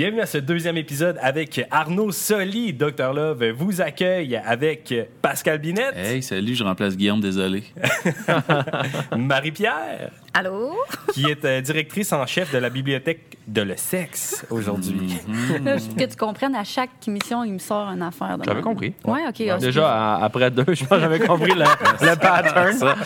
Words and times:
Bienvenue 0.00 0.22
à 0.22 0.26
ce 0.26 0.38
deuxième 0.38 0.78
épisode 0.78 1.18
avec 1.20 1.60
Arnaud 1.70 2.10
Soli. 2.10 2.72
Dr 2.72 3.12
Love 3.12 3.50
vous 3.50 3.82
accueille 3.82 4.34
avec 4.34 4.94
Pascal 5.20 5.58
Binette, 5.58 5.94
Hey, 5.94 6.22
salut, 6.22 6.54
je 6.54 6.64
remplace 6.64 6.96
Guillaume, 6.96 7.20
désolé. 7.20 7.64
Marie-Pierre, 9.14 10.10
Allô? 10.32 10.72
qui 11.12 11.26
est 11.26 11.44
euh, 11.44 11.60
directrice 11.60 12.14
en 12.14 12.24
chef 12.24 12.50
de 12.50 12.56
la 12.56 12.70
bibliothèque 12.70 13.36
de 13.46 13.60
le 13.60 13.76
sexe 13.76 14.46
aujourd'hui. 14.48 15.18
Là, 15.62 15.76
que 15.98 16.04
tu 16.06 16.16
comprennes, 16.16 16.54
à 16.54 16.64
chaque 16.64 17.06
émission, 17.06 17.44
il 17.44 17.52
me 17.52 17.58
sort 17.58 17.88
une 17.90 18.00
affaire. 18.00 18.38
J'avais 18.42 18.62
compris. 18.62 18.94
Ouais, 19.04 19.20
OK. 19.28 19.42
ah, 19.50 19.58
Déjà, 19.58 19.92
à- 20.16 20.24
après 20.24 20.50
deux, 20.50 20.64
je 20.68 20.82
pense 20.86 20.96
que 20.96 21.00
j'avais 21.00 21.18
compris 21.20 21.52
le, 21.52 21.64
le 22.00 22.16
pattern. 22.16 22.96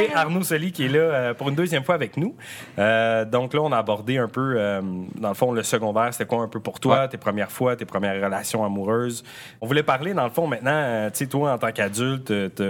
Et 0.00 0.12
Arnaud 0.14 0.42
Soli 0.42 0.72
qui 0.72 0.84
est 0.84 0.88
là 0.88 0.98
euh, 0.98 1.34
pour 1.34 1.48
une 1.48 1.54
deuxième 1.54 1.84
fois 1.84 1.94
avec 1.94 2.16
nous. 2.16 2.34
Euh, 2.78 3.24
donc 3.24 3.54
là, 3.54 3.60
on 3.62 3.72
a 3.72 3.78
abordé 3.78 4.18
un 4.18 4.28
peu, 4.28 4.54
euh, 4.56 4.80
dans 5.18 5.28
le 5.28 5.34
fond, 5.34 5.52
le 5.52 5.62
secondaire, 5.62 6.08
c'était 6.12 6.26
quoi 6.26 6.42
un 6.42 6.48
peu 6.48 6.60
pour 6.60 6.80
toi, 6.80 7.08
tes 7.08 7.16
premières 7.16 7.50
fois, 7.50 7.76
tes 7.76 7.84
premières 7.84 8.22
relations 8.22 8.64
amoureuses? 8.64 9.24
On 9.60 9.66
voulait 9.66 9.82
parler, 9.82 10.14
dans 10.14 10.24
le 10.24 10.30
fond, 10.30 10.46
maintenant, 10.46 10.70
euh, 10.72 11.10
tu 11.10 11.18
sais, 11.18 11.26
toi, 11.26 11.52
en 11.52 11.58
tant 11.58 11.72
qu'adulte, 11.72 12.32
tu 12.56 12.62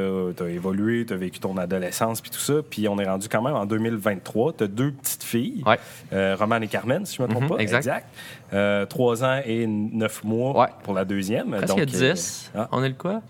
as 0.43 0.49
évolué, 0.49 1.05
tu 1.07 1.13
as 1.15 1.17
vécu 1.17 1.39
ton 1.41 1.57
adolescence, 1.57 2.21
puis 2.21 2.31
tout 2.31 2.39
ça, 2.39 2.55
puis 2.69 2.89
on 2.89 2.99
est 2.99 3.09
rendu 3.09 3.29
quand 3.29 3.43
même 3.43 3.55
en 3.55 3.67
2023. 3.67 4.53
Tu 4.55 4.65
as 4.65 4.67
deux 4.69 4.93
petites 4.93 5.25
filles, 5.25 5.63
Ouais. 5.67 5.79
euh, 6.13 6.37
Romane 6.39 6.63
et 6.63 6.69
Carmen, 6.69 7.05
si 7.07 7.17
je 7.17 7.23
ne 7.23 7.29
me 7.29 7.33
trompe 7.33 7.45
Mhm, 7.45 7.57
pas. 7.57 7.63
exact. 7.63 8.07
Euh, 8.53 8.85
trois 8.87 9.23
ans 9.25 9.41
et 9.45 9.67
neuf 9.67 10.25
mois 10.25 10.59
Ouais. 10.61 10.67
pour 10.83 10.95
la 10.95 11.05
deuxième. 11.05 11.51
Presque 11.51 11.67
Donc, 11.69 11.79
euh, 11.81 11.85
10. 11.87 12.51
ah. 12.57 12.69
On 12.73 12.83
est 12.83 12.89
le 12.89 12.95
quoi? 12.95 13.21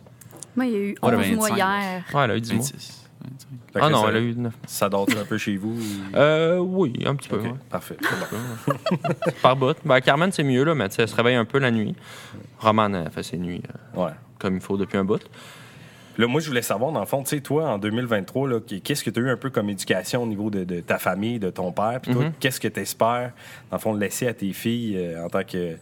Moi, 0.56 0.66
il 0.66 0.72
y 0.72 0.74
a 0.74 0.78
eu 0.78 0.88
Ouais, 0.90 0.96
11 1.02 1.12
25. 1.16 1.36
mois 1.36 1.50
hier. 1.50 2.05
Ouais, 2.14 2.24
elle 2.24 2.30
a 2.30 2.36
eu 2.36 2.40
10 2.40 2.55
mois. 2.55 2.64
26, 3.22 3.46
25. 3.50 3.72
fait 3.72 3.80
Ah 3.82 3.90
non, 3.90 4.02
ça, 4.02 4.08
elle 4.10 4.16
a 4.16 4.20
eu 4.20 4.34
9. 4.34 4.52
Ça 4.66 4.88
dort 4.88 5.06
un 5.20 5.24
peu 5.24 5.38
chez 5.38 5.56
vous? 5.56 5.76
Euh, 6.14 6.58
oui, 6.58 6.92
un 7.06 7.14
petit 7.16 7.28
peu. 7.28 7.38
Ouais. 7.38 7.54
parfait. 7.70 7.96
Par 9.42 9.56
bout. 9.56 9.77
Ben, 9.84 10.00
Carmen, 10.00 10.30
c'est 10.32 10.44
mieux, 10.44 10.64
là, 10.64 10.74
mais 10.74 10.88
tu 10.88 10.96
sais, 10.96 11.02
elle 11.02 11.08
se 11.08 11.16
réveille 11.16 11.36
un 11.36 11.44
peu 11.44 11.58
la 11.58 11.70
nuit. 11.70 11.94
Romane, 12.58 12.94
elle 12.94 13.10
fait 13.10 13.22
ses 13.22 13.36
nuits 13.38 13.62
euh, 13.96 14.04
Ouais. 14.04 14.12
comme 14.38 14.54
il 14.54 14.60
faut 14.60 14.77
depuis 14.77 14.98
un 14.98 15.04
bout. 15.04 15.20
Là, 16.18 16.27
moi, 16.27 16.40
je 16.40 16.48
voulais 16.48 16.62
savoir, 16.62 16.92
dans 16.92 17.00
le 17.00 17.06
fond, 17.06 17.22
tu 17.22 17.30
sais, 17.30 17.40
toi, 17.40 17.68
en 17.70 17.78
2023, 17.78 18.48
là, 18.48 18.60
qu'est-ce 18.82 19.04
que 19.04 19.10
tu 19.10 19.20
as 19.20 19.22
eu 19.22 19.30
un 19.30 19.36
peu 19.36 19.48
comme 19.50 19.70
éducation 19.70 20.22
au 20.22 20.27
niveau 20.27 20.50
de, 20.50 20.64
de 20.64 20.80
ta 20.80 20.98
famille, 20.98 21.38
de 21.38 21.50
ton 21.50 21.72
père? 21.72 22.00
Puis 22.02 22.12
toi, 22.12 22.24
Mhm. 22.24 22.32
qu'est-ce 22.40 22.60
que 22.60 22.68
tu 22.68 22.80
espères, 22.80 23.32
dans 23.70 23.77
le 23.77 23.80
fond, 23.80 23.94
de 23.94 24.00
laisser 24.00 24.27
à 24.27 24.34
tes 24.34 24.52
filles 24.52 24.96
euh, 24.98 25.24
en 25.24 25.28
tant 25.28 25.44
que 25.44 25.77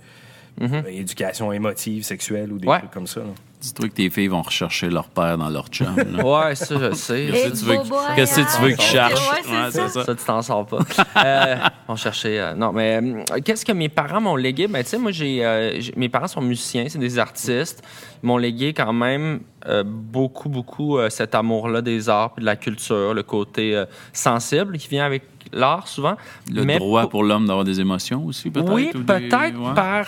Mhm. 0.61 0.85
éducation 0.89 1.53
émotive, 1.53 2.03
sexuelle 2.05 2.53
ou 2.53 2.59
des 2.59 2.69
Ouais. 2.69 2.79
trucs 2.79 2.91
comme 2.91 3.07
ça? 3.07 3.21
là? 3.21 3.27
Dis-toi 3.61 3.89
que 3.89 3.95
tes 3.95 4.09
filles 4.09 4.29
vont 4.29 4.43
rechercher 4.43 4.89
leur 4.89 5.09
père 5.09 5.37
dans 5.37 5.49
leur 5.49 5.67
chum. 5.67 5.93
là. 5.97 6.23
Ouais, 6.49 6.55
ça, 6.55 6.77
je 6.79 6.95
sais. 6.95 7.29
Qu'est-ce 7.33 7.49
que 7.49 7.59
tu 7.59 7.65
veux 7.65 7.77
bobo, 7.79 7.97
que- 7.97 8.15
qu'est-ce 8.15 8.41
que 8.41 8.57
tu 8.57 8.63
veux 8.63 8.69
qu'ils 8.77 8.81
hein? 8.99 9.09
cherchent? 9.11 9.31
Ouais, 9.31 9.39
c'est 9.43 9.51
Ouais, 9.51 9.57
ça. 9.57 9.71
c'est 9.73 9.89
ça. 9.89 10.05
Ça, 10.05 10.15
tu 10.15 10.25
t'en 10.25 10.43
sors 10.43 10.65
pas. 10.67 10.79
euh, 11.25 11.57
on 11.89 11.97
cherchait. 11.97 12.39
euh, 12.39 12.55
non, 12.55 12.73
mais 12.73 13.01
euh, 13.03 13.41
qu'est-ce 13.45 13.65
que 13.65 13.73
mes 13.73 13.89
parents 13.89 14.21
m'ont 14.21 14.37
légué? 14.37 14.69
Ben, 14.69 14.85
tu 14.85 14.91
sais, 14.91 14.99
moi, 14.99 15.11
j'ai, 15.11 15.45
euh, 15.45 15.81
j'ai- 15.81 15.93
mes 15.97 16.09
parents 16.09 16.29
sont 16.29 16.41
musiciens, 16.41 16.85
c'est 16.89 17.01
des 17.01 17.19
artistes. 17.19 17.83
Ils 18.23 18.27
m'ont 18.29 18.37
légué 18.37 18.73
quand 18.73 18.93
même 18.93 19.41
euh, 19.67 19.83
beaucoup, 19.85 20.49
beaucoup 20.49 20.97
euh, 20.99 21.11
cet 21.11 21.35
amour-là 21.35 21.83
des 21.83 22.09
arts 22.09 22.35
et 22.39 22.41
de 22.43 22.47
la 22.47 22.55
culture, 22.55 23.13
le 23.13 23.25
côté 23.25 23.75
euh, 23.75 23.87
sensible 24.13 24.79
qui 24.79 24.87
vient 24.87 25.05
avec 25.05 25.25
l'art 25.53 25.89
souvent. 25.89 26.15
Le 26.53 26.63
Mais 26.65 26.79
droit 26.79 27.01
pour- 27.03 27.11
pour 27.11 27.25
l'homme 27.25 27.47
d'avoir 27.47 27.65
des 27.65 27.81
émotions 27.81 28.25
aussi, 28.25 28.51
peut-être? 28.51 28.71
Oui, 28.73 28.91
ou 28.95 28.99
des- 28.99 29.05
peut-être 29.05 29.59
ouais. 29.59 29.75
par 29.75 30.07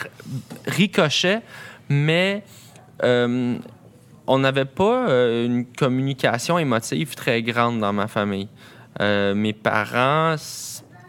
ricochet, 0.69 1.41
mais 1.89 2.45
euh, 3.05 3.57
on 4.27 4.39
n'avait 4.39 4.65
pas 4.65 5.09
euh, 5.09 5.47
une 5.47 5.67
communication 5.67 6.59
émotive 6.59 7.15
très 7.15 7.43
grande 7.43 7.81
dans 7.81 7.93
ma 7.93 8.07
famille. 8.07 8.49
Euh, 9.01 9.35
mes 9.35 9.53
parents 9.53 10.35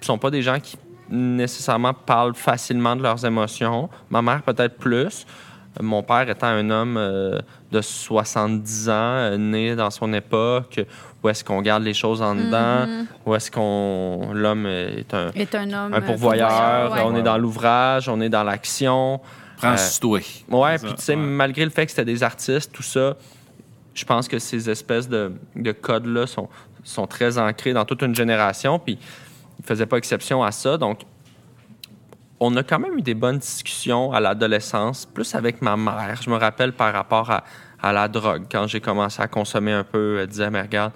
sont 0.02 0.18
pas 0.18 0.31
des 0.31 0.41
gens 0.41 0.59
qui 0.59 0.78
nécessairement 1.09 1.94
parlent 1.94 2.35
facilement 2.35 2.96
de 2.96 3.03
leurs 3.03 3.25
émotions. 3.25 3.90
Ma 4.09 4.22
mère 4.22 4.41
peut-être 4.44 4.78
plus. 4.78 5.25
Mon 5.79 6.03
père 6.03 6.29
étant 6.29 6.47
un 6.47 6.69
homme 6.69 6.96
de 7.72 7.81
70 7.81 8.90
ans, 8.90 9.38
né 9.38 9.75
dans 9.75 9.90
son 9.90 10.12
époque, 10.13 10.81
où 11.23 11.29
est-ce 11.29 11.44
qu'on 11.46 11.62
garde 11.62 11.84
les 11.84 11.94
choses 11.94 12.22
en 12.22 12.35
dedans, 12.35 12.85
Mhm. 12.88 13.06
où 13.25 13.35
est-ce 13.35 13.50
qu'on 13.52 14.31
l'homme 14.34 14.66
est 14.66 15.13
un, 15.13 15.29
Est 15.34 15.56
un 15.56 15.72
homme. 15.72 15.94
un 15.94 16.02
pourvoyeur, 16.02 16.91
ouais. 16.91 17.02
on 17.06 17.16
est 17.16 17.22
dans 17.23 17.38
l'ouvrage, 17.38 18.09
on 18.09 18.19
est 18.19 18.29
dans 18.29 18.44
l'action. 18.44 19.22
Prends 19.61 19.73
Euh, 19.73 19.99
toi. 20.01 20.19
Ouais, 20.49 20.77
puis 20.77 20.94
tu 20.95 21.01
sais, 21.01 21.16
malgré 21.16 21.63
le 21.63 21.72
fait 21.72 21.85
que 21.85 21.91
c'était 21.91 22.05
des 22.05 22.23
artistes, 22.23 22.72
tout 22.73 22.83
ça, 22.83 23.16
je 23.94 24.05
pense 24.05 24.27
que 24.27 24.39
ces 24.39 24.69
espèces 24.69 25.07
de, 25.07 25.33
de 25.55 25.72
codes-là 25.72 26.27
sont, 26.27 26.49
sont 26.83 27.07
très 27.07 27.38
ancrés 27.38 27.73
dans 27.73 27.85
toute 27.85 28.01
une 28.01 28.16
génération, 28.16 28.79
puis 28.79 28.97
ils 29.59 29.66
faisaient 29.66 29.85
pas 29.85 29.97
exception 29.97 30.44
à 30.44 30.51
ça. 30.51 30.77
Donc, 30.77 31.01
on 32.39 32.55
a 32.57 32.63
quand 32.63 32.79
même 32.79 32.97
eu 32.97 33.01
des 33.01 33.13
bonnes 33.13 33.38
discussions 33.38 34.11
à 34.13 34.19
l'adolescence, 34.19 35.05
plus 35.05 35.35
avec 35.35 35.61
ma 35.61 35.78
mère. 35.78 36.19
Je 36.23 36.29
me 36.29 36.38
rappelle 36.38 36.73
par 36.73 36.91
rapport 36.91 37.29
à, 37.29 37.43
à 37.81 37.93
la 37.93 38.07
drogue. 38.07 38.45
Quand 38.51 38.66
j'ai 38.67 38.81
commencé 38.81 39.22
à 39.22 39.28
consommer 39.28 39.72
un 39.73 39.83
peu, 39.83 40.19
elle 40.19 40.28
disait, 40.28 40.49
mais 40.49 40.61
regarde, 40.61 40.91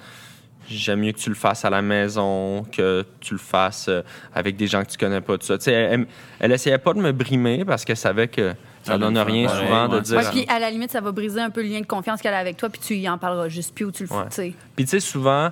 j'aime 0.70 1.00
mieux 1.02 1.12
que 1.12 1.20
tu 1.20 1.30
le 1.30 1.36
fasses 1.36 1.66
à 1.66 1.70
la 1.70 1.82
maison, 1.82 2.64
que 2.72 3.06
tu 3.20 3.34
le 3.34 3.40
fasses 3.40 3.88
euh, 3.88 4.02
avec 4.34 4.56
des 4.56 4.68
gens 4.68 4.84
que 4.84 4.90
tu 4.90 4.98
connais 4.98 5.22
pas, 5.22 5.38
tout 5.38 5.46
ça. 5.46 5.58
Tu 5.58 5.66
sais, 5.66 5.74
elle, 5.74 5.92
elle, 5.92 6.08
elle 6.40 6.52
essayait 6.52 6.78
pas 6.78 6.94
de 6.94 7.00
me 7.00 7.12
brimer 7.12 7.66
parce 7.66 7.86
qu'elle 7.86 7.98
savait 7.98 8.28
que 8.28 8.54
ça 8.86 8.94
Ça 8.94 8.98
donne 9.00 9.18
rien 9.18 9.48
souvent 9.48 9.88
de 9.88 10.00
dire... 10.00 10.32
Puis 10.32 10.46
à 10.48 10.60
la 10.60 10.70
limite, 10.70 10.92
ça 10.92 11.02
va 11.02 11.12
briser 11.12 11.42
un 11.42 11.50
peu 11.50 11.64
le 11.64 11.70
lien 11.70 11.82
de 11.82 11.88
confiance 11.88 12.22
qu'elle 12.22 12.36
a 12.36 12.38
avec 12.38 12.58
toi, 12.58 12.70
puis 12.70 12.80
tu 12.80 12.96
y 12.96 13.10
en 13.10 13.18
parleras 13.18 13.50
juste 13.50 13.74
plus 13.74 13.86
ou 13.86 13.92
tu 13.92 14.04
le 14.04 14.08
fais. 14.08 14.16
Ouais. 14.16 14.30
tu 14.30 14.36
sais. 14.36 14.54
Puis 14.76 14.86
tu 14.86 14.92
sais, 14.92 15.00
souvent, 15.00 15.50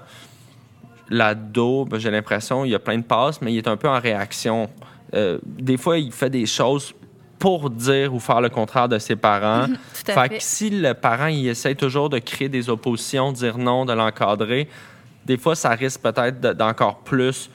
l'ado, 1.09 1.85
ben, 1.85 1.97
j'ai 1.97 2.11
l'impression, 2.11 2.63
il 2.63 2.69
y 2.69 2.75
a 2.75 2.79
plein 2.79 2.97
de 2.97 3.03
passes, 3.03 3.41
mais 3.41 3.51
il 3.51 3.57
est 3.57 3.67
un 3.67 3.75
peu 3.75 3.89
en 3.89 3.99
réaction. 3.99 4.69
Euh, 5.15 5.39
des 5.45 5.77
fois, 5.77 5.97
il 5.97 6.11
fait 6.11 6.29
des 6.29 6.45
choses 6.45 6.93
pour 7.39 7.69
dire 7.71 8.13
ou 8.13 8.19
faire 8.19 8.39
le 8.39 8.49
contraire 8.49 8.87
de 8.87 8.99
ses 8.99 9.15
parents. 9.15 9.65
Tout 9.67 10.11
à 10.11 10.13
fait 10.13 10.29
fait. 10.29 10.37
que 10.37 10.43
si 10.43 10.69
le 10.69 10.93
parent, 10.93 11.27
il 11.27 11.47
essaie 11.47 11.75
toujours 11.75 12.09
de 12.09 12.19
créer 12.19 12.49
des 12.49 12.69
oppositions, 12.69 13.31
de 13.31 13.37
dire 13.37 13.57
non, 13.57 13.85
de 13.85 13.93
l'encadrer, 13.93 14.69
des 15.25 15.37
fois, 15.37 15.55
ça 15.55 15.69
risque 15.71 16.01
peut-être 16.01 16.39
de- 16.41 16.53
d'encore 16.53 16.99
plus 16.99 17.49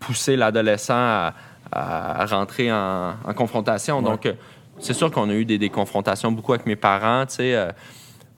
pousser 0.00 0.36
l'adolescent 0.36 0.94
à, 0.94 1.34
à 1.70 2.26
rentrer 2.26 2.72
en, 2.72 3.14
en 3.24 3.34
confrontation. 3.34 4.02
Donc, 4.02 4.26
euh, 4.26 4.32
c'est 4.78 4.94
sûr 4.94 5.10
qu'on 5.10 5.28
a 5.30 5.34
eu 5.34 5.44
des, 5.44 5.58
des 5.58 5.70
confrontations 5.70 6.32
beaucoup 6.32 6.52
avec 6.52 6.66
mes 6.66 6.76
parents. 6.76 7.24
Tu 7.26 7.34
sais, 7.36 7.54
euh, 7.54 7.70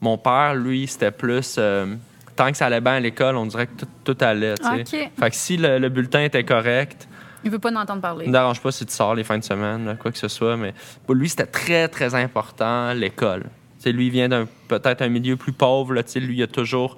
mon 0.01 0.17
père, 0.17 0.53
lui, 0.55 0.87
c'était 0.87 1.11
plus... 1.11 1.55
euh, 1.57 1.95
tant 2.35 2.51
que 2.51 2.57
ça 2.57 2.65
allait 2.67 2.81
bien 2.81 2.93
à 2.95 2.99
l'école, 2.99 3.35
on 3.37 3.45
dirait 3.45 3.67
que 3.67 3.85
tout, 3.85 3.87
tout 4.13 4.17
allait. 4.23 4.55
tu 4.55 4.63
sais. 4.85 5.05
OK. 5.05 5.11
Fait 5.19 5.29
que 5.29 5.35
si 5.35 5.57
le, 5.57 5.79
le 5.79 5.89
bulletin 5.89 6.21
était 6.23 6.43
correct, 6.43 7.07
Il 7.45 7.49
veut 7.49 7.59
pas 7.59 7.71
en 7.71 7.77
entendre 7.77 8.01
parler. 8.01 8.27
ne 8.27 8.31
dérange 8.31 8.59
pas 8.61 8.71
si 8.73 8.85
tu 8.85 8.93
sors 8.93 9.15
les 9.15 9.23
fins 9.23 9.37
de 9.37 9.43
semaine, 9.43 9.85
là, 9.85 9.95
quoi 9.95 10.11
que 10.11 10.17
ce 10.17 10.27
soit, 10.27 10.57
mais 10.57 10.73
pour 11.05 11.15
lui, 11.15 11.29
c'était 11.29 11.45
très, 11.45 11.87
très 11.87 12.13
important, 12.13 12.91
l'école. 12.93 13.43
Tu 13.43 13.83
sais, 13.83 13.91
lui, 13.93 14.07
il 14.07 14.11
vient 14.11 14.27
d'un 14.27 14.47
peut-être 14.67 15.01
un 15.01 15.07
milieu 15.09 15.37
plus 15.37 15.53
pauvre. 15.53 15.93
Là, 15.93 16.03
tu 16.03 16.11
sais, 16.11 16.19
lui, 16.19 16.35
il 16.37 16.43
a 16.43 16.47
toujours 16.47 16.97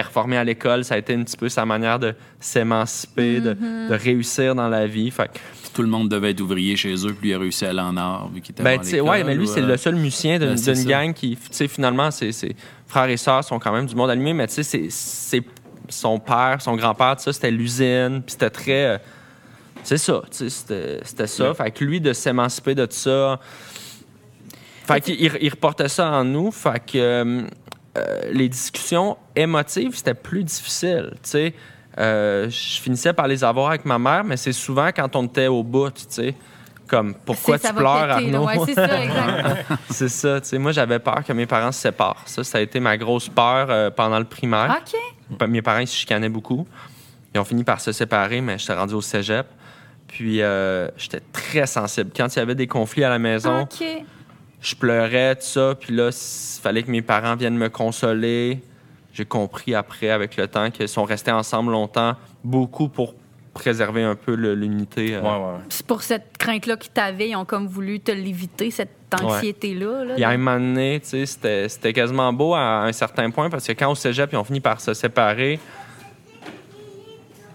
performé 0.00 0.36
à 0.36 0.44
l'école. 0.44 0.84
Ça 0.84 0.94
a 0.94 0.98
été 0.98 1.14
un 1.14 1.22
petit 1.24 1.38
peu 1.38 1.48
sa 1.48 1.64
manière 1.64 1.98
de 1.98 2.14
s'émanciper, 2.38 3.40
de, 3.40 3.54
Mm-hmm. 3.54 3.88
de 3.88 3.94
réussir 3.94 4.54
dans 4.54 4.68
la 4.68 4.86
vie. 4.86 5.10
Fait 5.10 5.30
tout 5.72 5.82
le 5.82 5.88
monde 5.88 6.08
devait 6.10 6.30
être 6.32 6.40
ouvrier 6.40 6.74
chez 6.76 6.94
eux, 7.06 7.14
puis 7.18 7.28
lui 7.28 7.34
a 7.34 7.38
réussi 7.38 7.64
à 7.66 7.70
aller 7.70 7.80
en 7.80 7.96
art, 7.96 8.28
vu 8.32 8.40
qu'il 8.42 8.52
était 8.52 8.62
ben, 8.62 8.78
à 8.78 8.82
tu 8.82 8.90
sais, 8.90 8.96
l'école, 8.96 9.08
ouais, 9.10 9.24
mais 9.24 9.34
lui, 9.34 9.44
ou, 9.44 9.46
c'est 9.46 9.60
euh, 9.62 9.66
le 9.66 9.76
seul 9.76 9.94
musicien 9.96 10.38
d'une 10.38 10.54
ben, 10.54 10.72
d'une 10.74 10.84
gang 10.84 11.12
qui, 11.14 11.36
tu 11.36 11.48
sais, 11.50 11.68
finalement, 11.68 12.10
ses, 12.10 12.32
ses 12.32 12.54
frères 12.86 13.08
et 13.10 13.16
sœurs 13.18 13.44
sont 13.44 13.58
quand 13.58 13.72
même 13.72 13.86
du 13.86 13.94
monde 13.94 14.08
allumé, 14.10 14.32
mais 14.34 14.46
tu 14.46 14.54
sais, 14.54 14.62
c'est- 14.62 14.90
c'est 14.90 15.42
son 15.88 16.18
père, 16.18 16.56
son 16.60 16.76
grand-père, 16.76 17.16
tout 17.16 17.22
ça, 17.24 17.32
c'était 17.32 17.50
l'usine, 17.50 18.22
puis 18.24 18.32
c'était 18.32 18.50
très. 18.50 18.84
euh, 18.86 18.98
c'est 19.82 19.98
ça, 19.98 20.22
tu 20.30 20.36
sais, 20.38 20.50
c'était 20.50 21.00
c'était 21.04 21.26
ça. 21.26 21.52
Fait 21.54 21.70
que 21.70 21.84
lui, 21.84 22.00
de 22.00 22.12
s'émanciper 22.12 22.74
de 22.74 22.86
tout 22.86 22.92
ça. 22.96 23.38
Fait 24.86 25.00
qu'il 25.00 25.20
il, 25.20 25.30
il 25.40 25.48
reportait 25.50 25.88
ça 25.88 26.10
en 26.10 26.24
nous. 26.24 26.50
Fait 26.52 26.80
que 26.84 26.96
euh, 26.98 27.42
euh, 27.96 28.20
les 28.30 28.48
discussions 28.48 29.16
émotives, 29.34 29.96
c'était 29.96 30.14
plus 30.14 30.44
difficile. 30.44 31.14
Euh, 31.98 32.50
je 32.50 32.80
finissais 32.80 33.12
par 33.12 33.26
les 33.26 33.42
avoir 33.42 33.68
avec 33.68 33.84
ma 33.84 33.98
mère, 33.98 34.24
mais 34.24 34.36
c'est 34.36 34.52
souvent 34.52 34.88
quand 34.88 35.16
on 35.16 35.24
était 35.24 35.46
au 35.46 35.62
bout, 35.62 35.90
tu 35.90 36.04
sais. 36.08 36.34
Comme, 36.86 37.14
pourquoi 37.14 37.58
tu 37.58 37.72
pleures, 37.72 38.16
péter. 38.16 38.34
Arnaud? 38.34 38.46
Ouais, 38.46 38.58
c'est 38.66 38.74
ça, 38.74 39.02
exact. 39.02 39.66
C'est 39.90 40.08
ça, 40.08 40.40
tu 40.40 40.48
sais. 40.48 40.58
Moi, 40.58 40.70
j'avais 40.70 41.00
peur 41.00 41.24
que 41.24 41.32
mes 41.32 41.46
parents 41.46 41.72
se 41.72 41.80
séparent. 41.80 42.22
Ça, 42.26 42.44
ça 42.44 42.58
a 42.58 42.60
été 42.60 42.78
ma 42.78 42.96
grosse 42.96 43.28
peur 43.28 43.66
euh, 43.70 43.90
pendant 43.90 44.20
le 44.20 44.24
primaire. 44.24 44.80
OK. 44.80 45.48
Mes 45.48 45.62
parents, 45.62 45.80
ils 45.80 45.88
se 45.88 45.96
chicanaient 45.96 46.28
beaucoup. 46.28 46.64
Ils 47.34 47.40
ont 47.40 47.44
fini 47.44 47.64
par 47.64 47.80
se 47.80 47.90
séparer, 47.90 48.40
mais 48.40 48.56
j'étais 48.58 48.74
rendu 48.74 48.94
au 48.94 49.00
cégep. 49.00 49.46
Puis, 50.06 50.42
j'étais 50.96 51.22
très 51.32 51.66
sensible. 51.66 52.12
Quand 52.16 52.32
il 52.36 52.38
y 52.38 52.42
avait 52.42 52.54
des 52.54 52.68
conflits 52.68 53.02
à 53.02 53.08
la 53.08 53.18
maison. 53.18 53.66
Je 54.60 54.74
pleurais, 54.74 55.36
tout 55.36 55.42
ça. 55.42 55.74
Puis 55.78 55.94
là, 55.94 56.08
il 56.08 56.60
fallait 56.62 56.82
que 56.82 56.90
mes 56.90 57.02
parents 57.02 57.36
viennent 57.36 57.56
me 57.58 57.68
consoler. 57.68 58.60
J'ai 59.12 59.24
compris 59.24 59.74
après, 59.74 60.10
avec 60.10 60.36
le 60.36 60.46
temps, 60.46 60.70
qu'ils 60.70 60.88
sont 60.88 61.04
restés 61.04 61.30
ensemble 61.32 61.72
longtemps, 61.72 62.14
beaucoup 62.44 62.88
pour 62.88 63.14
préserver 63.54 64.02
un 64.02 64.14
peu 64.16 64.34
l'unité. 64.34 65.14
euh. 65.14 65.22
Ouais, 65.22 65.28
ouais. 65.28 65.60
C'est 65.70 65.86
pour 65.86 66.02
cette 66.02 66.36
crainte-là 66.36 66.76
qu'ils 66.76 66.92
t'avaient, 66.92 67.30
ils 67.30 67.36
ont 67.36 67.46
comme 67.46 67.66
voulu 67.66 68.00
te 68.00 68.12
l'éviter, 68.12 68.70
cette 68.70 68.90
anxiété-là. 69.18 70.04
là. 70.04 70.14
Puis 70.16 70.24
à 70.24 70.28
un 70.28 70.36
moment 70.36 70.58
donné, 70.58 71.00
tu 71.00 71.08
sais, 71.08 71.24
c'était 71.26 71.66
c'était 71.70 71.94
quasiment 71.94 72.30
beau 72.34 72.52
à 72.54 72.82
un 72.82 72.92
certain 72.92 73.30
point 73.30 73.48
parce 73.48 73.66
que 73.66 73.72
quand 73.72 73.90
au 73.90 73.94
cégep, 73.94 74.30
ils 74.32 74.36
ont 74.36 74.44
fini 74.44 74.60
par 74.60 74.78
se 74.82 74.92
séparer, 74.92 75.58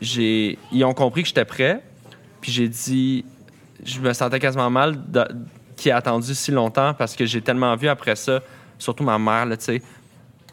j'ai 0.02 0.58
ils 0.72 0.84
ont 0.84 0.94
compris 0.94 1.22
que 1.22 1.28
j'étais 1.28 1.46
prêt. 1.46 1.82
Puis 2.40 2.52
j'ai 2.52 2.68
dit, 2.68 3.24
je 3.84 4.00
me 4.00 4.14
sentais 4.14 4.40
quasiment 4.40 4.70
mal 4.72 4.96
de- 5.12 5.28
qui 5.82 5.90
a 5.90 5.98
attendu 5.98 6.36
si 6.36 6.52
longtemps 6.52 6.94
parce 6.94 7.16
que 7.16 7.26
j'ai 7.26 7.42
tellement 7.42 7.76
vu 7.76 7.88
après 7.88 8.16
ça, 8.16 8.42
surtout 8.78 9.04
ma 9.04 9.18
mère, 9.18 9.48
là, 9.48 9.58
tu 9.58 9.64
sais, 9.66 9.82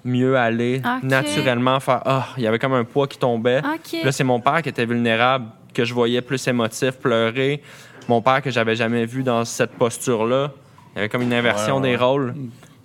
mieux 0.03 0.39
aller 0.39 0.81
naturellement, 1.03 1.81
faire 1.81 2.01
Ah, 2.07 2.29
il 2.39 2.45
y 2.45 2.47
avait 2.47 2.59
comme 2.59 2.73
un 2.73 2.85
poids 2.85 3.07
qui 3.07 3.19
tombait. 3.19 3.61
Là, 3.61 4.11
c'est 4.13 4.25
mon 4.25 4.41
père 4.41 4.63
qui 4.63 4.71
était 4.71 4.87
vulnérable, 4.87 5.47
que 5.75 5.85
je 5.85 5.93
voyais 5.93 6.23
plus 6.23 6.47
émotif, 6.49 6.93
pleurer. 6.93 7.63
Mon 8.09 8.23
père 8.23 8.41
que 8.41 8.51
j'avais 8.51 8.75
jamais 8.75 9.05
vu 9.05 9.23
dans 9.23 9.45
cette 9.45 9.73
posture-là. 9.73 10.51
Il 10.95 10.97
y 10.97 10.99
avait 11.01 11.09
comme 11.11 11.21
une 11.23 11.35
inversion 11.35 11.77
Ouais, 11.77 11.83
ouais. 11.83 11.91
des 11.91 11.97
rôles. 11.97 12.35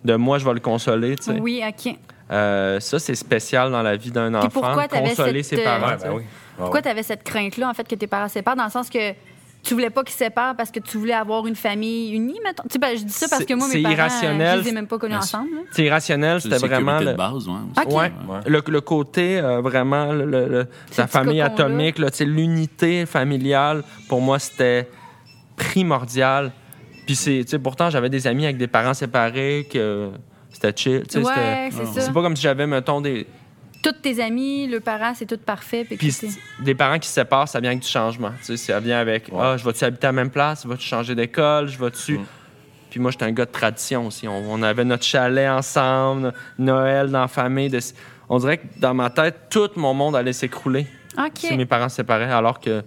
De 0.04 0.16
moi, 0.16 0.38
je 0.38 0.44
vais 0.44 0.54
le 0.54 0.60
consoler, 0.60 1.16
tu 1.16 1.24
sais. 1.24 1.40
Oui, 1.40 1.64
OK. 1.66 1.96
Euh, 2.30 2.82
ça, 2.82 3.00
c'est 3.00 3.16
spécial 3.16 3.72
dans 3.72 3.82
la 3.82 3.96
vie 3.96 4.12
d'un 4.12 4.34
enfant. 4.34 4.50
pourquoi 4.50 4.88
t'avais 4.90 5.10
consoler 5.10 5.44
cette, 5.44 5.60
ses 5.60 5.66
euh, 5.66 5.80
parents. 5.80 5.96
Ben 6.02 6.12
oui. 6.14 6.24
Pourquoi 6.58 6.82
tu 6.82 6.90
avais 6.90 7.04
cette 7.04 7.24
crainte-là, 7.24 7.70
en 7.70 7.74
fait, 7.74 7.88
que 7.88 7.96
tes 7.96 8.08
parents 8.08 8.28
se 8.28 8.34
séparent, 8.34 8.58
dans 8.58 8.66
le 8.66 8.70
sens 8.70 8.90
que 8.90 9.14
tu 9.64 9.74
voulais 9.74 9.90
pas 9.90 10.04
qu'ils 10.04 10.12
se 10.14 10.18
séparent 10.20 10.56
parce 10.58 10.72
que 10.72 10.80
tu 10.80 10.98
voulais 10.98 11.14
avoir 11.14 11.48
une 11.48 11.56
famille 11.56 12.14
unie, 12.14 12.38
mettons? 12.44 12.64
Tu 12.64 12.74
sais, 12.74 12.80
ben, 12.80 12.98
je 12.98 13.04
dis 13.04 13.14
ça 13.14 13.28
parce 13.30 13.46
que 13.46 13.54
moi, 13.54 13.68
c'est 13.70 13.78
mes 13.78 13.84
parents, 13.84 13.96
irrationnel. 13.96 14.60
je 14.60 14.64
les 14.66 14.70
ai 14.70 14.74
même 14.74 14.88
pas 14.88 14.98
connus 14.98 15.14
Ben, 15.14 15.20
ensemble. 15.20 15.50
C'est 15.72 15.86
irrationnel, 15.86 16.42
c'était 16.42 16.58
vraiment 16.58 17.00
le, 17.00 17.06
de 17.06 17.14
base, 17.14 17.48
ouais. 17.48 17.54
aussi. 17.78 17.88
OK. 17.88 17.94
Ouais. 17.94 18.12
Ouais. 18.28 18.40
Le, 18.46 18.62
le 18.68 18.82
côté 18.82 19.40
euh, 19.40 19.62
vraiment, 19.62 20.12
le, 20.12 20.26
le- 20.26 20.48
le- 20.48 20.68
la 20.98 21.08
famille 21.08 21.42
atomique, 21.42 21.98
l'unité 22.20 23.06
familiale, 23.06 23.84
pour 24.10 24.22
moi, 24.22 24.38
c'était 24.40 24.90
primordial. 25.56 26.52
Puis 27.06 27.16
c'est, 27.16 27.42
tu 27.44 27.50
sais, 27.52 27.60
pourtant, 27.60 27.90
j'avais 27.90 28.10
des 28.10 28.28
amis 28.28 28.46
avec 28.46 28.58
des 28.58 28.68
parents 28.68 28.94
séparés 28.94 29.68
que 29.72 30.10
c'était 30.52 30.74
chill. 30.76 31.04
Ouais, 31.16 31.70
Ah. 31.72 31.86
C'est 31.96 32.14
pas 32.14 32.22
comme 32.22 32.36
si 32.36 32.44
j'avais, 32.44 32.68
mettons, 32.68 33.02
des, 33.02 33.28
Tous 33.84 33.92
tes 34.02 34.24
amis, 34.24 34.68
leurs 34.68 34.82
parents, 34.82 35.14
c'est 35.14 35.26
tout 35.26 35.38
parfait. 35.38 35.84
Puis 35.84 36.16
des 36.60 36.74
parents 36.74 36.98
qui 36.98 37.08
se 37.08 37.14
séparent, 37.14 37.48
ça 37.48 37.60
vient 37.60 37.72
avec 37.72 37.84
du 37.84 37.88
changement. 37.88 38.32
Tu 38.40 38.58
sais, 38.58 38.58
ça 38.58 38.80
vient 38.80 38.98
avec 39.00 39.28
Ouais. 39.32 39.40
Ah, 39.42 39.58
je 39.58 39.64
vais-tu 39.66 39.84
habiter 39.84 40.08
à 40.08 40.10
la 40.10 40.14
même 40.14 40.30
place? 40.30 40.66
Vas-tu 40.66 40.86
changer 40.88 41.14
d'école? 41.16 41.68
Je 41.68 41.78
vais-tu. 41.78 42.18
Mm. 42.18 42.26
Puis 42.90 43.00
moi, 43.00 43.12
j'étais 43.12 43.26
un 43.26 43.32
gars 43.32 43.46
de 43.46 43.52
tradition 43.52 44.08
aussi. 44.08 44.28
On, 44.28 44.44
on 44.52 44.62
avait 44.64 44.86
notre 44.86 45.04
chalet 45.04 45.50
ensemble, 45.50 46.34
Noël 46.58 47.10
dans 47.12 47.22
la 47.22 47.28
famille. 47.28 47.70
de- 47.70 47.80
On 48.30 48.38
dirait 48.38 48.58
que 48.60 48.68
dans 48.80 48.94
ma 48.94 49.10
tête, 49.10 49.48
tout 49.50 49.70
mon 49.76 49.94
monde 49.94 50.16
allait 50.16 50.32
s'écrouler 50.34 50.88
si 51.36 51.58
mes 51.58 51.66
parents 51.66 51.90
se 51.90 51.98
séparaient. 51.98 52.32
Alors 52.32 52.60
que 52.62 52.84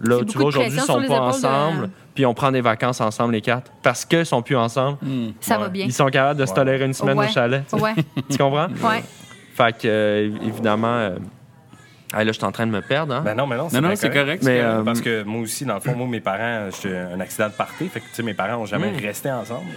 là, 0.00 0.18
tu 0.28 0.36
vois, 0.38 0.46
aujourd'hui, 0.48 0.72
ils 0.74 0.80
sont 0.80 1.00
pas 1.02 1.06
de- 1.06 1.12
ensemble. 1.12 1.90
Puis 2.14 2.24
on 2.26 2.32
prend 2.34 2.50
des 2.50 2.62
vacances 2.62 3.00
ensemble, 3.02 3.34
les 3.34 3.42
quatre. 3.42 3.70
Parce 3.82 4.04
qu'ils 4.06 4.24
sont 4.26 4.40
plus 4.42 4.56
ensemble. 4.56 4.98
Ça 5.40 5.58
va 5.58 5.68
bien. 5.68 5.84
Ils 5.84 5.92
sont 5.92 6.06
capables 6.06 6.40
de 6.40 6.46
se 6.46 6.54
tolérer 6.54 6.84
une 6.86 6.94
semaine 6.94 7.18
Ouais. 7.18 7.28
au 7.28 7.32
chalet. 7.32 7.62
Ouais, 7.74 7.94
Tu 8.30 8.38
comprends? 8.38 8.68
ouais. 8.68 9.04
Fait 9.56 9.72
que, 9.76 9.86
euh, 9.88 10.30
évidemment, 10.46 10.96
euh, 10.96 11.16
ah, 12.12 12.22
là, 12.24 12.32
je 12.32 12.36
suis 12.36 12.44
en 12.44 12.52
train 12.52 12.66
de 12.66 12.72
me 12.72 12.82
perdre. 12.82 13.14
Hein? 13.14 13.22
Ben 13.24 13.34
non, 13.34 13.46
mais 13.46 13.56
non, 13.56 13.64
Non, 13.72 13.80
non, 13.80 13.88
bien 13.88 13.96
c'est 13.96 14.10
correct. 14.10 14.42
Mais, 14.44 14.58
c'est 14.58 14.62
correct. 14.62 14.78
euh, 14.80 14.84
Parce 14.84 15.00
que 15.00 15.22
moi 15.24 15.40
aussi, 15.40 15.64
dans 15.64 15.74
le 15.74 15.80
fond, 15.80 15.94
moi, 15.96 16.06
mes 16.06 16.20
parents, 16.20 16.68
j'étais 16.70 16.96
un 16.96 17.18
accident 17.20 17.48
de 17.48 17.52
party. 17.54 17.88
Fait 17.88 18.00
que, 18.00 18.06
tu 18.06 18.14
sais, 18.14 18.22
mes 18.22 18.34
parents 18.34 18.58
n'ont 18.58 18.66
jamais 18.66 18.92
Mm. 18.92 18.96
resté 19.04 19.30
ensemble. 19.30 19.70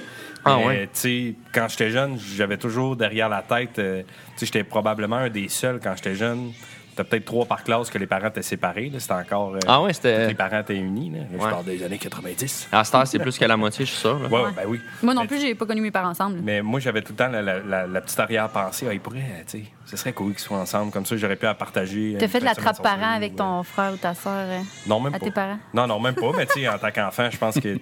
Ah 0.46 0.58
Mais, 0.60 0.66
ouais. 0.68 0.84
tu 0.94 1.00
sais, 1.00 1.34
quand 1.54 1.68
j'étais 1.70 1.90
jeune, 1.90 2.18
j'avais 2.36 2.58
toujours 2.58 2.96
derrière 2.96 3.28
la 3.30 3.42
tête, 3.42 3.78
euh, 3.80 4.04
tu 4.04 4.06
sais, 4.38 4.46
j'étais 4.46 4.64
probablement 4.64 5.18
un 5.18 5.30
des 5.30 5.50
seuls 5.50 5.80
quand 5.84 5.94
j'étais 5.96 6.16
jeune. 6.16 6.52
T'as 7.00 7.06
peut-être 7.06 7.24
trois 7.24 7.46
par 7.46 7.63
classe 7.63 7.90
que 7.90 7.98
les 7.98 8.07
parents 8.07 8.28
étaient 8.28 8.42
séparés. 8.42 8.90
là. 8.90 9.00
C'était 9.00 9.13
encore. 9.13 9.56
euh, 9.56 9.60
Ah 9.66 9.80
ouais, 9.81 9.88
les 9.88 9.94
c'était. 9.94 10.34
parents 10.34 10.60
étaient 10.60 10.75
unis. 10.75 11.12
Là. 11.12 11.19
Là, 11.19 11.25
Je 11.31 11.38
Ouais. 11.46 11.50
parle 11.50 11.63
des 11.63 11.81
années 11.81 11.98
90. 11.98 12.68
À 12.74 12.84
cette 12.84 12.94
heure, 12.96 13.07
c'est 13.07 13.19
plus 13.19 13.38
qu'à 13.38 13.48
la 13.48 13.56
moitié, 13.56 13.86
je 13.86 13.92
suis 13.92 14.00
sûr. 14.01 14.19
Ouais, 14.30 14.42
Ouais. 14.44 14.50
ben 14.54 14.63
oui. 14.68 14.81
Moi 15.01 15.13
non 15.13 15.25
plus, 15.25 15.40
j'ai 15.40 15.56
pas 15.56 15.66
connu 15.66 15.80
mes 15.80 15.92
parents 15.92 16.10
ensemble. 16.10 16.40
Mais 16.44 16.62
moi, 16.62 16.81
j'avais 16.81 17.01
tout 17.01 17.13
le 17.13 17.16
temps 17.16 17.30
la, 17.30 17.42
la- 17.42 17.60
la- 17.60 17.88
la 17.88 18.01
petite 18.01 18.19
arrière-pensée. 18.19 18.86
Ah, 18.90 18.94
ils 18.94 19.00
pourraient, 19.00 19.46
tu 19.48 19.60
sais, 19.60 19.63
ce 19.86 19.96
serait 19.96 20.12
cool 20.12 20.31
qu'ils 20.31 20.40
soient 20.42 20.57
ensemble. 20.57 20.92
Comme 20.92 21.06
ça, 21.06 21.16
j'aurais 21.16 21.38
pu 21.38 21.46
la 21.46 21.54
partager. 21.54 22.18
T'as 22.19 22.25
une 22.25 22.31
fait 22.31 22.42
de 22.42 22.46
la 22.46 22.54
trappe 22.56 22.81
parent 22.84 23.13
avec 23.16 23.38
ton 23.38 23.63
frère 23.63 23.94
ou 23.94 23.98
ta 23.98 24.13
soeur 24.13 24.34
euh, 24.36 24.60
Non, 24.86 25.00
même 25.00 25.16
à 25.16 25.19
pas. 25.19 25.25
tes 25.25 25.31
parents? 25.31 25.60
Non, 25.74 25.88
non, 25.88 26.02
même 26.02 26.16
pas. 26.16 26.31
Mais 26.36 26.48
tu 26.48 26.60
sais, 26.60 26.68
en 26.68 26.78
tant 26.78 26.92
qu'enfant, 26.92 27.30
je 27.31 27.38
pense 27.38 27.56
que 27.56 27.75
tu 27.78 27.81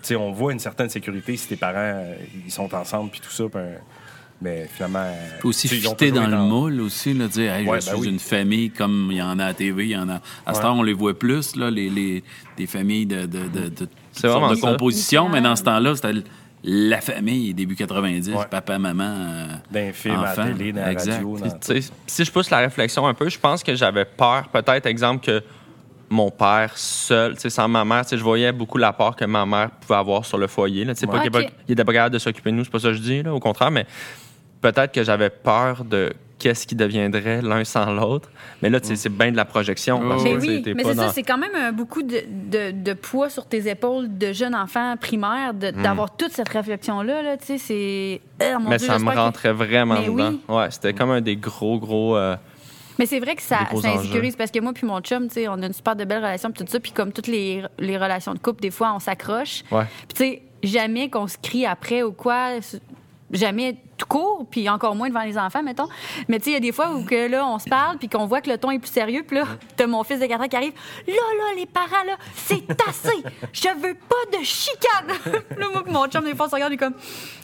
sais, 0.00 0.16
on 0.16 0.32
voit 0.32 0.52
une 0.52 0.60
certaine 0.60 0.88
sécurité 0.88 1.36
si 1.36 1.46
tes 1.46 1.56
parents 1.56 1.74
euh, 1.76 2.14
ils 2.46 2.50
sont 2.50 2.74
ensemble 2.74 3.10
puis 3.10 3.20
tout 3.20 3.30
ça. 3.30 3.44
puis, 3.50 3.60
euh, 3.60 3.76
mais 4.40 4.68
finalement. 4.72 5.04
Faut 5.40 5.48
aussi 5.48 5.68
fitter 5.68 6.10
dans 6.10 6.26
le 6.26 6.36
moule 6.38 6.80
aussi, 6.80 7.14
là, 7.14 7.26
dire 7.28 7.52
hey, 7.54 7.66
Ouais, 7.66 7.80
je 7.80 7.86
ben 7.86 7.92
suis 7.92 8.00
oui. 8.02 8.08
une 8.08 8.18
famille 8.18 8.70
comme 8.70 9.08
il 9.10 9.16
y 9.18 9.22
en 9.22 9.38
a 9.38 9.44
à 9.44 9.48
la 9.48 9.54
TV, 9.54 9.84
il 9.84 9.90
y 9.90 9.96
en 9.96 10.08
a. 10.08 10.20
À 10.44 10.52
ce 10.52 10.58
Ouais. 10.58 10.62
temps, 10.62 10.78
on 10.78 10.82
les 10.82 10.92
voit 10.92 11.18
plus, 11.18 11.56
là, 11.56 11.70
les, 11.70 11.88
les, 11.90 12.22
des 12.56 12.66
familles 12.66 13.06
de, 13.06 13.26
de, 13.26 13.48
de, 13.48 13.68
de, 13.68 13.88
sortes 14.12 14.60
composition, 14.60 15.28
mais 15.28 15.40
dans 15.40 15.56
ce 15.56 15.62
temps-là, 15.64 15.94
c'était 15.96 16.12
la 16.64 17.00
famille, 17.00 17.54
début 17.54 17.76
90, 17.76 18.30
Ouais. 18.30 18.44
papa, 18.50 18.78
maman. 18.78 19.04
euh, 19.04 19.46
Dans 19.70 19.78
les 19.80 19.92
films, 19.92 20.18
à 20.18 20.34
la 20.34 20.44
télé, 20.52 20.72
dans 20.72 20.80
la 20.80 20.92
exact. 20.92 21.12
radio. 21.12 21.38
Puis, 21.40 21.50
dans- 21.50 21.80
si 22.06 22.24
je 22.24 22.32
pousse 22.32 22.50
la 22.50 22.58
réflexion 22.58 23.06
un 23.06 23.14
peu, 23.14 23.28
je 23.28 23.38
pense 23.38 23.62
que 23.62 23.74
j'avais 23.76 24.04
peur, 24.04 24.48
peut-être, 24.48 24.86
exemple, 24.86 25.24
que 25.24 25.42
mon 26.08 26.30
père 26.30 26.72
seul, 26.76 27.34
sans 27.38 27.68
ma 27.68 27.84
mère, 27.84 28.02
je 28.10 28.16
voyais 28.16 28.52
beaucoup 28.52 28.78
l'apport 28.78 29.14
que 29.16 29.24
ma 29.24 29.44
mère 29.46 29.70
pouvait 29.80 29.98
avoir 29.98 30.24
sur 30.24 30.38
le 30.38 30.46
foyer. 30.46 30.84
Là. 30.84 30.94
Pas 30.94 31.18
qu'il 31.18 31.26
est 31.26 31.30
pas- 31.30 31.40
Ok. 31.40 31.52
il 31.68 31.72
était 31.72 31.84
pas 31.84 31.92
capable 31.92 32.14
de 32.14 32.18
s'occuper 32.18 32.50
de 32.50 32.56
nous, 32.56 32.64
c'est 32.64 32.70
pas 32.70 32.78
ça 32.78 32.88
que 32.88 32.94
je 32.94 33.00
dis, 33.02 33.22
là, 33.22 33.34
au 33.34 33.40
contraire, 33.40 33.70
mais 33.70 33.86
peut-être 34.60 34.92
que 34.92 35.02
j'avais 35.04 35.30
peur 35.30 35.84
de 35.84 36.12
qu'est-ce 36.38 36.66
qui 36.66 36.74
deviendrait 36.74 37.40
l'un 37.40 37.64
sans 37.64 37.90
l'autre. 37.94 38.28
Mais 38.60 38.68
là, 38.68 38.78
tu 38.78 38.88
sais, 38.88 38.96
c'est 38.96 39.08
bien 39.08 39.32
de 39.32 39.36
la 39.36 39.46
projection. 39.46 40.02
Oh, 40.04 40.08
parce 40.08 40.22
que, 40.22 40.28
Mais 40.28 40.36
oui, 40.36 40.62
mais 40.76 40.84
c'est 40.84 40.94
ça, 40.94 41.08
c'est 41.08 41.22
quand 41.22 41.38
même 41.38 41.74
beaucoup 41.74 42.02
de, 42.02 42.20
de- 42.28 42.72
de 42.72 42.92
poids 42.92 43.30
sur 43.30 43.46
tes 43.46 43.68
épaules 43.70 44.18
de 44.18 44.32
jeune 44.34 44.54
enfant 44.54 44.96
primaire, 45.00 45.54
Hmm. 45.54 45.82
d'avoir 45.82 46.14
toute 46.14 46.32
cette 46.32 46.50
réflexion-là. 46.50 47.22
Là, 47.22 47.36
tu 47.38 47.46
sais, 47.46 47.58
c'est. 47.58 48.20
Euh, 48.42 48.58
Mais 48.68 48.76
Dieu, 48.76 48.86
ça 48.86 48.94
me 48.94 48.98
j'espère 48.98 49.14
que- 49.14 49.18
rentrait 49.20 49.52
vraiment 49.52 49.94
Mais 50.00 50.06
dedans. 50.08 50.32
oui. 50.48 50.54
Ouais, 50.56 50.70
c'était 50.70 50.92
comme 50.92 51.10
un 51.10 51.22
des 51.22 51.36
gros, 51.36 51.78
gros. 51.78 52.16
euh, 52.18 52.36
Mais 52.98 53.06
c'est 53.06 53.20
vrai 53.20 53.34
que 53.34 53.42
ça, 53.42 53.60
ça 53.80 53.88
insécurise 53.88 54.36
parce 54.36 54.50
que 54.50 54.58
moi 54.60 54.72
puis 54.74 54.86
mon 54.86 55.00
chum, 55.00 55.28
tu 55.28 55.34
sais, 55.34 55.48
on 55.48 55.54
a 55.62 55.66
une 55.66 55.72
super 55.72 55.96
de 55.96 56.04
belle 56.04 56.18
relation 56.18 56.50
puis 56.50 56.64
tout 56.64 56.70
ça, 56.70 56.80
puis 56.80 56.92
comme 56.92 57.12
toutes 57.12 57.26
les, 57.28 57.62
les 57.78 57.96
relations 57.98 58.32
de 58.34 58.38
couple, 58.38 58.60
des 58.62 58.70
fois 58.70 58.92
on 58.94 58.98
s'accroche. 59.00 59.62
Ouais. 59.70 59.84
Puis 60.08 60.14
tu 60.14 60.16
sais, 60.24 60.42
jamais 60.62 61.08
qu'on 61.10 61.26
se 61.28 61.36
crie 61.42 61.64
après 61.66 62.02
ou 62.02 62.12
quoi, 62.12 62.52
jamais 63.30 63.76
tout 63.96 64.06
court, 64.06 64.46
puis 64.50 64.68
encore 64.68 64.94
moins 64.94 65.08
devant 65.08 65.22
les 65.22 65.38
enfants, 65.38 65.62
mettons. 65.62 65.88
Mais 66.28 66.38
tu 66.38 66.44
sais, 66.44 66.50
il 66.50 66.54
y 66.54 66.56
a 66.56 66.60
des 66.60 66.72
fois 66.72 66.90
où 66.92 67.04
que 67.04 67.28
là 67.28 67.46
on 67.46 67.58
se 67.58 67.68
parle 67.68 67.98
puis 67.98 68.08
qu'on 68.08 68.26
voit 68.26 68.40
que 68.40 68.50
le 68.50 68.58
ton 68.58 68.70
est 68.70 68.78
plus 68.78 68.90
sérieux, 68.90 69.24
puis 69.26 69.38
là 69.38 69.44
t'as 69.76 69.86
mon 69.86 70.04
fils 70.04 70.20
de 70.20 70.26
4 70.26 70.42
ans 70.42 70.48
qui 70.48 70.56
arrive, 70.56 70.72
là 71.06 71.14
là 71.14 71.54
les 71.56 71.66
parents 71.66 72.04
là, 72.06 72.16
c'est 72.34 72.66
assez, 72.86 73.22
je 73.52 73.68
veux 73.80 73.94
pas 73.94 74.38
de 74.38 74.44
chicane. 74.44 75.34
là 75.56 75.66
moi 75.72 75.82
mon 75.86 76.06
chum 76.08 76.24
des 76.24 76.34
fois 76.34 76.46
on 76.46 76.50
se 76.50 76.54
regarde 76.54 76.76
comme 76.76 76.94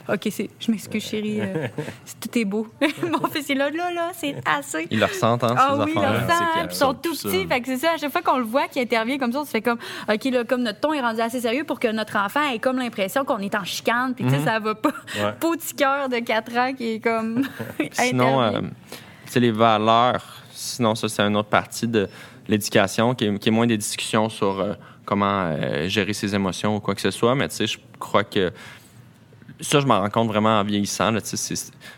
OK, 0.08 0.28
c'est 0.30 0.50
je 0.58 0.70
m'excuse 0.70 1.02
chérie, 1.04 1.40
euh, 1.40 1.68
c'est- 2.04 2.20
tout 2.20 2.38
est 2.38 2.44
beau. 2.44 2.66
mon 3.02 3.28
fils 3.28 3.50
est 3.50 3.54
là 3.54 3.70
là 3.70 3.92
là, 3.92 4.10
c'est 4.14 4.34
assez. 4.44 4.86
Ils 4.90 4.98
le 4.98 5.06
ressentent, 5.06 5.44
hein, 5.44 5.54
Ah 5.56 5.74
ces 5.76 5.82
oui, 5.84 5.92
c'est 5.94 6.00
sang, 6.02 6.24
clair, 6.26 6.66
puis 6.66 6.66
ils 6.70 6.76
sont 6.76 6.94
tout 6.94 7.12
petits. 7.12 7.46
Fait 7.46 7.60
que 7.60 7.66
c'est 7.66 7.76
ça, 7.78 7.92
à 7.94 7.98
chaque 7.98 8.12
fois 8.12 8.22
qu'on 8.22 8.38
le 8.38 8.44
voit 8.44 8.68
qui 8.68 8.80
intervient 8.80 9.18
comme 9.18 9.32
ça, 9.32 9.40
on 9.40 9.44
se 9.44 9.50
fait 9.50 9.62
comme, 9.62 9.78
OK, 10.12 10.24
là, 10.24 10.44
comme 10.44 10.62
notre 10.62 10.80
ton 10.80 10.92
est 10.92 11.00
rendu 11.00 11.20
assez 11.20 11.40
sérieux 11.40 11.64
pour 11.64 11.78
que 11.80 11.88
notre 11.88 12.16
enfant 12.16 12.50
ait 12.50 12.58
comme 12.58 12.78
l'impression 12.78 13.24
qu'on 13.24 13.38
est 13.38 13.54
en 13.54 13.64
chicane, 13.64 14.14
puis 14.14 14.24
tu 14.24 14.30
sais, 14.30 14.44
ça 14.44 14.58
va 14.58 14.74
pas. 14.74 14.90
Ouais. 15.22 15.32
Petit 15.38 15.74
cœur 15.74 16.08
de 16.08 16.18
4 16.18 16.56
ans 16.56 16.72
qui 16.74 16.92
est 16.94 17.00
comme. 17.00 17.46
Sinon, 17.92 18.40
euh, 18.42 18.60
sais, 19.26 19.40
les 19.40 19.50
valeurs, 19.50 20.22
sinon, 20.52 20.94
ça, 20.94 21.08
c'est 21.08 21.22
une 21.22 21.36
autre 21.36 21.48
partie 21.48 21.88
de 21.88 22.08
l'éducation 22.48 23.14
qui 23.14 23.26
est, 23.26 23.38
qui 23.38 23.48
est 23.48 23.52
moins 23.52 23.66
des 23.66 23.76
discussions 23.76 24.28
sur 24.28 24.60
euh, 24.60 24.74
comment 25.04 25.44
euh, 25.46 25.88
gérer 25.88 26.12
ses 26.12 26.34
émotions 26.34 26.76
ou 26.76 26.80
quoi 26.80 26.94
que 26.94 27.00
ce 27.00 27.10
soit. 27.10 27.34
Mais 27.34 27.48
tu 27.48 27.56
sais, 27.56 27.66
je 27.66 27.78
crois 27.98 28.24
que 28.24 28.52
ça, 29.60 29.80
je 29.80 29.86
m'en 29.86 30.00
rends 30.00 30.10
compte 30.10 30.28
vraiment 30.28 30.58
en 30.60 30.64
vieillissant. 30.64 31.12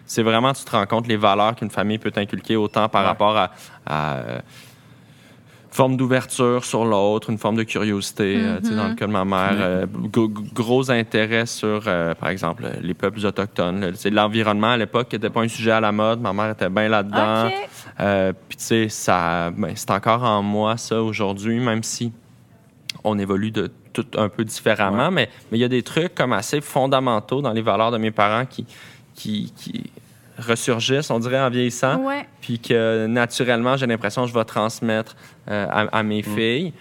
C'est 0.06 0.22
vraiment, 0.22 0.52
tu 0.52 0.64
te 0.64 0.70
rends 0.70 0.86
compte 0.86 1.06
les 1.06 1.16
valeurs 1.16 1.54
qu'une 1.54 1.70
famille 1.70 1.98
peut 1.98 2.10
t'inculquer 2.10 2.56
autant 2.56 2.88
par 2.88 3.02
Ouais. 3.02 3.08
rapport 3.08 3.36
à. 3.36 3.50
à, 3.86 4.14
euh, 4.16 4.38
forme 5.70 5.96
d'ouverture 5.96 6.64
sur 6.64 6.84
l'autre, 6.84 7.30
une 7.30 7.38
forme 7.38 7.56
de 7.56 7.64
curiosité. 7.64 8.36
euh, 8.38 8.60
tu 8.60 8.68
sais, 8.68 8.76
dans 8.76 8.86
le 8.86 8.94
cas 8.94 9.08
de 9.08 9.10
ma 9.10 9.24
mère, 9.24 9.56
euh, 9.58 9.86
gros, 10.54 10.88
intérêt 10.88 11.46
sur, 11.46 11.82
euh, 11.88 12.14
par 12.14 12.28
exemple, 12.28 12.64
les 12.80 12.94
peuples 12.94 13.26
autochtones. 13.26 13.92
L'environnement 14.12 14.70
à 14.70 14.76
l'époque 14.76 15.12
n'était 15.12 15.30
pas 15.30 15.40
un 15.40 15.48
sujet 15.48 15.72
à 15.72 15.80
la 15.80 15.90
mode. 15.90 16.20
Ma 16.20 16.32
mère 16.32 16.50
était 16.50 16.68
bien 16.68 16.88
là-dedans. 16.88 17.50
Puis, 18.48 18.56
tu 18.56 18.64
sais, 18.64 18.88
ça, 18.88 19.50
ben, 19.50 19.72
c'est 19.74 19.90
encore 19.90 20.22
en 20.22 20.42
moi, 20.42 20.76
ça, 20.76 21.02
aujourd'hui, 21.02 21.58
même 21.58 21.82
si 21.82 22.12
on 23.02 23.18
évolue 23.18 23.50
de 23.50 23.68
tout 23.94 24.06
un 24.18 24.28
peu 24.28 24.44
différemment. 24.44 25.10
Mais 25.10 25.30
mais 25.50 25.56
il 25.56 25.60
y 25.62 25.64
a 25.64 25.68
des 25.68 25.82
trucs 25.82 26.14
comme 26.14 26.34
assez 26.34 26.60
fondamentaux 26.60 27.40
dans 27.40 27.52
les 27.54 27.62
valeurs 27.62 27.90
de 27.90 27.96
mes 27.98 28.10
parents 28.10 28.44
qui, 28.44 28.66
qui, 29.14 29.50
qui 29.56 29.84
ressurgissent, 30.38 31.10
on 31.10 31.18
dirait, 31.20 31.40
en 31.40 31.48
vieillissant. 31.48 31.96
Ouais. 32.04 32.26
Puis 32.42 32.58
que 32.58 33.06
naturellement, 33.06 33.76
j'ai 33.78 33.86
l'impression 33.86 34.22
que 34.24 34.28
je 34.28 34.34
vais 34.34 34.44
transmettre 34.44 35.16
euh, 35.48 35.66
à, 35.70 35.98
à 35.98 36.02
mes 36.02 36.20
Mm. 36.20 36.36
filles. 36.36 36.72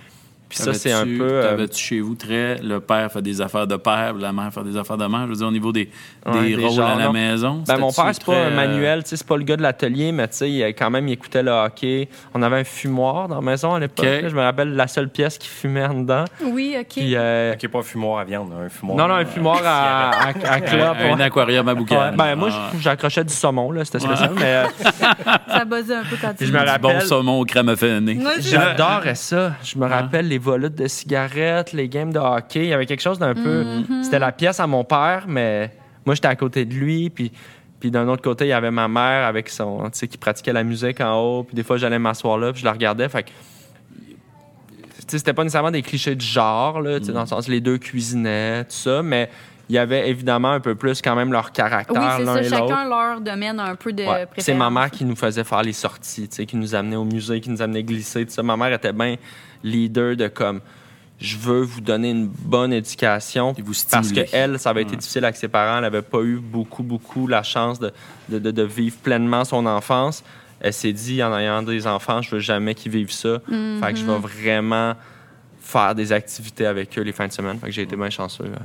Puis 0.53 0.63
ça, 0.63 0.73
c'est 0.73 0.91
un 0.91 1.03
peu. 1.05 1.27
euh, 1.29 1.49
T'avais-tu 1.49 1.83
chez 1.83 1.99
vous 1.99 2.15
très. 2.15 2.57
Le 2.61 2.79
père 2.79 3.11
fait 3.11 3.21
des 3.21 3.41
affaires 3.41 3.65
de 3.65 3.75
père, 3.75 4.13
la 4.13 4.31
mère 4.31 4.53
fait 4.53 4.63
des 4.63 4.77
affaires 4.77 4.97
de 4.97 5.05
mère? 5.05 5.23
Je 5.23 5.29
veux 5.29 5.35
dire, 5.35 5.47
au 5.47 5.51
niveau 5.51 5.71
des, 5.71 5.89
Ouais, 6.25 6.41
des 6.49 6.55
des 6.55 6.63
rôles 6.65 6.75
genres, 6.75 6.89
à 6.91 6.95
la 6.95 7.05
non. 7.05 7.13
maison. 7.13 7.63
Ben, 7.67 7.77
mon 7.77 7.91
père, 7.91 8.09
c'est 8.13 8.23
pas 8.23 8.33
un 8.35 8.51
euh, 8.51 8.55
manuel, 8.55 9.01
c'est 9.05 9.25
pas 9.25 9.35
le 9.37 9.43
gars 9.43 9.57
de 9.57 9.61
l'atelier, 9.63 10.11
mais 10.11 10.27
tu 10.27 10.37
sais, 10.37 10.51
il, 10.51 10.63
quand 10.75 10.89
même, 10.89 11.07
il 11.07 11.13
écoutait 11.13 11.41
le 11.43 11.51
hockey. 11.51 12.07
On 12.33 12.41
avait 12.41 12.59
un 12.59 12.63
fumoir 12.63 13.27
dans 13.27 13.35
la 13.35 13.41
maison 13.41 13.73
à 13.73 13.79
l'époque. 13.79 14.05
Je 14.05 14.35
me 14.35 14.41
rappelle 14.41 14.75
la 14.75 14.87
seule 14.87 15.09
pièce 15.09 15.37
qui 15.37 15.47
fumait 15.47 15.85
en 15.85 15.95
dedans. 16.01 16.25
Oui, 16.43 16.75
OK. 16.79 16.85
Puis, 16.89 17.15
euh, 17.15 17.53
Ok, 17.53 17.67
pas 17.67 17.79
un 17.79 17.83
fumoir 17.83 18.19
à 18.19 18.23
viande, 18.25 18.51
un 18.53 18.69
fumoir. 18.69 18.97
non, 18.97 19.07
non, 19.07 19.15
un 19.15 19.25
fumoir 19.25 19.61
à, 19.65 20.09
à, 20.27 20.27
à 20.53 20.61
clope. 20.61 20.97
Un, 21.01 21.19
aquarium 21.19 21.67
à. 21.67 21.73
Ouais, 21.73 22.11
ben, 22.15 22.35
moi, 22.35 22.49
Ah. 22.51 22.69
je- 22.75 22.79
j'accrochais 22.81 23.23
du 23.23 23.33
saumon, 23.33 23.71
là, 23.71 23.83
c'était 23.85 23.99
spécial, 23.99 24.31
mais 24.35 24.43
euh, 24.45 24.65
Ça 25.47 25.65
buzzait 25.65 25.95
un 25.95 26.03
peu 26.03 26.15
quand 26.21 26.33
tu 26.37 26.45
je 26.45 26.51
me 26.51 26.59
Du 26.59 26.65
bon 26.79 26.87
rappelle. 26.89 27.01
saumon 27.01 27.39
au 27.39 27.45
crème 27.45 27.69
j'ai- 28.39 28.49
J'adorais 28.51 29.15
ça. 29.15 29.53
Je 29.63 29.77
me 29.77 29.87
rappelle 29.87 30.27
les 30.27 30.37
volutes 30.43 30.75
de 30.75 30.87
cigarettes, 30.87 31.73
les 31.73 31.89
games 31.89 32.13
de 32.13 32.19
hockey. 32.19 32.65
Il 32.65 32.69
y 32.69 32.73
avait 32.73 32.85
quelque 32.85 33.01
chose 33.01 33.19
d'un 33.19 33.33
peu. 33.33 33.65
C'était 34.03 34.19
la 34.19 34.31
pièce 34.31 34.59
à 34.59 34.67
mon 34.67 34.83
père, 34.83 35.25
mais 35.27 35.71
moi, 36.05 36.15
j'étais 36.15 36.27
à 36.27 36.35
côté 36.35 36.65
de 36.65 36.73
lui. 36.73 37.09
Puis, 37.09 37.31
puis 37.79 37.91
d'un 37.91 38.07
autre 38.07 38.21
côté, 38.21 38.45
il 38.45 38.49
y 38.49 38.53
avait 38.53 38.71
ma 38.71 38.87
mère 38.87 39.25
avec 39.25 39.49
son, 39.49 39.83
tu 39.85 39.99
sais, 39.99 40.07
qui 40.07 40.17
pratiquait 40.17 40.53
la 40.53 40.63
musique 40.63 41.01
en 41.01 41.19
haut. 41.19 41.43
Puis 41.43 41.55
des 41.55 41.63
fois, 41.63 41.77
j'allais 41.77 41.99
m'asseoir 41.99 42.37
là, 42.37 42.51
puis 42.51 42.61
je 42.61 42.65
la 42.65 42.73
regardais. 42.73 43.09
Fait 43.09 43.23
que, 43.23 43.29
tu 43.29 45.03
sais, 45.07 45.17
c'était 45.17 45.33
pas 45.33 45.43
nécessairement 45.43 45.71
des 45.71 45.81
clichés 45.81 46.15
du 46.15 46.25
genre, 46.25 46.81
là, 46.81 46.99
tu 46.99 47.07
sais, 47.07 47.11
dans 47.11 47.21
le 47.21 47.27
sens 47.27 47.47
les 47.47 47.61
deux 47.61 47.77
cuisinaient, 47.77 48.63
tout 48.65 48.71
ça, 48.71 49.01
mais 49.01 49.29
il 49.69 49.75
y 49.75 49.77
avait 49.77 50.09
évidemment 50.09 50.51
un 50.51 50.59
peu 50.59 50.75
plus 50.75 51.01
quand 51.01 51.15
même 51.15 51.31
leur 51.31 51.51
caractère 51.51 52.01
Oui, 52.01 52.07
c'est 52.17 52.23
l'un 52.25 52.33
ça. 52.35 52.41
et 52.41 52.49
l'autre. 52.49 52.67
Chacun 52.69 52.89
leur 52.89 53.21
domaine 53.21 53.59
un 53.59 53.75
peu 53.75 53.93
de 53.93 54.03
Ouais. 54.03 54.25
préférence. 54.25 54.45
C'est 54.45 54.53
ma 54.53 54.69
mère 54.69 54.91
qui 54.91 55.05
nous 55.05 55.15
faisait 55.15 55.43
faire 55.43 55.61
les 55.63 55.73
sorties, 55.73 56.27
tu 56.27 56.35
sais, 56.35 56.45
qui 56.45 56.57
nous 56.57 56.75
amenait 56.75 56.95
au 56.97 57.05
musée, 57.05 57.39
qui 57.41 57.49
nous 57.49 57.61
amenait 57.61 57.83
glisser. 57.83 58.25
tout 58.25 58.31
ça. 58.31 58.43
Ma 58.43 58.57
mère 58.57 58.73
était 58.73 58.91
bien 58.93 59.15
leader 59.63 60.15
de 60.17 60.27
comme 60.27 60.59
je 61.19 61.37
veux 61.37 61.61
vous 61.61 61.79
donner 61.79 62.09
une 62.11 62.27
bonne 62.27 62.73
éducation 62.73 63.53
Et 63.57 63.61
vous 63.61 63.71
parce 63.89 64.07
stimuler. 64.07 64.25
que 64.25 64.35
elle, 64.35 64.59
ça 64.59 64.71
avait 64.71 64.81
été 64.81 64.95
difficile 64.97 65.23
avec 65.23 65.37
ses 65.37 65.47
parents. 65.47 65.77
Elle 65.77 65.83
n'avait 65.83 66.01
pas 66.01 66.19
eu 66.21 66.37
beaucoup, 66.37 66.83
beaucoup 66.83 67.27
la 67.27 67.43
chance 67.43 67.79
de, 67.79 67.91
de, 68.27 68.39
de- 68.39 68.51
de 68.51 68.63
vivre 68.63 68.97
pleinement 68.97 69.45
son 69.45 69.65
enfance. 69.65 70.23
Elle 70.59 70.73
s'est 70.73 70.91
dit 70.93 71.23
en 71.23 71.33
ayant 71.37 71.61
des 71.63 71.87
enfants, 71.87 72.21
je 72.21 72.31
veux 72.31 72.39
jamais 72.41 72.75
qu'ils 72.75 72.91
vivent 72.91 73.11
ça. 73.11 73.39
Fait 73.81 73.93
que 73.93 73.99
je 73.99 74.05
vais 74.05 74.17
vraiment 74.17 74.93
faire 75.61 75.95
des 75.95 76.11
activités 76.11 76.65
avec 76.65 76.97
eux 76.97 77.01
les 77.03 77.13
fins 77.13 77.27
de 77.27 77.31
semaine. 77.33 77.57
Fait 77.59 77.67
que 77.67 77.71
j'ai 77.73 77.83
été 77.83 77.95
bien 77.95 78.09
chanceux. 78.09 78.43
euh. 78.45 78.57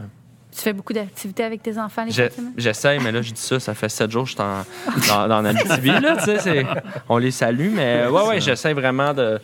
Tu 0.51 0.63
fais 0.63 0.73
beaucoup 0.73 0.93
d'activités 0.93 1.45
avec 1.45 1.63
tes 1.63 1.79
enfants 1.79 2.05
les 2.05 2.11
semaine? 2.13 2.53
J'essaye, 2.57 2.99
mais 3.01 3.13
là, 3.13 3.23
je 3.23 3.33
dis 3.33 3.41
ça, 3.41 3.61
ça 3.61 3.75
fait 3.75 3.89
sept 3.89 4.11
jours 4.11 4.25
que 4.25 4.31
je 4.31 4.35
suis 4.35 4.43
en- 4.43 4.65
dans, 5.29 5.29
dans 5.29 5.45
Abitibi, 5.45 5.91
là, 5.91 6.17
tu 6.17 6.25
sais, 6.25 6.39
c'est- 6.39 6.67
on 7.09 7.19
les 7.19 7.31
salue, 7.31 7.71
mais 7.73 8.07
ouais, 8.07 8.27
ouais, 8.27 8.41
j'essaie 8.41 8.73
vraiment 8.73 9.13
de, 9.15 9.39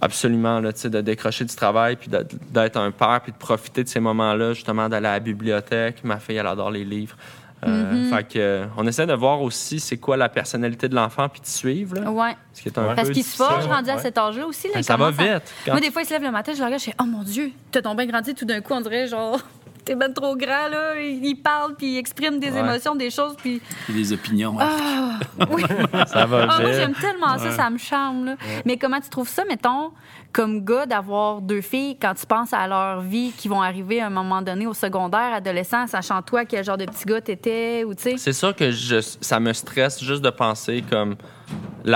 absolument, 0.00 0.60
là, 0.60 0.72
tu 0.72 0.80
sais, 0.80 0.90
de 0.90 1.00
décrocher 1.00 1.44
du 1.44 1.54
travail, 1.54 1.96
puis 1.96 2.08
de- 2.08 2.26
d'être 2.50 2.76
un 2.76 2.90
père, 2.90 3.20
puis 3.22 3.32
de 3.32 3.36
profiter 3.38 3.84
de 3.84 3.88
ces 3.88 4.00
moments-là, 4.00 4.52
justement, 4.54 4.88
d'aller 4.88 5.06
à 5.06 5.12
la 5.12 5.20
bibliothèque. 5.20 6.02
Ma 6.04 6.18
fille, 6.18 6.36
elle 6.36 6.46
adore 6.46 6.70
les 6.70 6.84
livres. 6.84 7.16
Euh, 7.64 8.10
Fait 8.10 8.24
que, 8.24 8.64
on 8.76 8.84
essaie 8.88 9.06
de 9.06 9.12
voir 9.14 9.40
aussi 9.40 9.78
c'est 9.78 9.96
quoi 9.98 10.16
la 10.16 10.28
personnalité 10.28 10.88
de 10.88 10.96
l'enfant, 10.96 11.28
puis 11.28 11.40
de 11.40 11.46
suivre, 11.46 11.94
là, 12.00 12.10
Ouais. 12.10 12.36
ce 12.52 12.60
qui 12.60 12.68
est 12.68 12.76
un 12.76 12.88
Ouais. 12.88 12.94
Parce 12.96 13.10
qu'il 13.10 13.22
se 13.22 13.36
forge 13.36 13.66
rendu 13.66 13.88
à 13.88 13.98
cet 13.98 14.18
âge-là 14.18 14.44
aussi. 14.48 14.66
Là, 14.66 14.74
Ben, 14.74 14.82
ça 14.82 14.96
va 14.96 15.06
à- 15.06 15.10
vite. 15.12 15.42
Quand- 15.64 15.70
Moi, 15.72 15.80
des 15.80 15.92
fois, 15.92 16.02
il 16.02 16.06
se 16.06 16.10
lève 16.12 16.24
le 16.24 16.32
matin, 16.32 16.52
je 16.54 16.58
le 16.58 16.64
regarde, 16.64 16.80
je 16.80 16.86
fais 16.86 16.96
Oh 17.00 17.04
mon 17.04 17.22
Dieu, 17.22 17.52
t'as 17.70 17.82
ton 17.82 17.94
bien 17.94 18.06
grandi, 18.06 18.34
tout 18.34 18.44
d'un 18.44 18.60
coup, 18.60 18.72
on 18.74 18.80
dirait 18.80 19.06
genre. 19.06 19.38
T'es 19.84 19.94
ben 19.96 20.12
trop 20.12 20.36
grand, 20.36 20.68
là. 20.70 21.00
Il 21.00 21.24
il 21.24 21.34
parle, 21.36 21.74
puis 21.74 21.94
il 21.94 21.98
exprime 21.98 22.38
des 22.38 22.50
Ouais. 22.52 22.60
émotions, 22.60 22.94
des 22.94 23.10
choses, 23.10 23.34
puis. 23.36 23.60
Et 23.88 23.92
des 23.92 24.12
opinions. 24.12 24.56
Ah, 24.60 25.18
oui. 25.50 25.62
Ça 26.06 26.24
va 26.26 26.46
Ah, 26.50 26.60
moi, 26.60 26.72
j'aime 26.72 26.94
tellement 26.94 27.36
ça, 27.38 27.50
ça 27.50 27.68
me 27.70 27.78
charme. 27.78 28.24
Là. 28.26 28.36
Mais 28.64 28.76
comment 28.76 29.00
tu 29.00 29.08
trouves 29.08 29.28
ça, 29.28 29.44
mettons, 29.44 29.90
comme 30.32 30.64
gars, 30.64 30.86
d'avoir 30.86 31.40
deux 31.40 31.60
filles 31.60 31.96
quand 32.00 32.14
tu 32.14 32.26
penses 32.26 32.52
à 32.52 32.66
leur 32.66 33.00
vie 33.00 33.32
qui 33.36 33.48
vont 33.48 33.60
arriver 33.60 34.00
à 34.00 34.06
un 34.06 34.10
moment 34.10 34.40
donné 34.42 34.66
au 34.66 34.74
secondaire, 34.74 35.34
adolescent, 35.34 35.86
sachant 35.86 36.22
toi 36.22 36.44
quel 36.44 36.64
genre 36.64 36.78
de 36.78 36.84
petit 36.86 37.04
gars 37.04 37.20
t'étais, 37.20 37.84
ou 37.84 37.94
tu 37.94 38.02
sais? 38.02 38.16
C'est 38.18 38.32
sûr 38.32 38.54
que 38.54 38.70
je, 38.70 39.00
ça 39.00 39.40
me 39.40 39.52
stresse 39.52 40.02
juste 40.02 40.22
de 40.22 40.30
penser 40.30 40.82
comme 40.88 41.16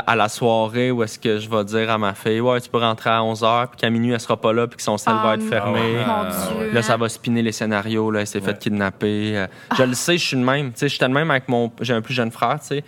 à 0.06 0.16
la 0.16 0.28
soirée 0.28 0.90
où 0.90 1.02
est-ce 1.02 1.18
que 1.18 1.38
je 1.38 1.48
vais 1.48 1.64
dire 1.64 1.90
à 1.90 1.98
ma 1.98 2.14
fille 2.14 2.40
ouais 2.40 2.60
tu 2.60 2.68
peux 2.68 2.78
rentrer 2.78 3.10
à 3.10 3.20
11h 3.20 3.68
puis 3.68 3.76
qu'à 3.78 3.90
minuit 3.90 4.12
elle 4.12 4.20
sera 4.20 4.36
pas 4.36 4.52
là 4.52 4.66
puis 4.66 4.76
que 4.76 4.82
son 4.82 4.98
sel 4.98 5.12
Ah, 5.16 5.22
va 5.26 5.34
être 5.34 5.42
fermé. 5.48 5.80
Mon 6.06 6.12
Ah, 6.12 6.28
Dieu. 6.58 6.70
Là, 6.72 6.82
ça 6.82 6.96
va 6.96 7.08
spinner 7.08 7.42
les 7.42 7.52
scénarios. 7.52 8.10
Là, 8.10 8.20
elle 8.20 8.26
s'est 8.26 8.40
Ouais. 8.40 8.44
fait 8.46 8.58
kidnapper. 8.58 9.36
Euh, 9.36 9.46
Je 9.76 9.82
le 9.84 9.94
sais, 9.94 10.18
je 10.18 10.26
suis 10.26 10.36
le 10.36 10.44
même. 10.44 10.72
Tu 10.72 10.78
sais, 10.80 10.88
j'étais 10.88 11.06
le 11.08 11.14
même 11.14 11.30
avec 11.30 11.48
mon. 11.48 11.70
J'ai 11.80 11.92
un 11.94 12.02
plus 12.02 12.14
jeune 12.14 12.30
frère, 12.30 12.58
tu 12.60 12.66
sais. 12.66 12.84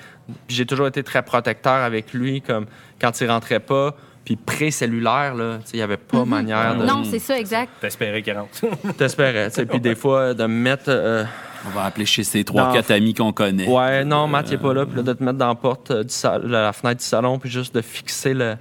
Puis 0.46 0.56
j'ai 0.56 0.66
toujours 0.66 0.86
été 0.88 1.02
très 1.02 1.22
protecteur 1.22 1.72
avec 1.84 2.12
lui, 2.12 2.40
comme 2.42 2.66
quand 3.00 3.20
il 3.20 3.30
rentrait 3.30 3.60
pas. 3.60 3.94
Puis 4.24 4.36
pré-cellulaire, 4.36 5.34
là, 5.34 5.56
tu 5.58 5.66
sais, 5.66 5.76
il 5.76 5.80
y 5.80 5.82
avait 5.82 5.96
pas 5.96 6.24
manière 6.24 6.76
de. 6.76 6.84
Non, 6.84 7.02
c'est 7.04 7.18
ça, 7.18 7.38
exact. 7.38 7.70
T'espérais 7.80 8.20
qu'il 8.22 8.34
rentre. 8.36 8.50
T'espérais, 8.98 9.48
tu 9.48 9.54
sais. 9.56 9.66
Puis 9.66 9.80
des 9.80 9.94
fois, 9.94 10.34
de 10.34 10.42
me 10.42 10.48
mettre. 10.48 10.84
euh, 10.88 11.24
On 11.66 11.70
va 11.70 11.84
appeler 11.84 12.06
chez 12.06 12.22
ces 12.24 12.38
Non. 12.38 12.44
trois, 12.44 12.72
quatre 12.72 12.90
amis 12.92 13.14
qu'on 13.14 13.32
connaît. 13.32 13.66
Ouais, 13.68 14.04
non, 14.04 14.26
Matt, 14.28 14.48
il 14.48 14.54
est 14.54 14.58
pas 14.58 14.72
là. 14.74 14.86
Puis 14.86 14.96
là, 14.96 15.02
de 15.02 15.12
te 15.12 15.22
mettre 15.22 15.38
dans 15.38 15.48
la 15.48 15.54
porte 15.54 15.90
euh, 15.90 16.04
du 16.04 16.12
sal- 16.14 16.46
la 16.46 16.72
fenêtre 16.72 17.00
du 17.00 17.04
salon, 17.06 17.38
puis 17.38 17.50
juste 17.50 17.74
de 17.74 17.80
fixer 17.82 18.32
le. 18.34 18.54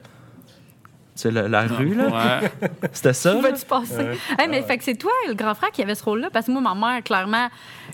Tu 1.16 1.22
sais, 1.24 1.32
le- 1.32 1.48
la 1.48 1.62
rue, 1.64 1.94
là. 1.96 2.08
Ouais. 2.42 2.70
C'était 2.94 3.14
ça. 3.14 3.32
Qui 3.36 3.42
là? 3.42 3.50
va-tu 3.52 3.66
passer? 3.66 4.06
Hey, 4.38 4.48
mais 4.50 4.62
fait 4.64 4.78
que 4.78 4.84
c'est 4.84 4.96
toi, 4.96 5.12
le 5.28 5.34
grand 5.36 5.54
frère, 5.56 5.72
qui 5.72 5.82
avait 5.82 5.96
ce 5.96 6.04
rôle-là. 6.04 6.30
Parce 6.32 6.46
que 6.48 6.52
moi, 6.52 6.62
ma 6.62 6.76
mère, 6.76 7.04
clairement, 7.04 7.48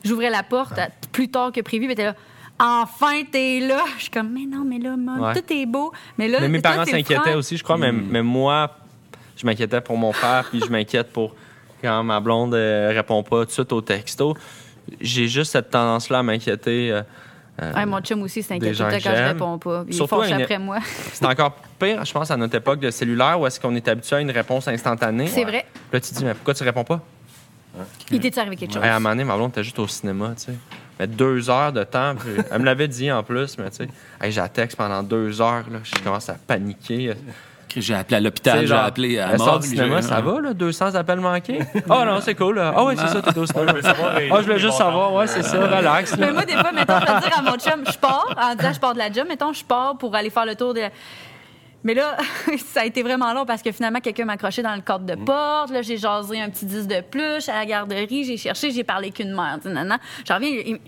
j'ouvrais 0.03 0.29
la 0.29 0.43
porte 0.43 0.77
à- 0.79 0.89
plus 1.11 1.29
tard 1.29 1.51
que 1.51 1.61
prévu. 1.61 1.85
Elle 1.85 1.91
était 1.91 2.05
là. 2.05 2.15
Enfin, 2.59 3.23
t'es 3.31 3.59
là. 3.59 3.83
Je 3.97 4.03
suis 4.03 4.11
comme, 4.11 4.29
mais 4.31 4.45
non, 4.45 4.63
mais 4.65 4.77
là, 4.79 4.95
Ouais. 5.19 5.33
tout 5.33 5.53
est 5.53 5.65
beau. 5.65 5.91
Mais 6.17 6.27
là, 6.27 6.39
Mais 6.41 6.47
mes 6.49 6.61
toi, 6.61 6.71
parents 6.71 6.85
t'es 6.85 6.91
le 6.91 6.97
s'inquiétaient 6.99 7.19
frère. 7.21 7.37
aussi, 7.37 7.57
je 7.57 7.63
crois, 7.63 7.77
mais, 7.77 7.91
mais 7.91 8.21
moi, 8.23 8.69
je 9.35 9.45
m'inquiétais 9.45 9.81
pour 9.81 9.97
mon 9.97 10.11
frère, 10.13 10.45
puis 10.49 10.59
je 10.59 10.69
m'inquiète 10.71 11.11
pour 11.11 11.35
quand 11.81 12.03
ma 12.03 12.19
blonde 12.19 12.53
euh, 12.53 12.91
répond 12.93 13.23
pas 13.23 13.39
tout 13.41 13.45
de 13.45 13.51
suite 13.51 13.71
au 13.73 13.81
texto. 13.81 14.35
J'ai 15.01 15.27
juste 15.27 15.51
cette 15.51 15.69
tendance-là 15.69 16.19
à 16.19 16.23
m'inquiéter. 16.23 16.91
euh, 16.91 17.01
euh, 17.61 17.73
Ouais, 17.73 17.85
mon 17.85 17.99
chum 18.01 18.21
aussi 18.23 18.41
s'inquiète 18.41 18.61
Des 18.71 18.75
tout 18.77 18.83
le 18.83 18.89
gens 18.89 18.97
temps 18.97 19.09
quand 19.11 19.15
je 19.15 19.23
réponds 19.23 19.57
pas. 19.59 19.83
Il 19.87 19.93
Surtout 19.93 20.23
une- 20.23 20.33
après 20.33 20.57
moi. 20.59 20.79
C'est 21.13 21.25
encore 21.25 21.55
pire, 21.79 22.03
je 22.03 22.11
pense, 22.13 22.31
à 22.31 22.37
notre 22.37 22.55
époque 22.55 22.79
de 22.79 22.89
cellulaire 22.91 23.39
où 23.39 23.45
est-ce 23.47 23.59
qu'on 23.59 23.75
est 23.75 23.87
habitué 23.87 24.15
à 24.15 24.21
une 24.21 24.31
réponse 24.31 24.67
instantanée. 24.67 25.27
C'est 25.27 25.43
vrai. 25.43 25.65
Là, 25.91 25.99
tu 25.99 26.09
te 26.11 26.15
dis, 26.15 26.25
mais 26.25 26.33
pourquoi 26.33 26.53
tu 26.53 26.63
réponds 26.63 26.83
pas? 26.83 27.01
Il 28.11 28.19
t'est 28.19 28.37
arrivé 28.37 28.55
quelque 28.55 28.73
chose? 28.73 28.83
Hey, 28.83 28.89
à 28.89 28.95
un 28.95 28.99
moment 28.99 29.09
donné, 29.15 29.23
ma 29.23 29.35
blonde 29.35 29.49
était 29.51 29.63
juste 29.63 29.79
au 29.79 29.87
cinéma, 29.87 30.33
tu 30.37 30.45
sais. 30.45 30.53
Mais 30.99 31.07
deux 31.07 31.49
heures 31.49 31.73
de 31.73 31.83
temps, 31.83 32.13
puis 32.15 32.29
elle 32.51 32.59
me 32.59 32.65
l'avait 32.65 32.87
dit 32.87 33.11
en 33.11 33.23
plus, 33.23 33.57
mais 33.57 33.69
tu 33.71 33.77
sais, 33.77 33.87
hey, 34.21 34.31
j'ai 34.31 34.41
la 34.41 34.49
texte 34.49 34.77
pendant 34.77 35.01
deux 35.01 35.41
heures, 35.41 35.63
là, 35.71 35.79
je 35.83 36.03
commence 36.03 36.29
à 36.29 36.35
paniquer. 36.35 37.13
J'ai 37.81 37.95
appelé 37.95 38.17
à 38.17 38.19
l'hôpital, 38.19 38.65
j'ai 38.67 38.73
appelé 38.73 39.19
à 39.19 39.35
mort. 39.37 39.59
du 39.59 39.67
cinéma, 39.67 40.01
ça 40.01 40.21
va, 40.21 40.39
là, 40.41 40.53
200 40.53 40.95
appels 40.95 41.19
manqués? 41.19 41.59
Ah 41.89 42.05
non, 42.05 42.19
c'est 42.21 42.35
cool. 42.35 42.59
Ah 42.59 42.83
oui, 42.85 42.95
c'est 42.97 43.07
ça, 43.07 43.21
t'es 43.21 43.37
au 43.37 43.45
cinéma. 43.47 43.73
Ah, 43.83 44.19
je 44.37 44.41
voulais 44.43 44.59
juste 44.59 44.77
savoir, 44.77 45.13
ouais, 45.13 45.27
c'est 45.27 45.43
ça, 45.43 45.59
relax. 45.59 46.11
là. 46.17 46.27
Mais 46.27 46.33
moi, 46.33 46.45
des 46.45 46.53
fois, 46.53 46.71
mettons, 46.71 46.99
je 46.99 47.05
vais 47.13 47.19
dire 47.19 47.37
à 47.37 47.41
mon 47.41 47.57
chum, 47.57 47.83
je 47.91 47.97
pars, 47.97 48.27
en 48.37 48.55
disant 48.55 48.73
je 48.73 48.79
pars 48.79 48.93
de 48.93 48.99
la 48.99 49.11
job, 49.11 49.25
mettons, 49.27 49.53
je 49.53 49.63
pars 49.63 49.97
pour 49.97 50.15
aller 50.15 50.29
faire 50.29 50.45
le 50.45 50.55
tour 50.55 50.73
de. 50.73 50.81
Mais 51.83 51.93
là, 51.93 52.17
ça 52.73 52.81
a 52.81 52.85
été 52.85 53.03
vraiment 53.03 53.33
long 53.33 53.45
parce 53.45 53.61
que 53.61 53.71
finalement, 53.71 53.99
quelqu'un 53.99 54.25
m'a 54.25 54.33
accroché 54.33 54.61
dans 54.61 54.75
le 54.75 54.81
cadre 54.81 55.05
de 55.05 55.15
porte. 55.15 55.69
Là, 55.71 55.81
j'ai 55.81 55.97
jasé 55.97 56.39
un 56.41 56.49
petit 56.49 56.65
10 56.65 56.87
de 56.87 57.01
plus 57.01 57.49
à 57.49 57.55
la 57.55 57.65
garderie. 57.65 58.23
J'ai 58.23 58.37
cherché, 58.37 58.71
j'ai 58.71 58.83
parlé 58.83 59.11
qu'une 59.11 59.33
mère. 59.33 59.59
Nan. 59.65 59.97
J'en 60.27 60.35
reviens, 60.35 60.49
il, 60.49 60.67
il- 60.67 60.79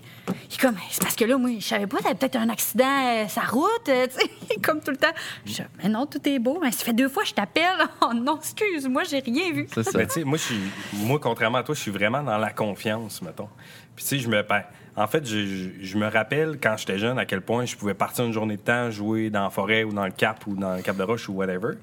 il 0.48 0.54
est 0.54 0.60
comme, 0.60 0.74
c'est 0.90 1.02
parce 1.02 1.14
que 1.14 1.24
là, 1.24 1.36
moi, 1.38 1.50
je 1.58 1.64
savais 1.64 1.86
pas, 1.86 1.98
t'avais 1.98 2.14
peut-être 2.14 2.36
un 2.36 2.48
accident, 2.48 2.84
euh, 2.86 3.28
sa 3.28 3.42
route, 3.42 3.88
euh, 3.88 4.06
tu 4.18 4.26
sais, 4.48 4.56
comme 4.60 4.80
tout 4.80 4.90
le 4.90 4.96
temps. 4.96 5.12
Je 5.44 5.52
dis, 5.52 5.62
mais 5.82 5.88
non, 5.88 6.06
tout 6.06 6.20
est 6.28 6.38
beau. 6.38 6.58
Mais 6.62 6.72
ça 6.72 6.84
fait 6.84 6.92
deux 6.92 7.08
fois 7.08 7.22
que 7.22 7.28
je 7.28 7.34
t'appelle. 7.34 7.64
Oh 8.02 8.12
non, 8.14 8.36
excuse-moi, 8.38 9.02
j'ai 9.04 9.20
rien 9.20 9.52
vu. 9.52 9.66
C'est 9.72 9.82
ça. 9.82 9.90
Mais 9.98 10.06
tu 10.06 10.14
sais, 10.14 10.24
moi, 10.24 10.38
je 10.38 10.42
suis, 10.44 10.60
moi, 10.94 11.18
contrairement 11.20 11.58
à 11.58 11.62
toi, 11.62 11.74
je 11.74 11.80
suis 11.80 11.90
vraiment 11.90 12.22
dans 12.22 12.38
la 12.38 12.50
confiance, 12.50 13.20
mettons. 13.22 13.48
Puis 13.94 14.04
tu 14.04 14.08
sais, 14.10 14.18
je 14.18 14.28
me, 14.28 14.42
ben, 14.42 14.62
en 14.96 15.06
fait, 15.06 15.26
je, 15.26 15.38
je- 15.46 15.68
je 15.86 15.98
me 15.98 16.08
rappelle 16.08 16.58
quand 16.62 16.76
j'étais 16.78 16.98
jeune 16.98 17.18
à 17.18 17.24
quel 17.26 17.40
point 17.42 17.64
je 17.64 17.76
pouvais 17.76 17.94
partir 17.94 18.24
une 18.24 18.32
journée 18.32 18.56
de 18.56 18.62
temps, 18.62 18.90
jouer 18.90 19.30
dans 19.30 19.42
la 19.44 19.50
forêt 19.50 19.84
ou 19.84 19.92
dans 19.92 20.04
le 20.06 20.12
Cap 20.12 20.46
ou 20.46 20.54
dans 20.56 20.74
le 20.76 20.82
Cap 20.82 20.96
de 20.96 21.02
Roche 21.02 21.28
ou 21.28 21.34
whatever. 21.34 21.74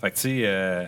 Fait 0.00 0.10
que 0.10 0.14
tu 0.16 0.20
sais, 0.22 0.40
euh, 0.44 0.84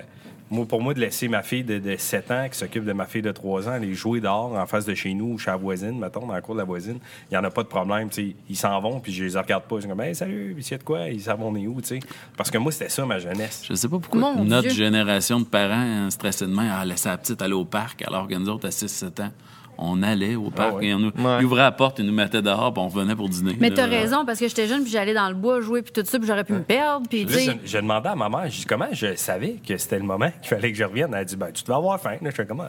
moi, 0.51 0.67
pour 0.67 0.81
moi, 0.83 0.93
de 0.95 1.01
laisser 1.01 1.27
ma 1.29 1.43
fille 1.43 1.65
de, 1.65 1.79
de 1.79 1.97
7 1.97 2.31
ans 2.31 2.47
qui 2.51 2.59
s'occupe 2.59 2.85
de 2.85 2.93
ma 2.93 3.07
fille 3.07 3.23
de 3.23 3.33
3 3.33 3.69
ans 3.69 3.73
aller 3.73 3.95
jouer 3.95 4.21
dehors 4.21 4.53
en 4.55 4.67
face 4.67 4.85
de 4.85 4.95
chez 4.95 5.15
nous 5.15 5.33
ou 5.35 5.39
chez 5.39 5.51
la 5.51 5.57
voisine, 5.57 5.99
mettons, 5.99 6.27
dans 6.27 6.35
la 6.35 6.41
cour 6.43 6.55
de 6.55 6.61
la 6.61 6.65
voisine, 6.67 6.99
il 7.31 7.33
n'y 7.33 7.37
en 7.39 7.45
a 7.45 7.51
pas 7.51 7.63
de 7.63 7.69
problème. 7.69 8.09
tu 8.11 8.31
sais. 8.31 8.37
Ils 8.51 8.57
s'en 8.57 8.79
vont, 8.81 9.01
puis 9.01 9.13
je 9.13 9.25
les 9.25 9.39
regarde 9.39 9.65
pas. 9.65 9.77
Ils 9.77 9.83
sont 9.83 9.89
comme, 9.89 10.01
hey, 10.03 10.15
salut, 10.15 10.53
puis 10.55 10.63
s'il 10.63 10.73
y 10.73 10.75
a 10.75 10.79
de 10.79 10.85
quoi, 10.85 11.09
ils 11.09 11.21
savent 11.23 11.43
on 11.43 11.57
est 11.57 11.67
où, 11.67 11.81
tu 11.81 11.89
sais. 11.89 12.01
Parce 12.37 12.51
que 12.51 12.59
moi, 12.59 12.73
c'était 12.73 12.89
ça 12.91 13.05
ma 13.07 13.19
jeunesse. 13.19 13.63
Je 13.69 13.75
sais 13.75 13.89
pas 13.89 13.99
pourquoi 13.99 14.21
Mon 14.21 14.45
notre 14.45 14.69
Dieu. 14.69 14.71
génération 14.85 15.41
de 15.41 15.45
parents 15.47 15.75
hein, 15.75 16.11
stressés 16.11 16.47
de 16.47 16.53
main 16.53 16.71
a 16.71 16.85
laissé 16.85 17.09
la 17.09 17.17
petite 17.19 17.41
aller 17.43 17.55
au 17.55 17.65
parc, 17.65 18.03
alors 18.03 18.29
que 18.29 18.35
nous 18.35 18.49
autres, 18.49 18.67
à 18.67 18.71
6-7 18.71 19.23
ans, 19.23 19.31
on 19.79 20.03
allait 20.03 20.35
au 20.37 20.51
parc 20.51 20.77
ouais. 20.77 20.87
et 20.87 20.95
on 20.95 20.99
nous 20.99 21.09
Ouais. 21.19 21.39
ils 21.41 21.45
ouvraient 21.45 21.63
la 21.63 21.73
porte 21.73 22.01
et 22.01 22.03
nous 22.03 22.13
mettaient 22.13 22.43
dehors, 22.43 22.73
puis 22.73 22.83
on 22.83 22.89
revenait 22.89 23.17
pour 23.17 23.29
dîner. 23.29 23.57
Mais 23.61 23.71
t'as 23.71 23.87
raison, 23.87 24.25
parce 24.25 24.39
que 24.39 24.49
j'étais 24.49 24.67
jeune, 24.67 24.83
puis 24.83 24.91
j'allais 24.93 25.15
dans 25.15 25.29
le 25.29 25.35
bois 25.35 25.61
jouer, 25.61 25.83
puis 25.83 25.93
tout 25.93 26.05
ça, 26.05 26.19
puis 26.19 26.27
j'aurais 26.27 26.45
pu 26.45 26.53
me 26.53 26.63
perdre. 26.63 27.07
Puis, 27.09 27.27
je, 27.29 27.51
je 27.65 27.77
demandais 27.79 28.09
à 28.11 28.15
ma 28.15 28.29
mère, 28.29 28.45
je 28.51 28.59
dis 28.61 28.65
comment 28.67 28.89
je 28.93 29.15
savais 29.17 29.57
que 29.67 29.77
c'était 29.77 29.99
le 29.99 30.05
moment 30.05 30.31
qu'il 30.41 30.49
fallait 30.49 30.71
que 30.73 30.79
je 30.79 30.85
revienne? 30.85 31.11
Elle 31.13 31.21
a 31.21 31.25
dit 31.25 31.37
ben, 31.37 31.51
tu 31.53 31.63
devais 31.65 31.75
avoir 31.75 32.01
faim. 32.01 32.17
Là, 32.23 32.31
je 32.31 32.35
fais 32.35 32.47
comment? 32.47 32.69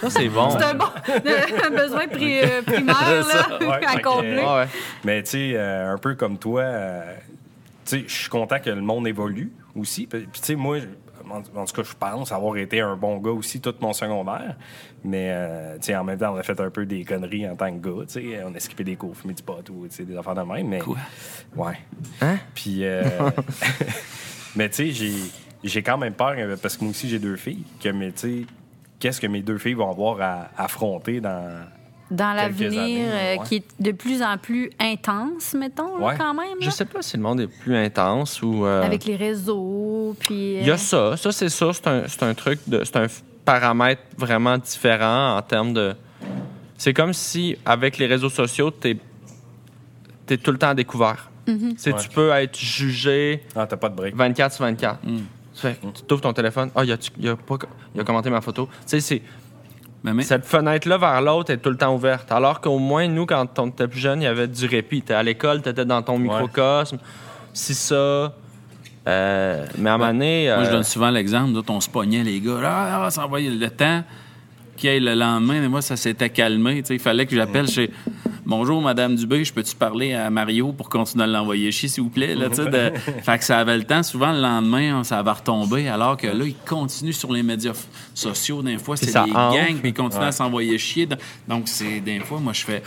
Ça, 0.00 0.10
c'est 0.10 0.28
bon. 0.28 0.50
c'est 0.50 0.64
un 0.64 0.74
bon 0.74 0.84
un 1.08 1.70
besoin 1.70 2.06
pri- 2.06 2.42
euh, 2.44 2.62
primaire 2.66 3.24
là, 3.26 3.58
Ouais, 3.60 3.86
à 3.86 3.98
combler. 4.00 4.42
Ah 4.44 4.56
ouais. 4.58 4.66
Mais 5.04 5.22
tu 5.22 5.30
sais, 5.30 5.52
euh, 5.54 5.94
un 5.94 5.98
peu 5.98 6.14
comme 6.14 6.36
toi, 6.36 6.62
euh, 6.62 7.14
tu 7.86 8.00
sais, 8.00 8.04
je 8.06 8.12
suis 8.12 8.28
content 8.28 8.58
que 8.58 8.70
le 8.70 8.80
monde 8.82 9.06
évolue 9.08 9.52
aussi. 9.76 10.06
Puis 10.06 10.26
tu 10.32 10.40
sais, 10.42 10.54
moi, 10.56 10.78
en, 11.30 11.42
tout 11.42 11.74
cas, 11.74 11.82
je 11.82 11.94
pense 11.98 12.32
avoir 12.32 12.56
été 12.56 12.80
un 12.80 12.96
bon 12.96 13.18
gars 13.18 13.30
aussi 13.30 13.60
tout 13.60 13.74
mon 13.80 13.92
secondaire. 13.92 14.56
Mais, 15.04 15.30
euh, 15.30 15.76
tu 15.76 15.86
sais, 15.86 15.96
en 15.96 16.04
même 16.04 16.18
temps, 16.18 16.34
on 16.34 16.36
a 16.36 16.42
fait 16.42 16.58
un 16.60 16.70
peu 16.70 16.86
des 16.86 17.04
conneries 17.04 17.48
en 17.48 17.56
tant 17.56 17.70
que 17.78 17.88
gars, 17.88 18.06
tu 18.06 18.12
sais. 18.12 18.42
On 18.44 18.54
a 18.54 18.60
skippé 18.60 18.84
des 18.84 18.96
cours, 18.96 19.16
fumé 19.16 19.34
du 19.34 19.42
pot 19.42 19.68
ou, 19.70 19.86
tu 19.88 19.94
sais, 19.94 20.04
des 20.04 20.16
affaires 20.16 20.34
de 20.34 20.42
même. 20.42 20.68
Mais, 20.68 20.78
Quoi? 20.78 20.96
Ouais. 21.56 21.78
Hein? 22.20 22.38
Puis, 22.54 22.84
euh, 22.84 23.02
mais 24.56 24.68
tu 24.68 24.76
sais, 24.76 24.90
j'ai, 24.90 25.14
j'ai 25.62 25.82
quand 25.82 25.98
même 25.98 26.14
peur, 26.14 26.34
euh, 26.36 26.56
parce 26.60 26.76
que 26.76 26.84
moi 26.84 26.90
aussi, 26.90 27.08
j'ai 27.08 27.18
deux 27.18 27.36
filles, 27.36 27.64
que, 27.80 27.88
mais 27.90 28.12
tu 28.12 28.18
sais, 28.18 28.46
qu'est-ce 28.98 29.20
que 29.20 29.26
mes 29.26 29.42
deux 29.42 29.58
filles 29.58 29.74
vont 29.74 29.90
avoir 29.90 30.20
à 30.20 30.50
affronter 30.56 31.20
dans, 31.20 31.66
Dans 32.10 32.32
l'avenir, 32.34 33.06
euh, 33.08 33.36
ouais. 33.36 33.40
qui 33.48 33.56
est 33.56 33.64
de 33.80 33.90
plus 33.92 34.22
en 34.22 34.36
plus 34.36 34.70
intense, 34.78 35.54
mettons, 35.54 35.98
là, 35.98 36.14
quand 36.16 36.34
même. 36.34 36.58
Je 36.60 36.66
là? 36.66 36.70
sais 36.70 36.84
pas 36.84 37.00
si 37.02 37.16
le 37.16 37.22
monde 37.22 37.40
est 37.40 37.46
plus 37.46 37.74
intense 37.76 38.42
ou. 38.42 38.66
euh, 38.66 38.82
Avec 38.82 39.04
les 39.06 39.16
réseaux, 39.16 40.14
puis... 40.20 40.56
Il 40.60 40.66
y 40.66 40.70
euh, 40.70 40.74
a 40.74 40.78
ça. 40.78 41.16
Ça, 41.16 41.32
c'est 41.32 41.48
ça. 41.48 41.72
C'est 41.72 41.86
un, 41.86 42.02
c'est 42.06 42.22
un 42.22 42.34
truc, 42.34 42.60
de, 42.66 42.84
c'est 42.84 42.96
un 42.96 43.06
paramètre 43.44 44.02
vraiment 44.18 44.58
différent 44.58 45.36
en 45.36 45.42
termes 45.42 45.72
de. 45.72 45.94
C'est 46.76 46.92
comme 46.92 47.14
si, 47.14 47.56
avec 47.64 47.96
les 47.98 48.06
réseaux 48.06 48.28
sociaux, 48.30 48.70
tu 48.70 48.98
es, 50.28 50.36
tout 50.36 50.52
le 50.52 50.58
temps 50.58 50.68
à 50.70 50.74
découvert. 50.74 51.30
Mhm. 51.46 51.74
Tu 51.74 51.78
sais, 51.78 51.92
Ouais. 51.92 52.00
Tu 52.00 52.08
peux 52.10 52.30
être 52.30 52.58
jugé 52.58 53.42
Ah, 53.56 53.66
t'as 53.66 53.76
pas 53.76 53.88
de 53.88 53.94
break. 53.96 54.14
24 54.14 54.52
sur 54.54 54.64
24. 54.64 54.98
Mm. 55.04 55.16
Tu 55.54 55.60
fais- 55.60 55.76
tu 56.06 56.12
ouvres 56.14 56.22
ton 56.22 56.32
téléphone. 56.32 56.70
Ah, 56.74 56.84
il 56.84 56.92
a, 56.92 56.96
il 57.18 57.28
a, 57.28 57.36
pas, 57.36 57.56
il 57.94 58.00
a 58.00 58.04
commenté 58.04 58.28
ma 58.30 58.40
photo. 58.40 58.66
Tu 58.66 58.72
sais, 58.86 59.00
c'est. 59.00 59.22
Mais, 60.04 60.12
mais- 60.12 60.22
Cette 60.22 60.44
fenêtre-là 60.44 60.98
vers 60.98 61.20
l'autre 61.22 61.50
est 61.50 61.56
tout 61.56 61.70
le 61.70 61.76
temps 61.76 61.94
ouverte. 61.94 62.30
Alors 62.30 62.60
qu'au 62.60 62.78
moins, 62.78 63.08
nous, 63.08 63.24
quand 63.26 63.58
on 63.58 63.68
était 63.68 63.88
plus 63.88 64.00
jeune, 64.00 64.20
il 64.20 64.24
y 64.24 64.28
avait 64.28 64.46
du 64.46 64.66
répit. 64.66 65.00
T'es 65.02 65.14
à 65.14 65.22
l'école, 65.22 65.62
t'étais 65.62 65.84
dans 65.86 66.02
ton 66.02 66.18
microcosme. 66.18 66.98
Si 67.54 67.74
ça. 67.74 67.94
euh, 69.06 69.66
mais 69.78 69.90
à 69.90 69.94
un 69.94 69.98
moment 69.98 70.12
donné, 70.12 70.52
Moi, 70.54 70.64
je 70.64 70.68
euh, 70.68 70.72
donne 70.72 70.82
souvent 70.84 71.10
l'exemple. 71.10 71.50
Nous 71.50 71.58
autres, 71.58 71.72
on 71.72 71.80
se 71.80 71.88
pognait, 71.88 72.22
les 72.22 72.40
gars. 72.40 72.60
Ah, 72.62 73.04
ah, 73.06 73.10
ça 73.10 73.24
envoyait 73.24 73.50
le 73.50 73.70
temps. 73.70 74.02
Qu'il 74.76 74.90
y 74.90 74.92
ait 74.96 75.00
le 75.00 75.14
lendemain, 75.14 75.60
mais 75.60 75.68
moi, 75.68 75.80
ça 75.82 75.96
s'était 75.96 76.30
calmé. 76.30 76.82
Il 76.90 76.98
fallait 76.98 77.26
que 77.26 77.34
j'appelle 77.36 77.68
chez. 77.68 77.90
Bonjour, 78.46 78.82
Madame 78.82 79.14
Dubé, 79.16 79.42
je 79.42 79.54
peux-tu 79.54 79.74
parler 79.74 80.12
à 80.12 80.28
Mario 80.28 80.72
pour 80.72 80.90
continuer 80.90 81.24
à 81.24 81.26
l'envoyer 81.26 81.72
chier, 81.72 81.88
s'il 81.88 82.02
vous 82.02 82.10
plaît? 82.10 82.34
Là, 82.34 82.50
de... 82.50 82.92
Fait 83.22 83.38
que 83.38 83.44
ça 83.44 83.58
avait 83.58 83.78
le 83.78 83.84
temps. 83.84 84.02
Souvent, 84.02 84.32
le 84.32 84.40
lendemain, 84.40 85.02
ça 85.02 85.22
va 85.22 85.32
retomber, 85.32 85.88
alors 85.88 86.18
que 86.18 86.26
là, 86.26 86.44
ils 86.44 86.54
continuent 86.54 87.12
sur 87.12 87.32
les 87.32 87.42
médias 87.42 87.72
sociaux. 88.12 88.62
Des 88.62 88.76
fois, 88.76 88.98
c'est 88.98 89.06
des 89.06 89.30
gangs, 89.30 89.78
puis 89.80 89.90
ils 89.90 89.94
continuent 89.94 90.24
à 90.24 90.32
s'envoyer 90.32 90.76
chier. 90.76 91.08
Donc, 91.48 91.68
c'est 91.68 92.00
des 92.00 92.20
fois, 92.20 92.38
moi, 92.38 92.52
je 92.52 92.64
fais. 92.64 92.82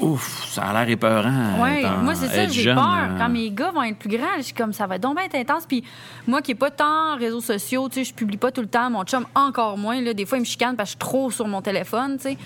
Ouf, 0.00 0.44
ça 0.46 0.62
a 0.62 0.72
l'air 0.84 0.88
épeurant. 0.92 1.60
Ouais, 1.62 1.80
étant- 1.80 1.98
moi, 1.98 2.14
c'est 2.14 2.28
ça, 2.28 2.46
j'ai 2.48 2.72
peur. 2.72 2.84
euh, 3.10 3.18
Quand 3.18 3.28
mes 3.28 3.50
gars 3.50 3.70
vont 3.72 3.82
être 3.82 3.98
plus 3.98 4.08
grands, 4.08 4.36
je 4.38 4.42
suis 4.42 4.54
comme, 4.54 4.72
ça 4.72 4.86
va 4.86 4.98
donc 4.98 5.16
bien 5.16 5.24
être 5.24 5.34
intense. 5.34 5.66
Puis 5.66 5.82
moi, 6.26 6.40
qui 6.40 6.52
n'ai 6.52 6.54
pas 6.54 6.70
tant 6.70 7.16
réseaux 7.18 7.40
sociaux, 7.40 7.88
tu 7.88 7.96
sais, 7.96 8.04
je 8.04 8.14
publie 8.14 8.36
pas 8.36 8.50
tout 8.52 8.60
le 8.60 8.68
temps. 8.68 8.88
Mon 8.90 9.02
chum, 9.04 9.26
encore 9.34 9.76
moins. 9.76 10.00
Là, 10.00 10.14
des 10.14 10.24
fois, 10.26 10.38
il 10.38 10.42
me 10.42 10.46
chicane 10.46 10.76
parce 10.76 10.94
que 10.94 11.00
je 11.00 11.04
suis 11.06 11.12
trop 11.12 11.30
sur 11.30 11.48
mon 11.48 11.60
téléphone, 11.62 12.16
tu 12.16 12.22
sais. 12.30 12.38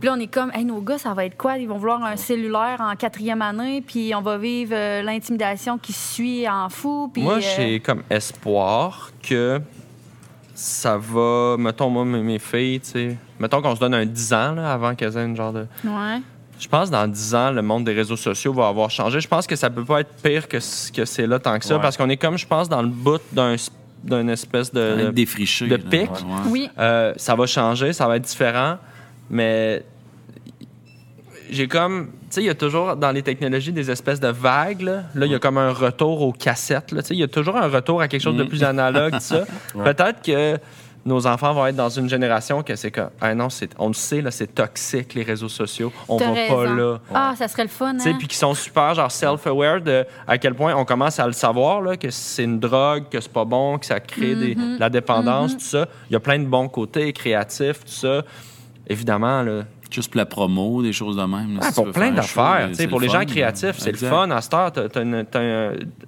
Puis 0.00 0.08
là, 0.08 0.14
on 0.16 0.20
est 0.20 0.26
comme, 0.26 0.50
hey, 0.54 0.64
nos 0.64 0.80
gars, 0.80 0.98
ça 0.98 1.12
va 1.14 1.24
être 1.24 1.36
quoi? 1.36 1.56
Ils 1.58 1.66
vont 1.68 1.78
vouloir 1.78 2.02
un 2.04 2.16
cellulaire 2.16 2.78
en 2.80 2.94
quatrième 2.96 3.40
année, 3.42 3.82
puis 3.86 4.14
on 4.14 4.20
va 4.22 4.36
vivre 4.38 4.72
euh, 4.74 5.02
l'intimidation 5.02 5.78
qui 5.78 5.92
suit 5.92 6.48
en 6.48 6.68
fou. 6.68 7.10
Puis, 7.12 7.22
Moi, 7.22 7.34
euh, 7.36 7.40
j'ai 7.40 7.80
comme 7.80 8.02
espoir 8.10 9.10
que 9.22 9.60
ça 10.54 10.96
va. 10.98 11.56
Mettons, 11.58 11.90
moi, 11.90 12.04
mes 12.04 12.22
mes 12.22 12.38
filles, 12.38 12.80
tu 12.80 12.90
sais. 12.90 13.16
Mettons 13.38 13.60
qu'on 13.60 13.74
se 13.74 13.80
donne 13.80 13.94
un 13.94 14.06
10 14.06 14.32
ans 14.32 14.52
là, 14.52 14.72
avant 14.72 14.94
qu'elles 14.94 15.16
aient 15.16 15.24
une 15.24 15.36
genre 15.36 15.52
de. 15.52 15.66
Ouais. 15.84 16.20
Je 16.58 16.68
pense 16.68 16.88
que 16.88 16.92
dans 16.94 17.06
10 17.06 17.34
ans, 17.34 17.50
le 17.50 17.60
monde 17.62 17.84
des 17.84 17.92
réseaux 17.92 18.16
sociaux 18.16 18.52
va 18.54 18.68
avoir 18.68 18.90
changé. 18.90 19.20
Je 19.20 19.28
pense 19.28 19.46
que 19.46 19.56
ça 19.56 19.68
peut 19.70 19.84
pas 19.84 20.00
être 20.00 20.14
pire 20.22 20.48
que, 20.48 20.58
ce- 20.58 20.90
que 20.90 21.04
c'est 21.04 21.26
là 21.26 21.38
tant 21.38 21.58
que 21.58 21.64
ça, 21.66 21.76
Ouais. 21.76 21.82
parce 21.82 21.96
qu'on 21.96 22.08
est 22.08 22.16
comme, 22.16 22.38
je 22.38 22.46
pense, 22.46 22.68
dans 22.68 22.82
le 22.82 22.88
bout 22.88 23.20
d'un 23.32 23.56
d'une 24.04 24.30
espèce 24.30 24.72
de. 24.72 25.10
défriché. 25.10 25.66
de 25.66 25.76
là. 25.76 25.82
pic. 25.90 26.10
Ouais. 26.10 26.16
Oui. 26.48 26.70
Euh, 26.78 27.12
ça 27.16 27.34
va 27.34 27.46
changer, 27.46 27.92
ça 27.92 28.06
va 28.06 28.16
être 28.16 28.22
différent, 28.24 28.76
mais 29.28 29.82
j'ai 31.50 31.68
comme, 31.68 32.06
tu 32.06 32.12
sais, 32.30 32.42
il 32.42 32.46
y 32.46 32.50
a 32.50 32.54
toujours 32.54 32.96
dans 32.96 33.10
les 33.12 33.22
technologies 33.22 33.72
des 33.72 33.90
espèces 33.90 34.20
de 34.20 34.28
vagues. 34.28 34.82
Là, 34.82 35.02
Là, 35.14 35.26
il 35.26 35.32
y 35.32 35.34
a 35.34 35.38
comme 35.38 35.58
un 35.58 35.72
retour 35.72 36.22
aux 36.22 36.32
cassettes. 36.32 36.92
là. 36.92 37.02
Tu 37.02 37.08
sais, 37.08 37.14
il 37.14 37.20
y 37.20 37.22
a 37.22 37.28
toujours 37.28 37.56
un 37.56 37.68
retour 37.68 38.00
à 38.00 38.08
quelque 38.08 38.22
chose 38.22 38.36
de 38.36 38.44
Mm. 38.44 38.48
plus 38.48 38.64
analogue, 38.64 39.12
tout 39.14 39.20
ça. 39.20 39.44
Peut-être 39.84 40.22
que 40.22 40.58
nos 41.06 41.26
enfants 41.26 41.54
vont 41.54 41.64
être 41.66 41.76
dans 41.76 41.88
une 41.88 42.08
génération 42.08 42.62
que 42.62 42.74
c'est 42.76 42.90
que, 42.90 43.02
ah 43.20 43.34
non, 43.34 43.48
c'est, 43.48 43.70
on 43.78 43.88
le 43.88 43.94
sait, 43.94 44.20
là, 44.20 44.30
c'est 44.30 44.48
toxique 44.54 45.14
les 45.14 45.22
réseaux 45.22 45.48
sociaux. 45.48 45.92
On 46.08 46.16
T'as 46.18 46.32
va 46.32 46.46
pas 46.48 46.64
là. 46.66 46.98
Ah, 47.14 47.34
ça 47.36 47.46
serait 47.48 47.62
le 47.62 47.68
fun, 47.70 47.96
Tu 47.96 48.08
hein? 48.08 48.16
puis 48.18 48.26
qui 48.28 48.36
sont 48.36 48.52
super 48.54 48.94
genre 48.94 49.10
self-aware 49.10 49.80
de 49.80 50.04
à 50.26 50.36
quel 50.36 50.54
point 50.54 50.74
on 50.74 50.84
commence 50.84 51.18
à 51.20 51.26
le 51.26 51.32
savoir 51.32 51.80
là, 51.80 51.96
que 51.96 52.10
c'est 52.10 52.44
une 52.44 52.58
drogue, 52.58 53.04
que 53.10 53.20
c'est 53.20 53.32
pas 53.32 53.44
bon, 53.44 53.78
que 53.78 53.86
ça 53.86 54.00
crée 54.00 54.34
des, 54.34 54.54
Mm-hmm. 54.56 54.74
de 54.76 54.80
la 54.80 54.90
dépendance, 54.90 55.54
tout 55.56 55.64
ça. 55.64 55.86
Il 56.10 56.12
y 56.12 56.16
a 56.16 56.20
plein 56.20 56.38
de 56.38 56.44
bons 56.46 56.68
côtés 56.68 57.12
créatifs, 57.12 57.80
tout 57.84 57.92
ça. 57.92 58.22
Évidemment 58.88 59.42
là, 59.42 59.62
Juste 59.90 60.10
pour 60.10 60.18
la 60.18 60.26
promo, 60.26 60.82
des 60.82 60.92
choses 60.92 61.16
de 61.16 61.22
même. 61.22 61.54
là, 61.54 61.60
ah, 61.62 61.66
si 61.68 61.74
tu 61.74 61.82
pour 61.82 61.92
plein 61.92 62.10
d'affaires, 62.10 62.68
tu 62.76 62.88
pour 62.88 62.98
le 63.00 63.06
les 63.06 63.12
gens 63.12 63.24
créatifs, 63.24 63.76
c'est 63.78 63.92
le 63.92 63.96
fun. 63.96 64.28
À 64.30 64.40
cette 64.40 64.54
heure, 64.54 64.72
une- 65.00 65.24
t'as 65.30 65.40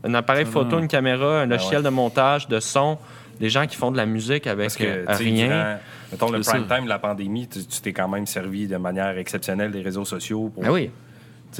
un, 0.04 0.14
appareil 0.14 0.44
photo, 0.46 0.78
une 0.80 0.88
caméra, 0.88 1.42
un 1.42 1.46
logiciel 1.46 1.78
ouais. 1.78 1.84
de 1.84 1.88
montage, 1.88 2.48
de 2.48 2.58
son, 2.58 2.98
des 3.40 3.48
gens 3.51 3.66
qui 3.66 3.77
font 3.77 3.90
de 3.90 3.96
la 3.96 4.07
musique 4.07 4.46
avec 4.46 4.66
Parce 4.66 4.77
que, 4.77 4.85
euh, 4.85 5.05
rien. 5.09 5.46
durant, 5.46 5.77
mettons, 6.12 6.27
le 6.31 6.40
prime 6.40 6.66
ça. 6.68 6.77
time 6.77 6.85
de 6.85 6.88
la 6.88 6.98
pandémie, 6.98 7.46
tu 7.48 7.61
t'es 7.81 7.92
quand 7.92 8.09
même 8.09 8.27
servi 8.27 8.66
de 8.66 8.77
manière 8.77 9.16
exceptionnelle 9.18 9.70
des 9.70 9.83
réseaux 9.83 10.05
sociaux 10.05 10.51
pour, 10.55 10.62
Ben 10.62 10.70
oui. 10.70 10.90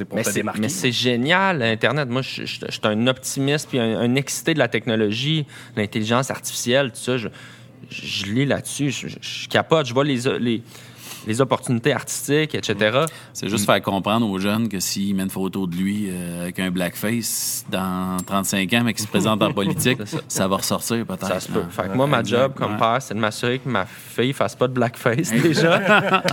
pour 0.07 0.15
Mais 0.17 0.23
c'est, 0.23 0.33
démarquer. 0.33 0.59
mais 0.61 0.69
c'est 0.69 0.91
génial, 0.91 1.61
Internet. 1.61 2.09
Moi, 2.09 2.21
je, 2.21 2.45
je- 2.45 2.59
je 2.67 2.71
suis 2.71 2.81
un 2.83 3.07
optimiste 3.07 3.69
puis 3.69 3.79
un, 3.79 3.99
un 3.99 4.15
excité 4.15 4.53
de 4.53 4.59
la 4.59 4.67
technologie, 4.67 5.45
l'intelligence 5.75 6.29
artificielle, 6.31 6.91
tout 6.91 6.97
ça. 6.99 7.17
Je, 7.17 7.27
je, 7.89 8.05
je 8.05 8.25
lis 8.27 8.45
là-dessus, 8.45 8.91
je, 8.91 9.07
je- 9.07 9.17
je 9.21 9.47
capote, 9.47 9.85
je 9.87 9.93
vois 9.93 10.03
les, 10.03 10.19
les, 10.39 10.61
les 11.29 11.41
opportunités 11.41 11.93
artistiques, 11.93 12.55
etc. 12.55 13.01
C'est 13.33 13.47
juste 13.49 13.65
faire 13.67 13.79
comprendre 13.83 14.27
aux 14.27 14.39
jeunes 14.39 14.67
que 14.67 14.79
s'ils 14.79 15.13
mettent 15.15 15.25
une 15.25 15.29
photo 15.29 15.67
de 15.67 15.75
lui 15.75 16.07
euh, 16.09 16.41
avec 16.41 16.59
un 16.59 16.71
blackface 16.71 17.63
dans 17.69 18.17
35 18.25 18.73
ans, 18.73 18.81
mais 18.83 18.93
qu'il 18.95 19.03
se 19.03 19.07
présente 19.07 19.41
en 19.43 19.53
politique, 19.53 19.99
ça. 20.27 20.47
va 20.47 20.55
ressortir 20.57 21.05
peut-être. 21.05 21.27
Ça 21.27 21.39
se 21.39 21.47
peut. 21.51 21.61
Fait 21.69 21.83
que 21.83 21.95
moi, 21.95 22.07
ma 22.07 22.23
job 22.23 22.53
comme 22.55 22.77
père, 22.77 22.97
c'est 22.99 23.13
de 23.13 23.19
m'assurer 23.19 23.59
que 23.59 23.69
ma 23.69 23.85
fille 23.85 24.33
fasse 24.33 24.55
pas 24.55 24.67
de 24.67 24.73
blackface 24.73 25.31
déjà. 25.31 25.79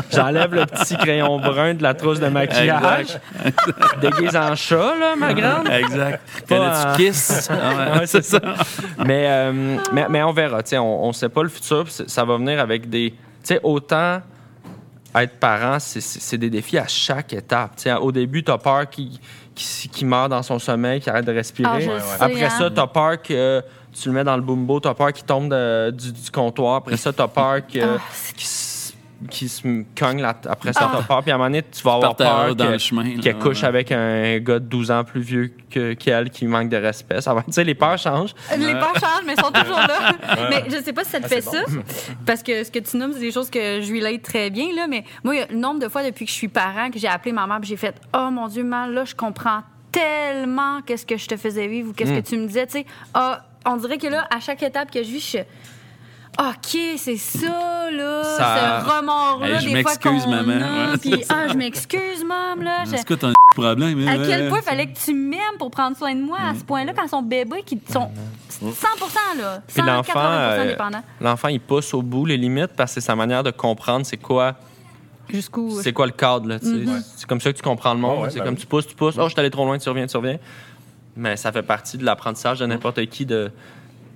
J'enlève 0.11 0.55
le 0.55 0.65
petit 0.65 0.97
crayon 0.97 1.39
brun 1.39 1.75
de 1.75 1.83
la 1.83 1.93
trousse 1.93 2.19
de 2.19 2.29
maquillage. 2.29 3.19
Déguise 4.01 4.35
en 4.35 4.55
chat, 4.57 4.97
là, 4.99 5.15
ma 5.17 5.35
grande. 5.35 5.69
Exact. 5.69 6.23
Pas 6.49 6.57
Connais-tu 6.57 6.87
en- 6.89 6.97
Kiss? 7.11 7.51
Ah 7.57 7.99
ouais. 8.01 8.07
C'est 8.07 8.25
ça. 8.25 8.41
mais, 9.05 9.25
euh, 9.29 9.77
mais, 9.93 10.07
mais 10.09 10.23
on 10.23 10.33
verra. 10.33 10.63
tu 10.63 10.75
On 10.79 11.09
ne 11.09 11.13
sait 11.13 11.29
pas 11.29 11.43
le 11.43 11.49
futur. 11.51 11.85
Ça 11.91 12.25
va 12.25 12.39
venir 12.39 12.59
avec 12.61 12.89
des. 12.89 13.11
Tu 13.11 13.17
sais, 13.43 13.61
autant 13.63 14.21
être 15.25 15.39
parent, 15.39 15.79
c'est- 15.81 16.37
des 16.39 16.51
défis 16.51 16.79
à 16.79 16.87
chaque 16.87 17.33
étape. 17.33 17.77
Tu 17.77 17.83
sais, 17.85 17.93
au 17.95 18.13
début, 18.13 18.43
tu 18.45 18.51
as 18.51 18.59
peur 18.59 18.89
qu'il 18.91 19.19
qu'il 19.55 19.91
qu'il 19.91 20.07
meurt 20.07 20.29
dans 20.29 20.43
son 20.43 20.59
sommeil, 20.59 21.01
qu'il 21.01 21.09
arrête 21.11 21.25
de 21.25 21.33
respirer. 21.33 21.69
Ah, 21.71 21.77
Ouais, 21.77 22.01
sais, 22.01 22.17
Après 22.23 22.45
hein. 22.45 22.51
ça, 22.51 22.71
tu 22.71 22.79
as 22.81 22.87
peur 22.87 23.23
que 23.23 23.63
tu 23.99 24.09
le 24.11 24.15
mets 24.15 24.25
dans 24.25 24.37
le 24.37 24.43
bumbo, 24.43 24.81
tu 24.81 24.89
as 24.89 24.93
peur 24.95 25.11
qu'il 25.15 25.25
tombe 25.25 25.49
de- 25.51 25.91
du, 25.93 26.13
du 26.13 26.31
comptoir. 26.31 26.77
Après 26.77 26.99
ça, 26.99 27.11
tu 27.13 27.23
as 27.23 27.29
peur 27.29 27.67
que- 27.67 27.79
Ah. 27.97 27.99
qu'il 28.37 28.47
qu'il 29.31 29.49
se 29.49 29.63
cogne. 29.99 30.21
la- 30.21 30.37
après 30.49 30.73
ça, 30.73 30.81
Ah. 30.85 30.91
tu 30.93 30.99
as 30.99 31.03
peur. 31.07 31.23
Puis 31.23 31.31
à 31.31 31.35
un 31.35 31.39
moment 31.39 31.49
donné, 31.51 31.63
tu 31.63 31.83
vas 31.83 31.95
avoir 31.95 32.17
peur 32.17 32.57
qu'elle 32.57 33.39
couche 33.39 33.63
ouais. 33.63 33.69
avec 33.69 33.93
un 33.93 34.39
gars 34.39 34.59
de 34.59 34.65
12 34.67 34.91
ans 34.91 35.05
plus 35.05 35.21
vieux 35.21 35.53
que- 35.71 35.95
qu'elle 35.95 36.31
qui 36.31 36.47
manque 36.47 36.69
de 36.69 36.77
respect. 36.77 37.21
Ça 37.21 37.33
va, 37.35 37.43
tu 37.43 37.53
sais, 37.53 37.65
les 37.65 37.75
peurs 37.75 37.99
changent. 37.99 38.35
Les 38.59 38.73
peurs 38.75 38.95
changent, 38.95 39.25
mais 39.27 39.35
sont 39.37 39.51
toujours 39.51 39.77
là. 39.79 40.13
mais 40.51 40.65
je 40.69 40.83
sais 40.83 40.93
pas 40.93 41.05
si 41.05 41.11
ça 41.11 41.21
te 41.21 41.25
Ah, 41.27 41.29
fait 41.29 41.41
ça, 41.41 41.59
parce 42.25 42.43
que 42.43 42.63
ce 42.65 42.71
que 42.71 42.79
tu 42.79 42.97
nommes, 42.97 43.13
c'est 43.13 43.21
des 43.21 43.33
choses 43.33 43.51
que 43.51 43.81
je 43.81 43.93
relate 43.93 44.23
très 44.23 44.51
bien, 44.51 44.67
là, 44.75 44.87
mais 44.89 45.05
moi, 45.25 45.35
il 45.35 45.39
y 45.39 45.43
a 45.43 45.47
le 45.47 45.57
nombre 45.57 45.81
de 45.81 45.89
fois 45.89 46.03
depuis 46.05 46.25
que 46.25 46.31
je 46.31 46.37
suis 46.37 46.49
parent 46.49 46.91
que 46.91 46.99
j'ai 46.99 47.09
appelé 47.09 47.33
ma 47.33 47.47
mère 47.47 47.59
et 47.63 47.67
j'ai 47.67 47.77
fait 47.77 47.95
«Oh 48.17 48.29
mon 48.31 48.49
Dieu, 48.49 48.65
man, 48.65 48.93
là, 48.93 49.05
je 49.05 49.15
comprends 49.15 49.63
tellement 49.93 50.83
qu'est-ce 50.83 51.07
que 51.07 51.17
je 51.17 51.27
te 51.27 51.37
faisais 51.37 51.67
vivre 51.69 51.91
ou 51.91 51.93
qu'est-ce 51.93 52.13
Mm. 52.13 52.23
que 52.23 52.29
tu 52.29 52.37
me 52.37 52.47
disais, 52.47 52.67
tu 52.67 52.73
sais. 52.81 52.87
Ah, 53.15 53.45
on 53.65 53.77
dirait 53.77 53.99
que 53.99 54.07
là, 54.07 54.27
à 54.31 54.41
chaque 54.41 54.63
étape 54.63 54.91
que 54.91 55.03
je 55.03 55.09
vis, 55.11 55.21
je 55.21 55.25
suis... 55.27 55.39
OK, 56.39 56.79
c'est 56.99 57.17
ça, 57.17 57.91
là, 57.91 58.23
Ça- 58.25 58.83
ce 58.85 58.91
remords-là, 58.91 59.49
Hey, 59.49 59.61
je 59.61 59.75
des 59.75 59.83
fois 59.83 59.93
m'excuse, 59.93 60.25
qu'on 60.25 60.31
maman. 60.31 60.93
a, 60.93 60.99
puis 60.99 61.25
ah, 61.31 61.49
je 61.49 61.55
m'excuse, 61.55 62.25
maman, 62.25 62.63
là. 62.63 63.03
que 63.05 63.15
t'as 63.15 63.29
un 63.29 63.33
problème? 63.55 64.07
à 64.07 64.11
hein? 64.13 64.23
quel 64.27 64.49
point 64.49 64.59
il 64.59 64.65
fallait 64.65 64.87
que 64.87 64.99
tu 64.99 65.15
m'aimes 65.15 65.57
pour 65.59 65.71
prendre 65.71 65.97
soin 65.97 66.15
de 66.15 66.21
moi 66.21 66.39
à 66.51 66.55
ce 66.55 66.63
point-là 66.65 66.93
quand 66.95 67.09
son 67.09 67.23
bébé 67.23 67.63
qui 67.65 67.81
sont 67.91 68.11
100% 68.51 69.39
là, 69.39 69.63
Puis 69.67 69.81
l'enfant, 69.83 70.13
180 70.13 70.31
euh, 70.31 70.69
dépendant. 70.69 71.03
l'enfant, 71.21 71.49
il 71.49 71.61
pousse 71.61 71.95
au 71.95 72.03
bout 72.03 72.27
les 72.27 72.37
limites 72.37 72.73
parce 72.77 72.95
que 72.95 73.01
c'est 73.01 73.07
sa 73.07 73.17
manière 73.17 73.43
de 73.43 73.51
comprendre 73.51 74.05
c'est 74.05 74.17
quoi, 74.19 74.55
Jusqu'où 75.29 75.81
c'est 75.83 75.93
quoi 75.93 76.07
le 76.07 76.13
cadre. 76.13 76.49
Là. 76.49 76.59
Mm-hmm. 76.59 77.03
C'est 77.17 77.27
comme 77.27 77.41
ça 77.41 77.51
que 77.53 77.57
tu 77.57 77.63
comprends 77.63 77.95
le 77.95 78.01
monde. 78.01 78.23
Ouais, 78.23 78.31
c'est 78.31 78.39
ben 78.39 78.45
comme 78.45 78.55
oui. 78.55 78.61
tu 78.61 78.67
pousses, 78.67 78.87
tu 78.87 78.95
pousses. 78.95 79.17
Oh, 79.19 79.25
je 79.25 79.31
suis 79.31 79.41
allé 79.41 79.51
trop 79.51 79.65
loin, 79.65 79.77
tu 79.79 79.89
reviens, 79.89 80.07
tu 80.07 80.17
reviens. 80.17 80.39
Mais 81.17 81.37
ça 81.37 81.51
fait 81.51 81.63
partie 81.63 81.99
de 81.99 82.05
l'apprentissage 82.05 82.61
de 82.61 82.67
n'importe 82.67 83.05
qui 83.07 83.27
de, 83.27 83.51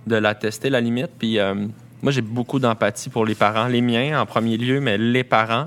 de 0.07 0.17
la 0.17 0.35
tester, 0.35 0.71
la 0.71 0.81
limite. 0.81 1.11
Puis 1.19 1.39
euh, 1.39 1.67
moi, 2.03 2.13
j'ai 2.13 2.23
beaucoup 2.23 2.59
d'empathie 2.59 3.11
pour 3.11 3.25
les 3.27 3.35
parents, 3.35 3.67
les 3.67 3.81
miens 3.81 4.21
en 4.21 4.27
premier 4.27 4.57
lieu, 4.57 4.81
mais 4.81 4.97
les 4.99 5.25
parents. 5.25 5.67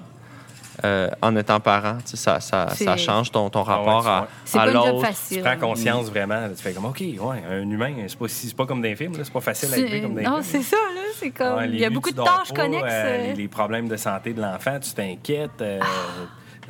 euh, 0.84 1.08
en 1.22 1.36
étant 1.36 1.60
parent. 1.60 1.98
Tu 2.04 2.12
sais, 2.12 2.18
Ça, 2.18 2.40
ça, 2.40 2.68
ça 2.70 2.98
change 2.98 3.32
ton, 3.32 3.48
ton 3.52 3.64
Ah 3.68 3.80
ouais, 3.80 3.86
rapport 3.86 4.08
à, 4.08 4.28
à 4.56 4.66
l'autre. 4.66 5.08
Tu 5.30 5.40
prends 5.40 5.56
conscience 5.56 6.10
vraiment. 6.10 6.34
là, 6.42 6.50
tu 6.50 6.64
fais 6.64 6.74
comme, 6.74 6.86
OK, 6.86 7.00
ouais, 7.00 7.44
un 7.48 7.62
humain, 7.62 7.94
c'est 8.08 8.18
pas, 8.18 8.28
si- 8.28 8.48
c'est 8.48 8.56
pas 8.56 8.66
comme 8.66 8.82
les 8.82 8.96
films. 8.96 9.14
là, 9.16 9.20
C'est 9.24 9.32
pas 9.32 9.40
facile 9.40 9.72
à 9.72 9.78
élever 9.78 10.02
comme 10.02 10.18
les 10.18 10.24
Non, 10.24 10.40
c'est 10.42 10.64
ça, 10.64 10.76
là. 10.96 11.02
C'est 11.16 11.30
comme. 11.30 11.58
Ouais, 11.58 11.70
il 11.70 11.76
y 11.80 11.86
a 11.86 11.92
beaucoup 11.92 12.10
de 12.10 12.16
tâches 12.16 12.50
pas, 12.50 12.64
connexes. 12.64 12.84
euh, 12.86 13.06
euh, 13.06 13.28
les, 13.28 13.34
les 13.36 13.48
problèmes 13.48 13.88
de 13.88 13.96
santé 13.98 14.34
de 14.34 14.42
l'enfant, 14.42 14.80
tu 14.82 14.92
t'inquiètes. 14.94 15.62
euh, 15.62 15.80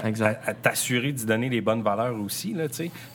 Exact. 0.03 0.41
à, 0.45 0.51
à 0.51 0.53
t'assurer 0.53 1.11
d'y 1.11 1.25
donner 1.25 1.49
les 1.49 1.61
bonnes 1.61 1.81
valeurs 1.83 2.15
aussi. 2.19 2.53
Là. 2.53 2.65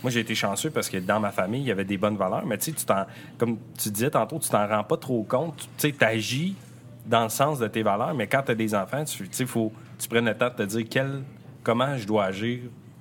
Moi, 0.03 0.11
j'ai 0.11 0.21
été 0.21 0.35
chanceux 0.35 0.71
parce 0.71 0.88
que 0.88 0.99
dans 0.99 1.21
ma 1.21 1.31
famille, 1.31 1.62
il 1.62 1.67
y 1.69 1.73
avait 1.73 1.85
des 1.85 1.99
bonnes 1.99 2.17
valeurs. 2.17 2.47
Mais 2.47 2.59
tu 2.59 2.67
sais, 2.67 2.73
tu 2.73 2.85
t'en- 2.85 3.07
comme 3.38 3.59
tu 3.79 3.91
disais 3.91 4.11
tantôt, 4.11 4.38
tu 4.38 4.49
t'en 4.49 4.67
rends 4.67 4.85
pas 4.85 4.97
trop 4.97 5.23
compte. 5.23 5.69
Tu 5.79 5.95
agis 6.01 6.55
dans 7.07 7.23
le 7.25 7.29
sens 7.31 7.59
de 7.59 7.67
tes 7.69 7.83
valeurs. 7.83 8.14
Mais 8.14 8.27
quand 8.27 8.43
tu 8.43 8.53
as 8.53 8.55
des 8.55 8.75
enfants, 8.75 9.05
tu 9.05 9.47
faut 9.47 9.73
tu 9.99 10.09
prennes 10.09 10.27
le 10.27 10.35
temps 10.37 10.51
de 10.51 10.55
te 10.55 10.62
dire 10.62 10.87
quel, 10.88 11.23
comment 11.64 11.97
je 11.97 12.07
dois 12.07 12.27
agir 12.27 12.61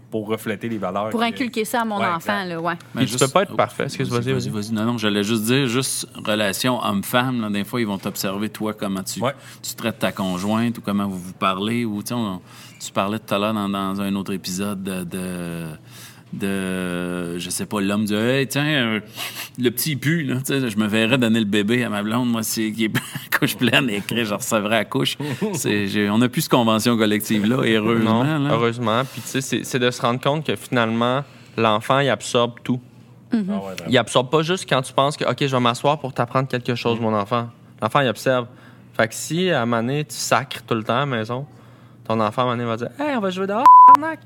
pour 0.09 0.27
refléter 0.27 0.69
les 0.69 0.77
valeurs. 0.77 1.09
Pour 1.09 1.19
que- 1.19 1.25
inculquer 1.25 1.65
ça 1.65 1.81
à 1.81 1.85
mon 1.85 1.99
Ouais, 1.99 2.05
enfant, 2.05 2.39
exact. 2.41 2.45
là, 2.49 2.61
ouais. 2.61 2.73
Mais 2.95 3.05
Puis 3.05 3.11
tu 3.13 3.17
peux 3.19 3.27
pas 3.27 3.43
être 3.43 3.55
parfait. 3.55 3.83
Excuse, 3.85 4.09
vas-y, 4.09 4.31
vas-y. 4.49 4.71
Non, 4.71 4.85
non, 4.85 4.97
j'allais 4.97 5.23
juste 5.23 5.43
dire, 5.43 5.67
juste 5.67 6.07
relation 6.25 6.81
homme-femme. 6.83 7.41
là, 7.41 7.49
Des 7.49 7.63
fois, 7.63 7.81
ils 7.81 7.87
vont 7.87 7.97
t'observer, 7.97 8.49
toi, 8.49 8.73
comment 8.73 9.03
tu, 9.03 9.21
Ouais. 9.21 9.33
tu 9.61 9.75
traites 9.75 9.99
ta 9.99 10.11
conjointe 10.11 10.77
ou 10.77 10.81
comment 10.81 11.07
vous 11.07 11.19
vous 11.19 11.33
parlez. 11.33 11.83
Ou, 11.85 12.01
tu 12.01 12.09
sais, 12.09 12.13
on- 12.13 12.41
tu 12.79 12.91
parlais 12.91 13.19
tout 13.19 13.33
à 13.33 13.39
l'heure 13.39 13.53
dans, 13.53 13.67
dans 13.67 13.99
un 14.01 14.15
autre 14.15 14.31
épisode 14.33 14.81
de, 14.83 15.03
de, 15.03 15.65
de, 16.33 17.37
je 17.37 17.49
sais 17.49 17.65
pas, 17.65 17.79
l'homme 17.81 18.05
du 18.05 18.13
Hey, 18.15 18.47
tiens, 18.47 18.65
euh, 18.65 18.99
le 19.57 19.69
petit 19.71 19.95
pu, 19.95 20.23
là, 20.23 20.35
tu 20.37 20.59
sais, 20.59 20.69
je 20.69 20.77
me 20.77 20.87
verrais 20.87 21.17
donner 21.17 21.39
le 21.39 21.45
bébé 21.45 21.83
à 21.83 21.89
ma 21.89 22.03
blonde, 22.03 22.29
moi, 22.29 22.43
c'est 22.43 22.71
qui 22.71 22.85
est 22.85 22.91
couche 23.39 23.55
pleine 23.55 23.89
et 23.89 23.97
écrit, 23.97 24.25
je 24.25 24.33
recevrais 24.33 24.77
à 24.77 24.85
couche. 24.85 25.17
On 25.21 26.17
n'a 26.17 26.29
plus 26.29 26.41
cette 26.41 26.51
convention 26.51 26.97
collective-là, 26.97 27.57
heureusement. 27.63 28.23
Non, 28.23 28.39
là. 28.47 28.53
heureusement. 28.53 29.03
Puis 29.11 29.21
tu 29.21 29.27
sais, 29.27 29.41
c'est- 29.41 29.63
c'est 29.63 29.79
de 29.79 29.89
se 29.91 30.01
rendre 30.01 30.19
compte 30.19 30.45
que 30.45 30.55
finalement, 30.55 31.23
l'enfant, 31.57 31.99
il 31.99 32.09
absorbe 32.09 32.55
tout. 32.63 32.79
Ah 33.31 33.35
ouais, 33.37 33.41
vraiment. 33.47 33.73
Il 33.89 33.97
absorbe 33.97 34.29
pas 34.29 34.41
juste 34.41 34.67
quand 34.69 34.81
tu 34.81 34.93
penses 34.93 35.17
que, 35.17 35.25
OK, 35.25 35.37
je 35.41 35.47
vais 35.47 35.59
m'asseoir 35.59 35.99
pour 35.99 36.13
t'apprendre 36.13 36.47
quelque 36.47 36.75
chose, 36.75 36.99
mon 36.99 37.13
enfant. 37.13 37.49
L'enfant, 37.81 37.99
il 38.01 38.07
observe. 38.07 38.47
Fait 38.95 39.07
que 39.07 39.13
si, 39.13 39.49
à 39.51 39.61
un 39.61 39.65
moment 39.65 39.81
donné, 39.83 40.05
tu 40.05 40.15
sacres 40.15 40.61
tout 40.65 40.73
le 40.75 40.83
temps 40.83 40.95
à 40.95 40.99
la 41.01 41.05
maison, 41.05 41.45
ton 42.07 42.19
enfant, 42.19 42.41
à 42.41 42.45
un 42.45 42.55
moment 42.55 42.57
donné, 42.57 42.69
va 42.69 42.77
dire 42.77 42.89
Hey, 42.99 43.15
on 43.15 43.19
va 43.19 43.29
jouer 43.29 43.47
dehors, 43.47 43.65
arnaque. 43.95 44.19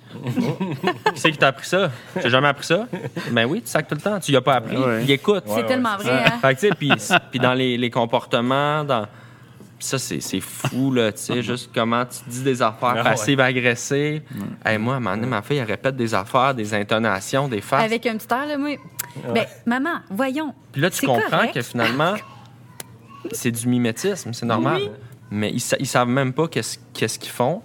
Qui 1.13 1.20
c'est 1.20 1.32
qui 1.32 1.38
t'a 1.38 1.48
appris 1.48 1.67
ça? 1.67 1.91
J'ai 2.22 2.30
jamais 2.30 2.48
appris 2.48 2.65
ça? 2.65 2.88
Ben 3.32 3.46
oui, 3.46 3.62
tu 3.62 3.67
sacres 3.70 3.89
tout 3.89 3.96
le 3.96 4.02
temps. 4.02 4.20
Tu 4.20 4.32
y 4.32 4.36
as 4.36 4.41
pas 4.41 4.56
appris. 4.56 4.78
Ouais. 4.78 5.04
Il 5.04 5.12
écoute. 5.12 5.44
C'est 5.48 5.54
ouais, 5.56 5.65
tellement 5.65 5.98
vrai, 5.98 6.24
hein? 6.26 6.39
Fait 6.41 6.56
que, 6.56 6.60
tu 6.60 6.67
sais, 6.67 6.76
puis, 6.76 6.91
puis 7.32 7.39
dans 7.39 7.54
les, 7.54 7.78
les 7.78 7.89
comportements, 7.89 8.84
dans... 8.84 9.06
ça, 9.80 9.98
c'est 9.98 10.20
c'est 10.22 10.39
fou, 10.41 10.91
là, 10.94 11.12
tu 11.12 11.20
sais, 11.20 11.41
juste 11.41 11.72
comment 11.74 12.06
tu 12.06 12.17
dis 12.30 12.44
des 12.44 12.62
affaires 12.62 12.96
Ah, 13.00 13.04
passives-agressives. 13.04 14.22
Hey, 14.65 14.78
moi, 14.78 14.94
à 14.94 14.98
un 14.98 15.00
moment 15.00 15.15
donné, 15.15 15.28
ma 15.28 15.41
fille, 15.41 15.58
elle 15.58 15.67
répète 15.67 15.96
des 15.96 16.13
affaires, 16.13 16.54
des 16.54 16.74
intonations, 16.74 17.48
des 17.48 17.62
faces. 17.62 17.84
Avec 17.86 18.06
un 18.06 18.17
petit 18.17 18.28
air, 18.34 18.46
là, 18.48 18.58
moi. 18.58 18.78
Ben, 19.34 19.46
maman, 19.65 20.00
voyons. 20.10 20.54
Puis 20.72 20.82
là, 20.82 20.89
tu 20.89 20.98
C'est 20.98 21.06
comprends 21.08 21.30
correct. 21.30 21.54
que 21.56 21.62
finalement, 21.62 22.13
c'est 23.32 23.52
du 23.52 23.67
mimétisme, 23.67 24.34
c'est 24.34 24.46
normal. 24.46 24.82
Oui. 24.84 24.89
Mais 25.32 25.50
ils, 25.52 25.60
sa- 25.62 25.78
ils 25.80 25.88
savent 25.88 26.10
même 26.10 26.34
pas 26.34 26.48
qu'est-ce 26.48 26.78
qu'est-ce 26.94 27.17
qu'ils 27.17 27.32
font, 27.32 27.62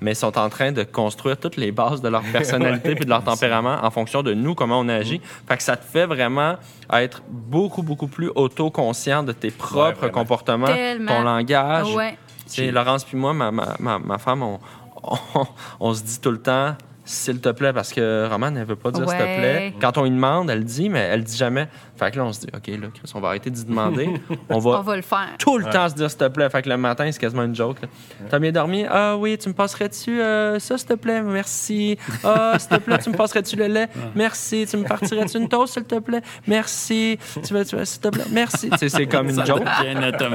mais 0.00 0.12
ils 0.12 0.16
sont 0.16 0.38
en 0.38 0.48
train 0.48 0.72
de 0.72 0.82
construire 0.82 1.36
toutes 1.38 1.56
les 1.56 1.70
bases 1.72 2.00
de 2.00 2.08
leur 2.08 2.22
personnalité 2.32 2.94
puis 2.94 3.04
de 3.04 3.10
leur 3.10 3.22
tempérament 3.22 3.78
en 3.82 3.90
fonction 3.90 4.22
de 4.22 4.32
nous, 4.32 4.54
comment 4.54 4.80
on 4.80 4.88
agit. 4.88 5.20
Fait 5.46 5.56
que 5.58 5.62
ça 5.62 5.76
te 5.76 5.84
fait 5.84 6.06
vraiment 6.06 6.56
être 6.92 7.22
beaucoup, 7.28 7.82
beaucoup 7.82 8.06
plus 8.08 8.30
autoconscient 8.34 9.22
de 9.22 9.32
tes 9.32 9.50
propres 9.50 10.08
comportements, 10.08 10.66
Tellement. 10.66 11.12
ton 11.18 11.22
langage. 11.22 11.94
Ouais. 11.94 12.16
Tu 12.46 12.54
sais, 12.56 12.70
Laurence 12.70 13.04
puis 13.04 13.16
moi, 13.18 13.32
ma, 13.34 13.50
ma, 13.50 13.76
ma, 13.78 13.98
ma 13.98 14.18
femme, 14.18 14.42
on, 14.42 14.58
on, 15.02 15.46
on 15.80 15.94
se 15.94 16.02
dit 16.02 16.20
tout 16.20 16.30
le 16.32 16.40
temps 16.40 16.74
s'il 17.10 17.40
te 17.40 17.48
plaît, 17.48 17.72
parce 17.72 17.92
que 17.92 18.28
Romane, 18.28 18.56
elle 18.56 18.64
veut 18.64 18.76
pas 18.76 18.90
dire 18.90 19.08
s'il 19.08 19.18
te 19.18 19.22
Ouais. 19.22 19.36
plaît. 19.38 19.74
Quand 19.80 19.98
on 19.98 20.04
lui 20.04 20.10
demande, 20.10 20.48
elle 20.50 20.64
dit, 20.64 20.88
mais 20.88 21.00
elle 21.00 21.24
dit 21.24 21.36
jamais. 21.36 21.68
Fait 21.98 22.10
que 22.10 22.16
là, 22.16 22.24
on 22.24 22.32
se 22.32 22.40
dit, 22.40 22.46
OK, 22.54 22.66
là, 22.68 22.86
Chris, 22.94 23.10
on 23.14 23.20
va 23.20 23.28
arrêter 23.28 23.50
d'y 23.50 23.64
demander. 23.64 24.08
on 24.48 24.58
va 24.58 24.78
On 24.78 24.82
va 24.82 24.96
le 24.96 25.02
faire. 25.02 25.28
tout 25.38 25.58
le 25.58 25.64
temps 25.66 25.88
se 25.88 25.94
dire 25.94 26.08
s'il 26.10 26.18
te 26.18 26.28
plaît. 26.28 26.48
Fait 26.48 26.62
que 26.62 26.68
le 26.68 26.76
matin, 26.76 27.08
c'est 27.10 27.18
quasiment 27.20 27.42
une 27.44 27.54
joke. 27.54 27.82
là. 27.82 27.88
T'as 28.30 28.38
bien 28.38 28.52
dormi? 28.52 28.84
Ah 28.88 29.16
oui, 29.16 29.36
tu 29.38 29.48
me 29.48 29.54
passerais-tu 29.54 30.20
euh, 30.20 30.58
ça, 30.58 30.78
s'il 30.78 30.86
te 30.88 30.94
plaît? 30.94 31.20
Merci. 31.22 31.98
Ah, 32.24 32.54
s'il 32.58 32.68
te 32.68 32.76
plaît, 32.76 32.98
tu 32.98 33.10
me 33.10 33.16
passerais-tu 33.16 33.56
le 33.56 33.66
lait? 33.66 33.88
Merci. 34.14 34.66
Tu 34.70 34.76
me 34.76 34.84
partirais-tu 34.84 35.36
une 35.38 35.48
toast, 35.48 35.74
s'il 35.74 35.84
te 35.84 35.98
plaît? 35.98 36.22
Merci. 36.46 37.18
Tu 37.44 37.52
veux, 37.52 37.64
tu 37.64 37.76
veux, 37.76 37.84
s'il 37.84 38.00
te 38.00 38.08
plaît? 38.08 38.24
Merci. 38.30 38.70
Tu 38.70 38.78
sais, 38.78 38.88
c'est 38.88 39.06
comme 39.06 39.28
une 39.28 39.44
joke. 39.44 39.62
Mais 39.82 39.94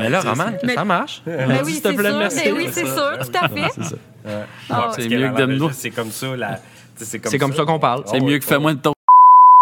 là, 0.09 0.19
automatisme. 0.19 0.29
Roman, 0.29 0.51
que 0.61 0.65
Mais- 0.67 0.75
ça 0.75 0.85
marche. 0.85 1.21
Oui, 1.25 1.33
s'il 1.73 1.81
te 1.81 1.87
c'est 1.89 1.95
plaît, 1.95 2.09
sûr. 2.09 2.17
merci. 2.19 2.41
Ben 2.45 2.53
oui, 2.57 2.67
c'est 2.71 2.85
sûr, 2.85 3.17
tout 3.19 3.37
à 3.41 3.47
fait. 3.49 3.95
C'est. 4.25 4.73
Ah, 4.73 4.89
c'est 4.95 5.07
mieux 5.09 5.29
que 5.29 5.37
donne-nous. 5.37 5.69
C'est 5.71 5.91
comme 5.91 6.11
ça. 6.11 6.35
La... 6.35 6.59
C'est 6.95 7.19
comme, 7.19 7.31
C'est 7.31 7.37
comme 7.37 7.53
ça 7.53 7.63
qu'on 7.65 7.79
parle. 7.79 8.03
C'est 8.07 8.17
Ah 8.21 8.23
mieux 8.23 8.37
que 8.39 8.45
fais-moi 8.45 8.73
de 8.73 8.79
ton. 8.79 8.93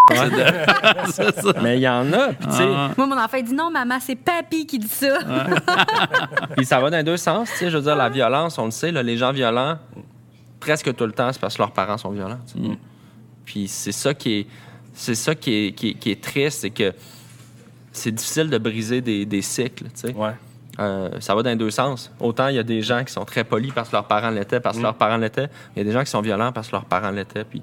C'est 1.11 1.33
ça. 1.41 1.53
Mais 1.61 1.77
il 1.77 1.81
y 1.81 1.87
en 1.87 2.11
a, 2.11 2.27
puis 2.33 2.47
tu 2.47 2.53
sais, 2.57 2.65
Ah. 2.67 2.91
Moi, 2.97 3.07
mon 3.07 3.17
enfant, 3.17 3.37
il 3.37 3.45
dit 3.45 3.53
non, 3.53 3.71
maman, 3.71 3.99
c'est 4.01 4.15
papy 4.17 4.65
qui 4.65 4.77
dit 4.77 4.87
ça. 4.87 5.17
Puis 6.57 6.65
ça 6.65 6.79
va 6.81 6.89
dans 6.89 6.97
les 6.97 7.03
deux 7.03 7.15
sens, 7.17 7.49
tu 7.51 7.57
sais. 7.57 7.69
Je 7.69 7.77
veux 7.77 7.83
dire, 7.83 7.95
la 7.95 8.09
violence, 8.09 8.57
on 8.57 8.65
le 8.65 8.71
sait, 8.71 8.91
là, 8.91 9.01
les 9.01 9.15
gens 9.17 9.31
violents, 9.31 9.77
presque 10.59 10.93
tout 10.93 11.05
le 11.05 11.13
temps, 11.13 11.31
c'est 11.31 11.39
parce 11.39 11.55
que 11.55 11.61
leurs 11.61 11.71
parents 11.71 11.97
sont 11.97 12.11
violents. 12.11 12.39
tu 12.53 12.61
sais. 12.61 12.77
Puis 13.45 13.67
c'est 13.69 13.91
ça 13.93 14.13
qui 14.13 14.39
est, 14.39 14.47
c'est 14.93 15.15
ça 15.15 15.35
qui 15.35 15.67
est, 15.67 15.71
qui 15.71 15.89
est, 15.91 15.93
qui 15.93 16.11
est 16.11 16.21
triste, 16.21 16.59
c'est 16.61 16.69
que 16.69 16.93
c'est 17.93 18.11
difficile 18.11 18.49
de 18.49 18.57
briser 18.57 18.99
des, 19.01 19.25
des 19.25 19.41
cycles, 19.41 19.85
tu 19.85 19.91
sais. 20.09 20.13
Ouais. 20.13 20.31
Euh, 20.79 21.09
ça 21.19 21.35
va 21.35 21.43
dans 21.43 21.51
les 21.51 21.55
deux 21.55 21.69
sens. 21.69 22.11
Autant 22.19 22.47
il 22.47 22.55
y 22.55 22.59
a 22.59 22.63
des 22.63 22.81
gens 22.81 23.03
qui 23.03 23.13
sont 23.13 23.25
très 23.25 23.43
polis 23.43 23.71
parce 23.71 23.89
que 23.89 23.95
leurs 23.95 24.05
parents 24.07 24.31
l'étaient, 24.31 24.59
parce 24.59 24.75
que 24.77 24.81
leurs 24.81 24.95
parents 24.95 25.17
l'étaient. 25.17 25.47
Il 25.75 25.79
y 25.79 25.81
a 25.81 25.83
des 25.85 25.91
gens 25.91 26.03
qui 26.03 26.09
sont 26.09 26.21
violents 26.21 26.51
parce 26.51 26.67
que 26.69 26.71
leurs 26.71 26.85
parents 26.85 27.11
l'étaient. 27.11 27.43
Puis, 27.43 27.61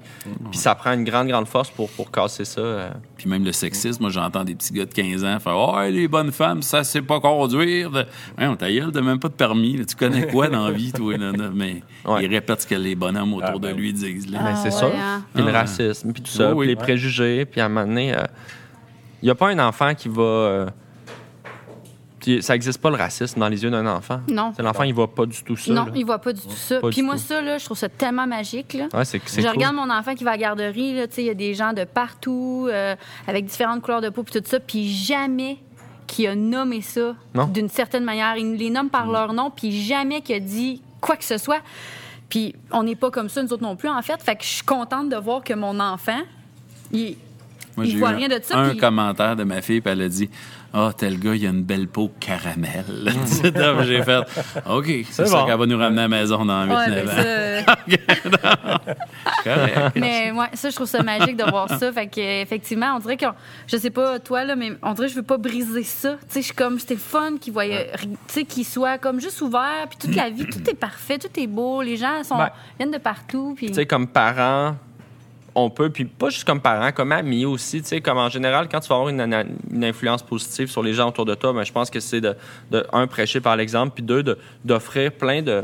puis 0.49 0.57
ça 0.57 0.75
prend 0.75 0.93
une 0.93 1.03
grande, 1.03 1.27
grande 1.27 1.45
force 1.47 1.69
pour, 1.69 1.89
pour 1.89 2.09
casser 2.09 2.45
ça. 2.45 2.61
euh. 2.61 2.89
Puis 3.17 3.29
même 3.29 3.43
le 3.43 3.51
sexisme, 3.51 4.01
moi 4.03 4.11
j'entends 4.11 4.45
des 4.45 4.55
petits 4.55 4.71
gars 4.71 4.85
de 4.85 4.93
15 4.93 5.25
ans 5.25 5.39
faire 5.41 5.57
Oh, 5.57 5.75
les 5.89 6.07
bonnes 6.07 6.31
femmes, 6.31 6.61
ça 6.61 6.85
sait 6.85 7.01
pas 7.01 7.19
conduire. 7.19 7.91
Ouais, 7.91 8.47
on 8.47 8.55
ta 8.55 8.71
gueule, 8.71 8.91
t'as 8.93 9.01
même 9.01 9.19
pas 9.19 9.27
de 9.27 9.33
permis. 9.33 9.75
là. 9.75 9.83
Tu 9.83 9.95
connais 9.97 10.27
quoi 10.27 10.47
dans 10.47 10.65
la 10.67 10.71
vie, 10.71 10.93
toi? 10.93 11.17
là, 11.17 11.31
là? 11.33 11.49
Mais 11.53 11.83
Ouais. 12.05 12.23
il 12.23 12.29
répète 12.33 12.61
ce 12.61 12.67
que 12.67 12.75
les 12.75 12.95
bonhommes 12.95 13.33
autour 13.33 13.49
Ah, 13.55 13.59
ben 13.59 13.73
de 13.75 13.77
lui 13.81 13.91
disent. 13.91 14.31
là. 14.31 14.39
Ben, 14.39 14.51
Ah, 14.53 14.55
c'est 14.55 14.65
ouais, 14.65 14.71
sûr. 14.71 14.91
hein. 14.95 15.23
Puis 15.33 15.43
le 15.43 15.49
Ah, 15.49 15.51
ouais. 15.51 15.57
racisme, 15.59 16.13
puis 16.13 16.21
tout 16.23 16.31
ça, 16.31 16.53
Oui, 16.53 16.59
oui. 16.59 16.65
puis 16.65 16.67
les 16.69 16.75
préjugés. 16.77 17.45
Puis 17.45 17.59
à 17.59 17.65
un 17.65 17.69
moment 17.69 17.85
donné, 17.85 18.15
il 19.21 19.25
n'y 19.25 19.29
a 19.29 19.35
pas 19.35 19.49
un 19.49 19.59
enfant 19.59 19.93
qui 19.95 20.07
va. 20.07 20.67
Puis 22.21 22.41
ça 22.43 22.53
n'existe 22.53 22.79
pas 22.79 22.89
le 22.89 22.95
racisme 22.95 23.39
dans 23.39 23.49
les 23.49 23.63
yeux 23.63 23.69
d'un 23.71 23.85
enfant? 23.87 24.21
Non. 24.29 24.53
C'est 24.55 24.61
L'enfant, 24.63 24.83
il 24.83 24.93
voit 24.93 25.13
pas 25.13 25.25
du 25.25 25.43
tout 25.43 25.57
ça. 25.57 25.73
Non, 25.73 25.85
là. 25.85 25.91
il 25.95 26.05
voit 26.05 26.19
pas 26.19 26.31
du 26.33 26.41
tout 26.41 26.51
ça. 26.51 26.79
Pas 26.79 26.89
Puis 26.89 27.01
moi, 27.01 27.15
tout. 27.15 27.21
ça, 27.21 27.41
là, 27.41 27.57
je 27.57 27.65
trouve 27.65 27.77
ça 27.77 27.89
tellement 27.89 28.27
magique. 28.27 28.73
Là. 28.73 28.87
Ouais, 28.93 29.03
c'est, 29.05 29.21
c'est 29.25 29.41
Je 29.41 29.47
cool. 29.47 29.55
regarde 29.57 29.75
mon 29.75 29.89
enfant 29.89 30.13
qui 30.15 30.23
va 30.23 30.31
à 30.31 30.33
la 30.35 30.39
garderie, 30.41 30.95
il 31.17 31.23
y 31.23 31.29
a 31.29 31.33
des 31.33 31.53
gens 31.53 31.73
de 31.73 31.83
partout, 31.83 32.67
euh, 32.69 32.95
avec 33.27 33.45
différentes 33.45 33.81
couleurs 33.81 34.01
de 34.01 34.09
peau, 34.09 34.23
puis 34.23 34.39
tout 34.39 34.47
ça, 34.47 34.59
puis 34.59 34.87
jamais 34.93 35.57
qui 36.07 36.27
a 36.27 36.35
nommé 36.35 36.81
ça 36.81 37.15
Non. 37.33 37.45
d'une 37.47 37.69
certaine 37.69 38.03
manière. 38.03 38.35
Il 38.37 38.51
nous 38.51 38.57
les 38.57 38.69
nomme 38.69 38.89
par 38.89 39.09
leur 39.09 39.33
nom, 39.33 39.49
puis 39.49 39.71
jamais 39.83 40.21
qu'il 40.21 40.35
a 40.35 40.39
dit 40.39 40.81
quoi 40.99 41.15
que 41.15 41.23
ce 41.23 41.37
soit. 41.37 41.61
Puis 42.29 42.53
on 42.71 42.83
n'est 42.83 42.95
pas 42.95 43.11
comme 43.11 43.29
ça, 43.29 43.41
nous 43.43 43.51
autres 43.51 43.63
non 43.63 43.75
plus, 43.75 43.89
en 43.89 44.01
fait. 44.01 44.21
Fait 44.21 44.35
que 44.35 44.43
je 44.43 44.49
suis 44.49 44.63
contente 44.63 45.09
de 45.09 45.15
voir 45.17 45.43
que 45.43 45.53
mon 45.53 45.79
enfant, 45.79 46.19
il, 46.91 47.15
Moi, 47.77 47.85
il 47.85 47.91
j'ai 47.91 47.97
voit 47.99 48.11
eu 48.11 48.15
rien 48.15 48.27
de 48.27 48.39
ça. 48.43 48.57
Un 48.57 48.69
puis- 48.69 48.77
commentaire 48.77 49.35
de 49.35 49.43
ma 49.43 49.61
fille, 49.61 49.81
puis 49.81 49.91
elle 49.91 50.01
a 50.01 50.09
dit 50.09 50.29
Ah, 50.73 50.91
tel 50.97 51.19
gars, 51.19 51.35
il 51.35 51.45
a 51.45 51.49
une 51.49 51.63
belle 51.63 51.87
peau 51.87 52.11
caramel. 52.19 52.85
J'ai 53.85 54.03
fait 54.03 54.23
OK, 54.69 54.91
c'est 55.09 55.27
ça 55.27 55.43
qu'elle 55.45 55.57
va 55.57 55.65
nous 55.65 55.77
ramener 55.77 55.99
à 55.99 56.03
la 56.03 56.07
maison 56.07 56.45
dans 56.45 56.63
8 56.65 56.71
Ouais, 56.71 56.87
9 56.87 57.05
ben 57.05 57.09
ans. 57.09 57.15
ça, 57.15 57.23
euh. 59.47 59.89
Mais 59.95 60.31
ouais, 60.31 60.47
ça, 60.53 60.69
je 60.69 60.75
trouve 60.75 60.87
ça 60.87 61.03
magique 61.03 61.37
de 61.37 61.43
voir 61.49 61.69
ça. 61.69 61.91
Fait 61.91 62.07
que, 62.07 62.19
euh, 62.19 62.41
effectivement, 62.41 62.93
on 62.95 62.99
dirait 62.99 63.17
que, 63.17 63.25
je 63.67 63.77
sais 63.77 63.89
pas 63.89 64.19
toi, 64.19 64.43
là, 64.43 64.55
mais 64.55 64.73
on 64.81 64.93
dirait 64.93 65.07
que 65.07 65.13
je 65.13 65.17
veux 65.17 65.25
pas 65.25 65.37
briser 65.37 65.83
ça. 65.83 66.13
Tu 66.13 66.17
sais, 66.29 66.41
je 66.41 66.45
suis 66.47 66.55
comme, 66.55 66.79
c'était 66.79 66.95
fun 66.95 67.37
qu'il 67.39 67.53
voyait, 67.53 67.91
tu 68.01 68.07
sais, 68.27 68.43
qu'il 68.45 68.65
soit 68.65 68.97
comme 68.97 69.19
juste 69.19 69.41
ouvert, 69.41 69.87
puis 69.89 69.97
toute 69.99 70.15
la 70.15 70.29
vie, 70.29 70.45
tout 70.45 70.69
est 70.69 70.73
parfait, 70.75 71.17
tout 71.17 71.39
est 71.39 71.47
beau, 71.47 71.81
les 71.81 71.97
gens 71.97 72.23
sont, 72.23 72.37
Ben, 72.37 72.49
viennent 72.79 72.91
de 72.91 72.97
partout, 72.97 73.53
puis. 73.55 73.67
Tu 73.67 73.73
sais, 73.73 73.85
comme 73.85 74.07
parents, 74.07 74.75
on 75.55 75.69
peut, 75.69 75.89
puis 75.89 76.05
pas 76.05 76.29
juste 76.29 76.45
comme 76.45 76.61
parents, 76.61 76.91
comme 76.91 77.11
amis 77.11 77.45
aussi, 77.45 77.81
tu 77.81 77.87
sais, 77.89 78.01
comme 78.01 78.17
en 78.17 78.29
général, 78.29 78.69
quand 78.69 78.79
tu 78.79 78.87
vas 78.89 78.95
avoir 78.95 79.09
une, 79.09 79.83
influence 79.83 80.23
positive 80.23 80.69
sur 80.69 80.81
les 80.81 80.93
gens 80.93 81.09
autour 81.09 81.25
de 81.25 81.35
toi, 81.35 81.51
ben, 81.53 81.63
je 81.63 81.71
pense 81.71 81.89
que 81.89 81.99
c'est 81.99 82.21
de, 82.21 82.35
de, 82.71 82.85
un, 82.93 83.07
prêcher 83.07 83.41
par 83.41 83.55
l'exemple, 83.55 83.93
puis 83.95 84.03
deux, 84.03 84.23
de- 84.23 84.37
d'offrir 84.63 85.11
plein 85.11 85.41
de, 85.41 85.63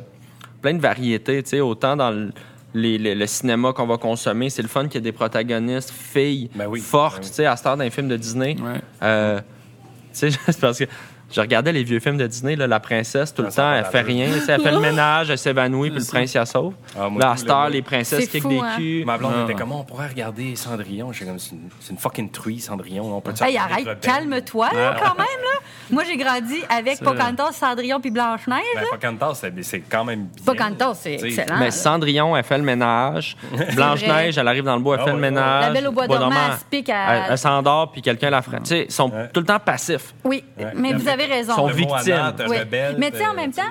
plein 0.62 0.74
de 0.74 0.82
variétés, 0.82 1.42
tu 1.44 1.52
sais, 1.52 1.60
autant 1.62 1.96
dans 1.96 2.12
le, 2.12 2.32
les- 2.74 2.98
les- 2.98 3.16
le 3.16 3.26
cinéma 3.28 3.72
qu'on 3.72 3.88
va 3.88 3.98
consommer, 3.98 4.50
c'est 4.50 4.62
le 4.62 4.68
fun 4.68 4.84
qu'il 4.88 4.96
y 4.96 4.98
ait 4.98 5.02
des 5.02 5.12
protagonistes 5.14 5.92
filles 5.92 6.50
Ben 6.56 6.68
oui, 6.68 6.82
fortes, 6.82 7.18
ben 7.20 7.24
oui. 7.24 7.30
tu 7.30 7.36
sais, 7.36 7.46
à 7.46 7.56
heure 7.66 7.78
d'un 7.78 7.90
film 7.90 8.10
de 8.10 8.18
Disney. 8.18 8.58
Ouais. 8.60 8.82
Euh, 9.04 9.40
tu 9.40 10.30
sais, 10.32 10.32
c'est 10.48 10.60
parce 10.60 10.80
que 10.80 10.86
je 11.32 11.42
regardais 11.42 11.72
les 11.72 11.84
vieux 11.84 12.00
films 12.00 12.18
de 12.18 12.26
Disney, 12.28 12.56
là, 12.56 12.68
la 12.68 12.80
princesse, 12.80 13.34
tout 13.34 13.42
le 13.42 13.52
temps, 13.52 13.74
elle 13.74 13.86
fait 13.86 14.02
rien. 14.02 14.28
tu 14.34 14.40
sais, 14.40 14.54
Elle 14.54 14.62
fait 14.62 14.72
le 14.72 14.80
ménage, 14.80 15.30
elle 15.30 15.38
s'évanouit, 15.38 15.90
puis 15.92 16.00
le 16.00 16.06
prince, 16.06 16.34
il 16.34 16.38
la 16.38 16.46
sauve. 16.46 16.74
Ah, 16.98 17.10
moi, 17.10 17.22
Là, 17.22 17.32
à 17.32 17.34
tout, 17.36 17.42
Star, 17.42 17.64
là, 17.66 17.70
les 17.70 17.82
princesses 17.82 18.30
C'est 18.32 18.40
fou, 18.40 18.50
des 18.50 18.60
hein. 18.60 18.76
culs. 18.78 19.04
Ma 19.06 19.18
blonde 19.18 19.34
Ah. 19.40 19.44
était 19.44 19.54
comme, 19.54 19.72
on 19.72 19.84
pourrait 19.84 20.08
regarder 20.08 20.56
Cendrillon. 20.56 21.12
J'étais 21.12 21.26
comme, 21.26 21.40
c'est 21.40 21.52
une, 21.52 21.70
c'est 21.80 21.92
une 21.92 21.98
fucking 22.00 22.30
truie, 22.32 22.60
Cendrillon. 22.60 23.16
On 23.18 23.22
peut 23.22 23.34
Hey, 23.42 23.58
arrête, 23.58 24.00
calme-toi, 24.02 24.70
là, 24.74 24.96
quand 25.00 25.16
même, 25.16 25.26
là. 25.44 25.60
Moi, 25.90 26.04
j'ai 26.06 26.18
grandi 26.18 26.58
avec 26.70 27.00
Pocahontas, 27.02 27.54
Cendrillon 27.54 28.02
puis 28.02 28.12
Blanche-Neige. 28.12 28.58
Ben, 28.76 28.84
Pocahontas, 28.92 29.36
c'est 29.36 29.54
c'est 29.64 29.80
quand 29.82 30.04
même 30.04 30.26
bien. 30.26 30.44
Pocahontas, 30.46 30.96
c'est 30.96 31.16
Tu 31.16 31.20
sais, 31.32 31.42
excellent. 31.42 31.60
Mais 31.60 31.66
là. 31.66 31.72
Cendrillon, 31.72 32.36
elle 32.36 32.44
fait 32.44 32.58
le 32.58 32.64
ménage. 32.66 33.38
Blanche-Neige, 33.76 34.38
elle 34.38 34.48
arrive 34.48 34.64
dans 34.64 34.76
le 34.76 34.82
bois, 34.82 34.96
elle 34.96 35.02
Ah 35.04 35.06
fait 35.06 35.14
le 35.14 35.20
ménage. 35.20 35.66
La 35.66 35.70
Belle 35.72 35.88
au 35.88 35.92
bois 35.92 36.08
dormant, 36.08 36.36
elle 36.52 36.58
se 36.58 36.66
pique 36.66 36.90
à- 36.90 37.16
Elle, 37.16 37.24
elle 37.32 37.38
s'endort, 37.38 37.92
puis 37.92 38.02
quelqu'un 38.02 38.30
la 38.30 38.42
frappe. 38.42 38.64
Tu 38.64 38.70
sais, 38.70 38.86
ils 38.90 38.92
sont 38.92 39.10
tout 39.34 39.40
le 39.40 39.46
temps 39.46 39.60
passifs. 39.60 40.14
Oui, 40.24 40.44
mais 40.76 40.94
vous 40.94 41.08
avez 41.20 41.26
raison. 41.34 41.54
Sont 41.56 41.68
victimes. 41.68 42.34
Oui. 42.50 42.58
rebelle, 42.60 42.96
Mais 42.98 43.12
tu 43.12 43.18
sais, 43.18 43.26
en 43.28 43.32
euh, 43.32 43.36
même 43.36 43.52
temps-. 43.52 43.64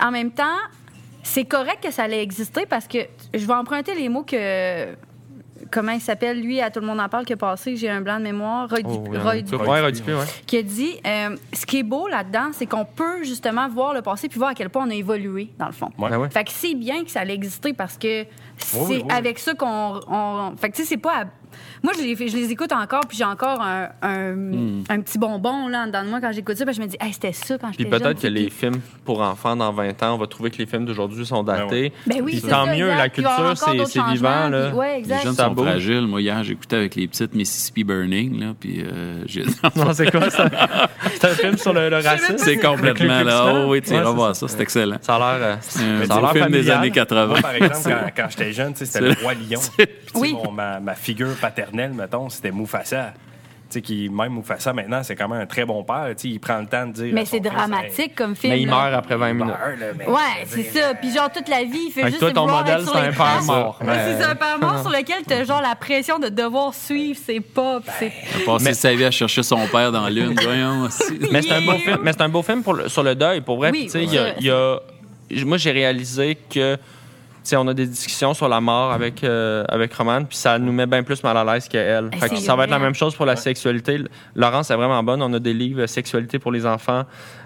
En 0.00 0.10
même 0.10 0.30
temps, 0.30 0.58
c'est 1.22 1.44
correct 1.44 1.78
que 1.82 1.90
ça 1.90 2.04
allait 2.04 2.22
exister 2.22 2.66
parce 2.66 2.86
que 2.86 2.98
je 3.32 3.46
vais 3.46 3.54
emprunter 3.54 3.94
les 3.94 4.08
mots 4.08 4.22
que. 4.24 4.94
Comment 5.70 5.92
il 5.92 6.00
s'appelle, 6.00 6.40
lui, 6.40 6.60
à 6.60 6.70
Tout 6.70 6.80
le 6.80 6.86
monde 6.86 7.00
en 7.00 7.08
parle, 7.08 7.24
qui 7.24 7.32
est 7.32 7.36
passé, 7.36 7.74
j'ai 7.76 7.88
un 7.88 8.00
blanc 8.00 8.18
de 8.18 8.22
mémoire, 8.24 8.68
Roy, 8.68 8.78
Oh, 8.84 8.88
Dup- 8.96 9.08
oui, 9.08 9.16
Roy 9.18 9.32
oui. 9.32 9.42
Dupuis, 9.42 9.56
Ouais, 9.66 9.80
Roy 9.80 9.90
Dupuis, 9.92 10.12
ouais. 10.12 10.24
qui 10.46 10.58
a 10.58 10.62
dit 10.62 11.00
euh, 11.06 11.36
ce 11.52 11.64
qui 11.66 11.78
est 11.78 11.82
beau 11.82 12.06
là-dedans, 12.06 12.50
c'est 12.52 12.66
qu'on 12.66 12.84
peut 12.84 13.24
justement 13.24 13.66
voir 13.68 13.94
le 13.94 14.02
passé 14.02 14.28
puis 14.28 14.38
voir 14.38 14.50
à 14.50 14.54
quel 14.54 14.68
point 14.68 14.86
on 14.86 14.90
a 14.90 14.94
évolué, 14.94 15.50
dans 15.58 15.66
le 15.66 15.72
fond. 15.72 15.88
Ouais. 15.98 16.10
Ben 16.10 16.18
ouais. 16.18 16.28
Fait 16.30 16.44
que 16.44 16.50
c'est 16.52 16.74
bien 16.74 17.02
que 17.02 17.10
ça 17.10 17.20
allait 17.20 17.34
exister 17.34 17.72
parce 17.72 17.96
que 17.96 18.24
c'est 18.58 18.78
oui, 18.78 19.02
oui. 19.04 19.10
avec 19.10 19.38
ça 19.38 19.54
qu'on. 19.54 20.00
on- 20.06 20.52
Fait 20.58 20.68
que 20.70 20.76
tu 20.76 20.82
sais, 20.82 20.88
c'est 20.88 20.96
pas. 20.98 21.22
à- 21.22 21.24
Moi, 21.82 21.92
je 21.96 22.02
les, 22.02 22.14
je 22.28 22.36
les 22.36 22.50
écoute 22.50 22.72
encore, 22.72 23.02
puis 23.08 23.16
j'ai 23.18 23.24
encore 23.24 23.60
un, 23.62 23.88
un, 24.02 24.34
Hmm. 24.34 24.84
un 24.88 25.00
petit 25.00 25.18
bonbon 25.18 25.68
là, 25.68 25.86
dans 25.86 26.04
moi 26.06 26.20
quand 26.20 26.32
j'écoute 26.32 26.56
ça, 26.56 26.64
parce 26.64 26.76
que 26.76 26.82
je 26.82 26.86
me 26.86 26.90
dis, 26.90 26.96
hey, 27.00 27.12
c'était 27.12 27.32
ça 27.32 27.56
quand 27.58 27.68
Puis 27.68 27.76
j'étais 27.80 27.90
jeune. 27.90 28.00
peut-être 28.02 28.20
que 28.22 28.26
les 28.26 28.46
puis- 28.46 28.50
films 28.58 28.80
pour 29.04 29.20
enfants 29.20 29.54
dans 29.56 29.72
20 29.72 30.02
ans, 30.02 30.14
on 30.14 30.18
va 30.18 30.26
trouver 30.26 30.50
que 30.50 30.58
les 30.58 30.66
films 30.66 30.84
d'aujourd'hui 30.86 31.24
sont 31.26 31.42
datés. 31.42 31.92
Ben 32.06 32.20
oui, 32.22 32.32
Puis 32.32 32.40
c'est 32.42 32.48
tant 32.48 32.66
ça, 32.66 32.72
mieux, 32.74 32.88
exact. 32.90 32.96
la 32.98 33.08
Puis 33.08 33.22
culture, 33.22 33.86
c'est 33.86 34.12
vivant. 34.12 34.48
Là. 34.48 34.68
puis- 34.68 34.78
ouais, 34.78 35.02
Les 35.06 35.18
jeunes 35.22 35.34
sont 35.34 35.54
fragiles. 35.54 36.06
Moi, 36.06 36.20
hier, 36.22 36.42
j'écoutais 36.44 36.76
avec 36.76 36.94
les 36.94 37.06
petites 37.08 37.34
Mississippi 37.34 37.84
Burning, 37.84 38.40
là, 38.40 38.54
puis 38.58 38.80
euh, 38.82 39.22
j'ai... 39.26 39.44
Non, 39.76 39.92
c'est 39.92 40.10
quoi 40.10 40.30
ça? 40.30 40.48
C'est 41.14 41.24
un 41.24 41.34
film 41.34 41.56
sur 41.58 41.72
le, 41.72 41.88
le 41.90 41.96
racisme? 41.96 42.34
c'est 42.38 42.56
complètement 42.58 43.22
là. 43.22 43.52
Oh, 43.54 43.70
oui, 43.70 43.80
tu 43.82 43.88
c'est 43.88 44.00
voir 44.02 44.34
ça, 44.36 44.48
c'est 44.48 44.60
excellent. 44.60 44.96
Ça 45.00 45.16
a 45.16 45.38
l'air 45.38 45.46
euh, 45.46 46.02
Un 46.02 46.06
ça 46.06 46.14
a 46.14 46.16
beau 46.20 46.22
l'air 46.22 46.32
film 46.32 46.50
des 46.50 46.70
années 46.70 46.90
80. 46.90 47.26
Moi, 47.26 47.40
par 47.40 47.54
exemple, 47.54 48.12
quand, 48.16 48.26
j'étais 48.30 48.52
jeune, 48.52 48.74
c'était 48.74 49.00
le 49.08 49.12
roi 49.22 49.34
lion. 49.34 49.60
Puis, 49.76 49.86
Oui. 50.14 50.36
ma 50.82 50.94
figure 50.94 51.34
paternelle, 51.48 51.92
mettons, 51.92 52.28
c'était 52.28 52.50
Mufasa. 52.52 53.12
Tu 53.70 53.80
sais, 53.80 53.82
qui, 53.82 54.08
même 54.10 54.34
Mufasa, 54.34 54.72
maintenant, 54.72 55.02
c'est 55.02 55.16
quand 55.16 55.26
même 55.28 55.40
un 55.40 55.46
très 55.46 55.64
bon 55.64 55.82
père. 55.82 56.06
Tu 56.10 56.14
sais, 56.22 56.28
il 56.34 56.38
prend 56.38 56.58
le 56.58 56.66
temps 56.66 56.86
de 56.86 56.92
dire. 56.92 57.14
Mais 57.14 57.24
c'est 57.24 57.40
dramatique 57.40 58.14
comme 58.14 58.36
film. 58.36 58.52
Mais 58.52 58.60
il 58.62 58.68
là. 58.68 58.74
meurt 58.74 58.94
après 58.94 59.16
20 59.16 59.26
Hey, 59.28 59.34
minutes. 59.34 59.46
meurt, 59.48 59.80
là, 59.80 59.86
mais 59.98 60.06
Ouais, 60.06 60.44
c'est 60.46 60.62
ça. 60.64 60.94
Puis 60.94 61.10
genre, 61.12 61.32
toute 61.32 61.48
la 61.48 61.64
vie, 61.64 61.86
il 61.86 61.90
fait 61.90 62.02
Fait 62.02 62.08
juste 62.08 62.20
toi, 62.20 62.30
ton 62.32 62.46
modèle, 62.46 62.82
c'est 62.84 62.98
un 62.98 63.12
père 63.12 63.42
mort. 63.44 63.78
Ouais, 63.80 63.86
Mais- 63.88 64.16
c'est 64.18 64.24
un 64.24 64.34
père 64.34 64.58
mort 64.60 64.80
sur 64.82 64.90
lequel 64.90 65.22
t'as 65.26 65.44
genre 65.44 65.62
la 65.62 65.74
pression 65.74 66.18
de 66.18 66.28
devoir 66.28 66.72
suivre 66.74 67.18
ses 67.24 67.40
pas. 67.40 67.80
c'est- 67.98 68.12
Il 68.36 68.42
a 68.42 68.44
passé 68.46 68.74
sa 68.74 68.94
vie 68.94 69.04
à 69.06 69.10
chercher 69.10 69.42
son 69.42 69.66
père 69.66 69.90
dans 69.90 70.08
l'une. 70.08 70.34
Voyons, 70.40 70.82
aussi. 70.86 71.18
Mais 71.32 71.42
c'est 71.42 71.52
un 71.52 71.62
beau 71.64 71.72
film, 71.78 71.98
mais 72.02 72.12
c'est 72.12 72.22
un 72.22 72.28
beau 72.28 72.42
film 72.42 72.62
pour 72.62 72.74
le- 72.74 72.88
sur 72.88 73.02
le 73.02 73.14
deuil, 73.14 73.40
pour 73.40 73.56
vrai. 73.56 73.70
Oui, 73.72 73.78
Puis, 73.78 73.86
tu 73.86 73.90
sais, 73.92 74.04
il 74.38 74.44
y 74.46 74.50
a- 74.50 74.80
moi, 75.46 75.56
j'ai 75.56 75.72
réalisé 75.72 76.36
que, 76.50 76.76
tu 77.44 77.50
sais, 77.50 77.56
on 77.56 77.68
a 77.68 77.74
des 77.74 77.86
discussions 77.86 78.32
sur 78.32 78.48
la 78.48 78.58
mort 78.58 78.90
avec, 78.90 79.22
euh, 79.22 79.64
avec 79.68 79.92
Romane, 79.92 80.26
puis 80.26 80.36
ça 80.38 80.58
nous 80.58 80.72
met 80.72 80.86
bien 80.86 81.02
plus 81.02 81.22
mal 81.22 81.36
à 81.36 81.44
l'aise 81.44 81.68
qu'elle. 81.68 82.08
Eh, 82.10 82.16
Fait 82.16 82.30
que 82.30 82.36
c'est 82.36 82.42
ça 82.42 82.56
va 82.56 82.64
être 82.64 82.70
la 82.70 82.78
même 82.78 82.94
chose 82.94 83.14
pour 83.14 83.26
la 83.26 83.36
sexualité. 83.36 84.00
Laurence 84.34 84.70
est 84.70 84.76
vraiment 84.76 85.02
bonne. 85.02 85.20
On 85.20 85.32
a 85.34 85.38
des 85.38 85.52
livres 85.52 85.82
euh, 85.82 85.86
sexualité 85.86 86.38
pour 86.38 86.52
les 86.52 86.64
enfants. 86.64 87.04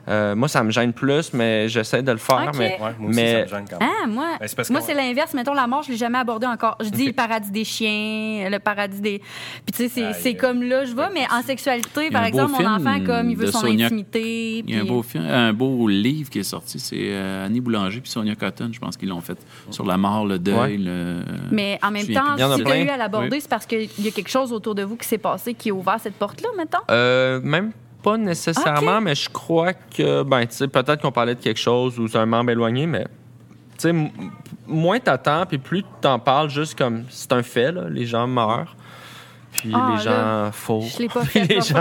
Euh, 0.08 0.34
moi, 0.34 0.48
ça 0.48 0.62
me 0.64 0.70
gêne 0.70 0.92
plus, 0.92 1.32
mais 1.34 1.68
j'essaie 1.68 2.02
de 2.02 2.10
le 2.12 2.18
faire. 2.18 2.50
Mais, 2.56 2.78
Ouais, 2.80 2.94
moi 2.98 3.10
aussi, 3.10 3.16
mais 3.16 3.32
ça 3.32 3.40
me 3.42 3.48
gêne 3.48 3.64
quand 3.70 3.78
même. 3.80 3.88
Ah, 4.02 4.06
moi, 4.06 4.26
Ben, 4.40 4.48
c'est 4.48 4.56
parce 4.56 4.70
moi 4.70 4.80
qu'on- 4.80 4.86
c'est 4.86 4.94
l'inverse. 4.94 5.34
Mettons, 5.34 5.52
la 5.54 5.66
mort, 5.66 5.82
je 5.82 5.90
l'ai 5.92 5.96
jamais 5.98 6.18
abordé 6.18 6.46
encore. 6.46 6.76
Je 6.80 6.88
dis 6.88 7.06
le 7.06 7.12
paradis 7.12 7.50
des 7.50 7.64
chiens, 7.64 8.48
le 8.50 8.58
paradis 8.58 9.00
des. 9.00 9.18
Puis, 9.18 9.72
tu 9.72 9.76
sais, 9.76 9.88
c'est- 9.88 10.12
c'est 10.14 10.34
comme 10.34 10.62
là, 10.62 10.84
je 10.84 10.94
vais, 10.94 11.08
mais 11.12 11.26
en 11.32 11.42
sexualité, 11.42 12.10
par 12.10 12.24
exemple, 12.24 12.52
mon 12.62 12.68
enfant, 12.68 13.00
comme 13.04 13.30
il 13.30 13.36
veut 13.36 13.50
son 13.50 13.60
Sonia- 13.60 13.86
intimité. 13.86 14.58
Il 14.66 14.74
y 14.74 14.78
a 14.78 14.82
un 14.82 14.84
beau, 14.84 15.02
film, 15.02 15.24
un 15.26 15.52
beau 15.52 15.86
livre 15.88 16.30
qui 16.30 16.38
est 16.38 16.42
sorti, 16.42 16.78
c'est 16.78 16.96
euh, 16.98 17.46
Annie 17.46 17.60
Boulanger 17.60 18.00
puis 18.00 18.10
Sonia 18.10 18.34
Cotton, 18.34 18.70
je 18.72 18.78
pense 18.78 18.96
qu'ils 18.96 19.08
l'ont 19.08 19.20
fait, 19.20 19.38
sur 19.70 19.84
la 19.84 19.96
mort, 19.96 20.26
le 20.26 20.38
deuil. 20.38 20.56
Ouais. 20.56 20.76
Le... 20.78 21.20
Mais 21.50 21.78
en 21.82 21.90
même 21.90 22.06
temps, 22.06 22.36
si 22.36 22.62
tu 22.64 22.70
as 22.70 22.78
eu 22.82 22.88
à 22.88 22.96
l'aborder, 22.96 23.28
Oui. 23.32 23.40
c'est 23.40 23.48
parce 23.50 23.66
qu'il 23.66 23.88
y 23.98 24.08
a 24.08 24.10
quelque 24.10 24.30
chose 24.30 24.52
autour 24.52 24.74
de 24.74 24.82
vous 24.84 24.96
qui 24.96 25.06
s'est 25.06 25.18
passé 25.18 25.54
qui 25.54 25.70
a 25.70 25.74
ouvert 25.74 25.98
cette 26.00 26.14
porte-là, 26.14 26.48
mettons? 26.56 26.78
Euh, 26.90 27.40
même 27.42 27.72
pas 28.02 28.16
nécessairement, 28.16 29.00
mais 29.00 29.14
je 29.14 29.28
crois 29.28 29.72
que, 29.72 30.22
ben, 30.22 30.46
tu 30.46 30.54
sais, 30.56 30.68
peut-être 30.68 31.02
qu'on 31.02 31.12
parlait 31.12 31.34
de 31.34 31.40
quelque 31.40 31.58
chose 31.60 31.98
ou 31.98 32.08
c'est 32.08 32.18
un 32.18 32.26
membre 32.26 32.50
éloigné, 32.50 32.86
mais, 32.86 33.04
tu 33.04 33.90
sais, 33.90 33.94
moins 34.66 34.98
t'attends, 35.00 35.46
puis 35.46 35.58
plus 35.58 35.84
t'en 36.00 36.18
parles 36.18 36.50
juste 36.50 36.76
comme 36.78 37.04
c'est 37.10 37.32
un 37.32 37.42
fait, 37.42 37.72
là, 37.72 37.82
les 37.88 38.06
gens 38.06 38.26
meurent, 38.26 38.76
puis 39.52 39.72
Ah, 39.74 39.94
les 39.96 40.02
gens 40.02 40.50
faux. 40.52 40.82
Je 40.96 40.98
l'ai 41.02 41.08
pas 41.08 41.24
fait. 41.24 41.44
les 41.44 41.56
va 41.56 41.60
gens- 41.60 41.74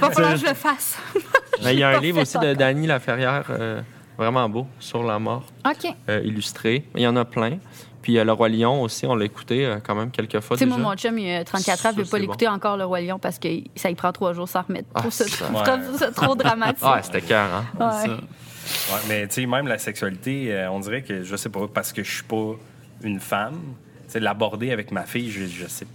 va 0.00 0.10
falloir 0.10 0.32
que 0.34 0.38
je 0.40 0.46
le 0.46 0.54
fasse. 0.54 0.98
Mais 1.64 1.74
il 1.74 1.78
y 1.78 1.82
a 1.84 1.92
pas 1.92 1.98
un 1.98 2.00
livre 2.00 2.20
aussi 2.22 2.38
de. 2.38 2.54
Dany 2.54 2.86
Laferrière, 2.86 3.44
euh, 3.50 3.80
vraiment 4.18 4.48
beau, 4.48 4.66
sur 4.80 5.02
la 5.04 5.18
mort, 5.18 5.44
OK. 5.66 5.92
euh, 6.08 6.20
illustré. 6.24 6.84
Il 6.96 7.02
y 7.02 7.06
en 7.06 7.14
a 7.16 7.24
plein. 7.24 7.58
Puis 8.02 8.18
euh, 8.18 8.24
Le 8.24 8.32
Roi 8.32 8.48
Lion 8.48 8.82
aussi, 8.82 9.06
on 9.06 9.14
l'a 9.14 9.24
écouté 9.24 9.64
euh, 9.64 9.78
quand 9.84 9.94
même 9.94 10.10
quelques 10.10 10.40
fois 10.40 10.56
Tu 10.56 10.64
sais, 10.64 10.66
moi, 10.66 10.76
mon 10.78 10.94
chum, 10.96 11.16
il 11.18 11.32
a 11.34 11.44
34 11.44 11.86
ans, 11.86 11.90
il 11.92 11.96
Ça, 11.96 12.02
veut 12.02 12.08
pas 12.08 12.18
l'écouter 12.18 12.48
encore, 12.48 12.76
Le 12.76 12.84
Roi 12.84 13.00
Lion, 13.00 13.18
parce 13.18 13.38
que 13.38 13.48
ça 13.76 13.90
y 13.90 13.94
prend 13.94 14.10
trois 14.12 14.32
jours 14.32 14.48
sans 14.48 14.62
remettre. 14.62 14.88
Ah, 14.94 15.00
Trop 15.02 15.10
ça, 15.10 15.26
ça. 15.28 15.46
je 15.48 16.04
Ouais. 16.04 16.10
trop 16.12 16.34
dramatique. 16.34 16.78
Ah, 16.82 17.00
c'était 17.02 17.20
cœur, 17.20 17.48
hein? 17.54 17.64
Ouais. 17.78 18.10
Ouais, 18.10 19.00
mais 19.08 19.28
tu 19.28 19.34
sais, 19.42 19.46
même 19.46 19.66
la 19.68 19.78
sexualité, 19.78 20.52
euh, 20.52 20.70
on 20.70 20.80
dirait 20.80 21.02
que, 21.02 21.22
je 21.22 21.36
sais 21.36 21.48
pas, 21.48 21.66
parce 21.72 21.92
que 21.92 22.02
je 22.04 22.10
suis 22.12 22.22
pas 22.24 22.54
une 23.02 23.20
femme, 23.20 23.60
tu 24.06 24.12
sais, 24.12 24.20
l'aborder 24.20 24.70
avec 24.72 24.90
ma 24.92 25.02
fille, 25.04 25.30
je, 25.30 25.46
je 25.46 25.66
sais, 25.66 25.86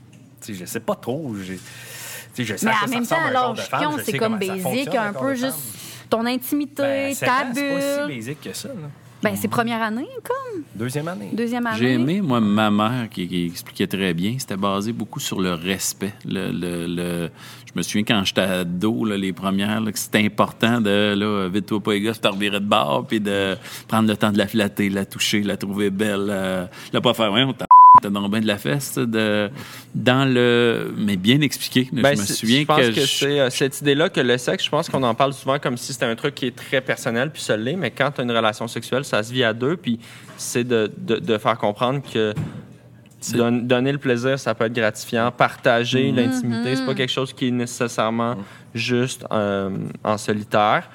tu 0.42 0.54
sais, 0.54 0.54
je 0.54 0.66
sais 0.66 0.80
pas 0.82 0.96
trop. 0.96 1.34
je- 1.42 1.54
tu 1.54 1.60
sais, 2.34 2.44
je 2.44 2.56
sais 2.58 2.66
Mais 2.68 2.72
en 2.74 2.76
ça 2.76 2.88
même 2.88 3.08
temps, 3.08 3.16
l'âge 3.32 3.70
je 3.98 4.04
c'est 4.04 4.18
comme 4.18 4.38
basique, 4.38 4.96
un 4.96 5.12
peu 5.14 5.34
juste 5.34 5.58
ton 6.10 6.26
intimité, 6.26 6.84
Ben, 6.84 7.16
ta 7.16 7.26
ans, 7.26 7.30
C'est 7.54 7.70
pas 7.74 7.82
si 7.82 8.08
bulle. 8.08 8.16
basique 8.16 8.42
que 8.42 8.54
ça. 8.54 8.70
là. 8.70 8.74
Ben, 9.24 9.36
c'est 9.36 9.48
première 9.48 9.82
année, 9.82 10.08
comme? 10.24 10.62
Deuxième 10.76 11.08
année. 11.08 11.30
Deuxième 11.34 11.66
année. 11.66 11.78
J'ai 11.80 11.94
aimé, 11.94 12.22
moi, 12.22 12.40
ma 12.40 12.70
mère 12.70 13.10
qui, 13.10 13.28
qui 13.28 13.46
expliquait 13.48 13.88
très 13.88 14.14
bien. 14.14 14.36
C'était 14.38 14.58
basé 14.58 14.94
beaucoup 14.94 15.20
sur 15.20 15.42
le 15.42 15.54
respect. 15.54 16.14
Le, 16.26 16.52
le- 16.52 16.86
le- 16.88 17.30
Je 17.66 17.72
me 17.76 17.82
souviens 17.82 18.04
quand 18.04 18.24
j'étais 18.24 18.42
ado, 18.42 19.06
là, 19.06 19.18
les 19.18 19.34
premières, 19.34 19.82
là, 19.82 19.92
que 19.92 20.00
c'était 20.00 20.24
important 20.26 20.80
de, 20.82 21.14
là, 21.16 21.48
vite-toi 21.50 21.80
pas 21.80 21.94
les 21.94 22.02
gars, 22.02 22.14
te 22.14 22.28
revirer 22.28 22.60
de 22.60 22.66
bord, 22.66 23.06
puis 23.08 23.20
de 23.20 23.56
prendre 23.88 24.08
le 24.08 24.18
temps 24.18 24.32
de 24.32 24.38
la 24.38 24.48
flatter, 24.48 24.90
la 24.90 25.06
toucher, 25.06 25.42
la 25.44 25.58
trouver 25.58 25.90
belle, 25.92 26.28
euh, 26.30 26.66
la 26.94 27.02
pas 27.02 27.14
faire, 27.14 27.32
ouais, 27.32 27.44
on 27.44 27.54
t'a 27.54 27.67
t'as 28.02 28.10
donc 28.10 28.30
bien 28.32 28.42
de 28.42 28.48
la 28.48 28.58
fesse, 28.58 28.96
de, 28.98 29.50
dans 29.96 30.32
le, 30.32 30.94
mais 30.98 31.16
bien 31.18 31.42
expliqué. 31.42 31.90
Ben, 31.92 32.16
je 32.16 32.22
me 32.22 32.26
souviens 32.26 32.62
je 32.62 32.66
pense 32.66 32.80
que, 32.80 32.92
je- 32.94 33.02
c'est 33.02 33.40
euh, 33.40 33.50
cette 33.50 33.82
idée-là 33.82 34.10
que 34.10 34.20
le 34.22 34.38
sexe, 34.38 34.66
je 34.66 34.70
pense 34.70 34.90
qu'on 34.90 35.04
en 35.04 35.16
parle 35.16 35.34
souvent 35.34 35.60
comme 35.60 35.78
si 35.78 35.94
c'était 35.94 36.06
un 36.06 36.16
truc 36.16 36.36
qui 36.36 36.46
est 36.48 36.56
très 36.56 36.82
personnel, 36.82 37.32
puis 37.32 37.42
ça 37.42 37.58
l'est, 37.58 37.76
mais 37.76 37.92
quand 37.92 38.12
tu 38.12 38.22
as 38.22 38.24
une 38.24 38.32
relation 38.32 38.68
sexuelle, 38.68 39.04
ça 39.06 39.24
se 39.24 39.32
vit 39.34 39.44
à 39.44 39.54
deux, 39.54 39.78
puis 39.78 40.00
c'est 40.38 40.64
de, 40.64 40.92
de, 40.98 41.18
de 41.18 41.38
faire 41.38 41.58
comprendre 41.58 42.02
que 42.14 42.34
don- 43.34 43.52
donner 43.64 43.92
le 43.92 43.98
plaisir, 43.98 44.38
ça 44.40 44.54
peut 44.54 44.66
être 44.66 44.74
gratifiant. 44.74 45.32
Partager 45.32 46.12
Mm-hmm. 46.12 46.16
l'intimité, 46.16 46.76
c'est 46.76 46.86
pas 46.86 46.94
quelque 46.96 47.12
chose 47.12 47.34
qui 47.34 47.48
est 47.48 47.52
nécessairement 47.52 48.36
juste 48.76 49.26
euh, 49.32 49.70
en 50.04 50.18
solitaire. 50.18 50.90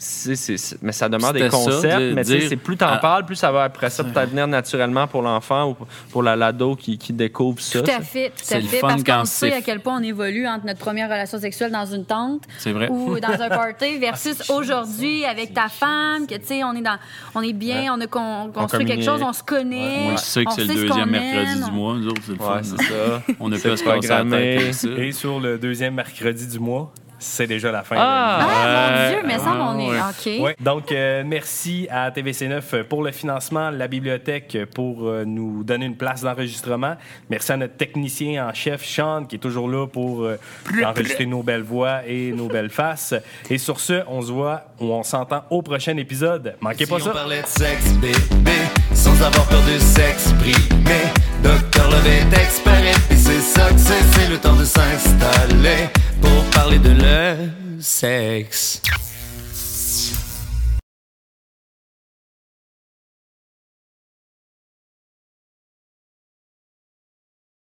C'est- 0.00 0.36
c'est- 0.36 0.56
c'est- 0.56 0.78
mais 0.80 0.92
ça 0.92 1.08
demande 1.08 1.34
des 1.34 1.50
ça, 1.50 1.56
concepts, 1.56 1.98
de 1.98 2.12
mais 2.14 2.22
dire- 2.22 2.48
c'est 2.48 2.56
plus 2.56 2.76
t'en 2.76 2.86
Ah. 2.88 2.98
parles, 2.98 3.26
plus 3.26 3.34
ça 3.34 3.50
va 3.50 3.64
après 3.64 3.90
ça 3.90 4.04
peut-être 4.04 4.30
venir 4.30 4.46
naturellement 4.46 5.08
pour 5.08 5.22
l'enfant 5.22 5.70
ou 5.70 5.76
pour 6.10 6.22
la 6.22 6.36
l'ado 6.36 6.76
qui, 6.76 6.96
qui 6.98 7.12
découvre 7.12 7.60
ça. 7.60 7.82
Tout 7.82 7.90
à 7.90 8.00
fait, 8.00 8.28
tout 8.28 8.34
C'est 8.42 8.54
à 8.54 8.60
le 8.60 8.66
fait. 8.68 8.78
fun 8.78 8.88
Parce 8.88 9.02
quand 9.02 9.18
qu'on 9.18 9.24
sait 9.24 9.52
à 9.52 9.60
quel 9.60 9.80
point 9.80 9.98
on 9.98 10.02
évolue 10.04 10.46
entre 10.46 10.66
notre 10.66 10.78
première 10.78 11.08
relation 11.08 11.40
sexuelle 11.40 11.72
dans 11.72 11.84
une 11.84 12.04
tente 12.04 12.42
C'est 12.58 12.70
vrai. 12.70 12.88
ou 12.88 13.18
dans 13.18 13.40
un 13.42 13.48
party 13.48 13.98
versus 14.00 14.48
aujourd'hui 14.50 15.24
avec 15.24 15.52
ta 15.52 15.68
femme, 15.68 16.28
que 16.28 16.34
tu 16.36 16.46
sais, 16.46 16.62
on 16.64 16.74
est 16.74 16.80
dans, 16.82 16.96
on 17.34 17.42
est 17.42 17.52
bien, 17.52 17.92
on 17.92 18.00
a 18.00 18.06
con- 18.06 18.52
construit 18.54 18.84
quelque 18.86 19.04
chose, 19.04 19.20
on 19.22 19.32
se 19.32 19.42
connaît. 19.42 20.04
Moi, 20.04 20.12
je 20.12 20.20
sais 20.22 20.44
que 20.44 20.52
c'est 20.52 20.60
le 20.64 20.74
deuxième 20.74 21.10
mercredi 21.10 21.56
du 21.58 21.64
on- 21.70 21.72
mois. 21.72 21.94
Nous 21.94 22.06
autres, 22.06 22.22
c'est 22.24 22.32
le 22.32 22.38
Ouais, 22.38 22.62
fun. 22.62 23.34
On 23.40 23.50
a 23.50 23.56
pu 23.58 24.72
se. 24.72 24.88
Et 25.00 25.10
sur 25.12 25.40
le 25.40 25.58
deuxième 25.58 25.94
mercredi 25.94 26.46
du 26.46 26.60
mois, 26.60 26.92
c'est 27.18 27.46
déjà 27.46 27.70
la 27.72 27.82
fin. 27.82 27.96
Ah! 27.98 28.38
de- 28.40 28.46
Ah, 28.50 28.90
mon. 29.02 29.08
Dieu, 29.10 29.22
mais 29.26 29.38
ça, 29.38 29.56
on 29.60 29.78
est. 29.78 29.98
Ah, 29.98 30.10
OK. 30.10 30.40
Ouais. 30.42 30.56
Donc, 30.60 30.92
euh, 30.92 31.22
merci 31.26 31.86
à 31.90 32.10
TVC9 32.10 32.84
pour 32.84 33.02
le 33.02 33.10
financement, 33.12 33.70
la 33.70 33.88
bibliothèque 33.88 34.56
pour 34.74 35.06
euh, 35.08 35.24
nous 35.24 35.64
donner 35.64 35.86
une 35.86 35.96
place 35.96 36.22
d'enregistrement. 36.22 36.94
Merci 37.30 37.52
à 37.52 37.56
notre 37.56 37.76
technicien 37.76 38.48
en 38.48 38.54
chef, 38.54 38.84
Sean, 38.84 39.24
qui 39.24 39.36
est 39.36 39.38
toujours 39.40 39.68
là 39.68 39.86
pour 39.86 40.22
euh, 40.24 40.38
enregistrer 40.84 41.26
nos 41.26 41.42
belles 41.42 41.62
voix 41.62 42.00
et 42.06 42.32
nos 42.32 42.46
belles 42.48 42.70
faces. 42.70 43.14
Et 43.50 43.58
sur 43.58 43.80
ce, 43.80 44.02
on 44.08 44.22
se 44.22 44.32
voit 44.32 44.62
ou 44.80 44.92
on 44.92 45.02
s'entend 45.02 45.44
au 45.50 45.62
prochain 45.62 45.96
épisode. 45.96 46.56
Manquez 46.60 46.84
Si 46.84 46.90
pas 46.90 46.96
on 46.96 47.00
ça. 47.00 47.10
parlait 47.10 47.42
de 47.42 47.46
sexe, 47.46 47.92
bébé, 47.94 48.52
sans 48.94 49.20
avoir 49.22 49.46
peur 49.48 49.60
de 49.62 49.78
s'exprimer. 49.78 51.02
Docteur 51.42 51.90
Love 51.90 52.06
est 52.06 52.36
expert 52.40 53.17
et 53.38 53.40
puis 53.40 53.84
c'est 54.14 54.28
le 54.28 54.38
temps 54.38 54.54
de 54.54 54.64
s'installer 54.64 55.88
pour 56.20 56.44
parler 56.50 56.78
de 56.78 56.90
l'œuf. 56.90 57.38
sexe. 57.80 58.82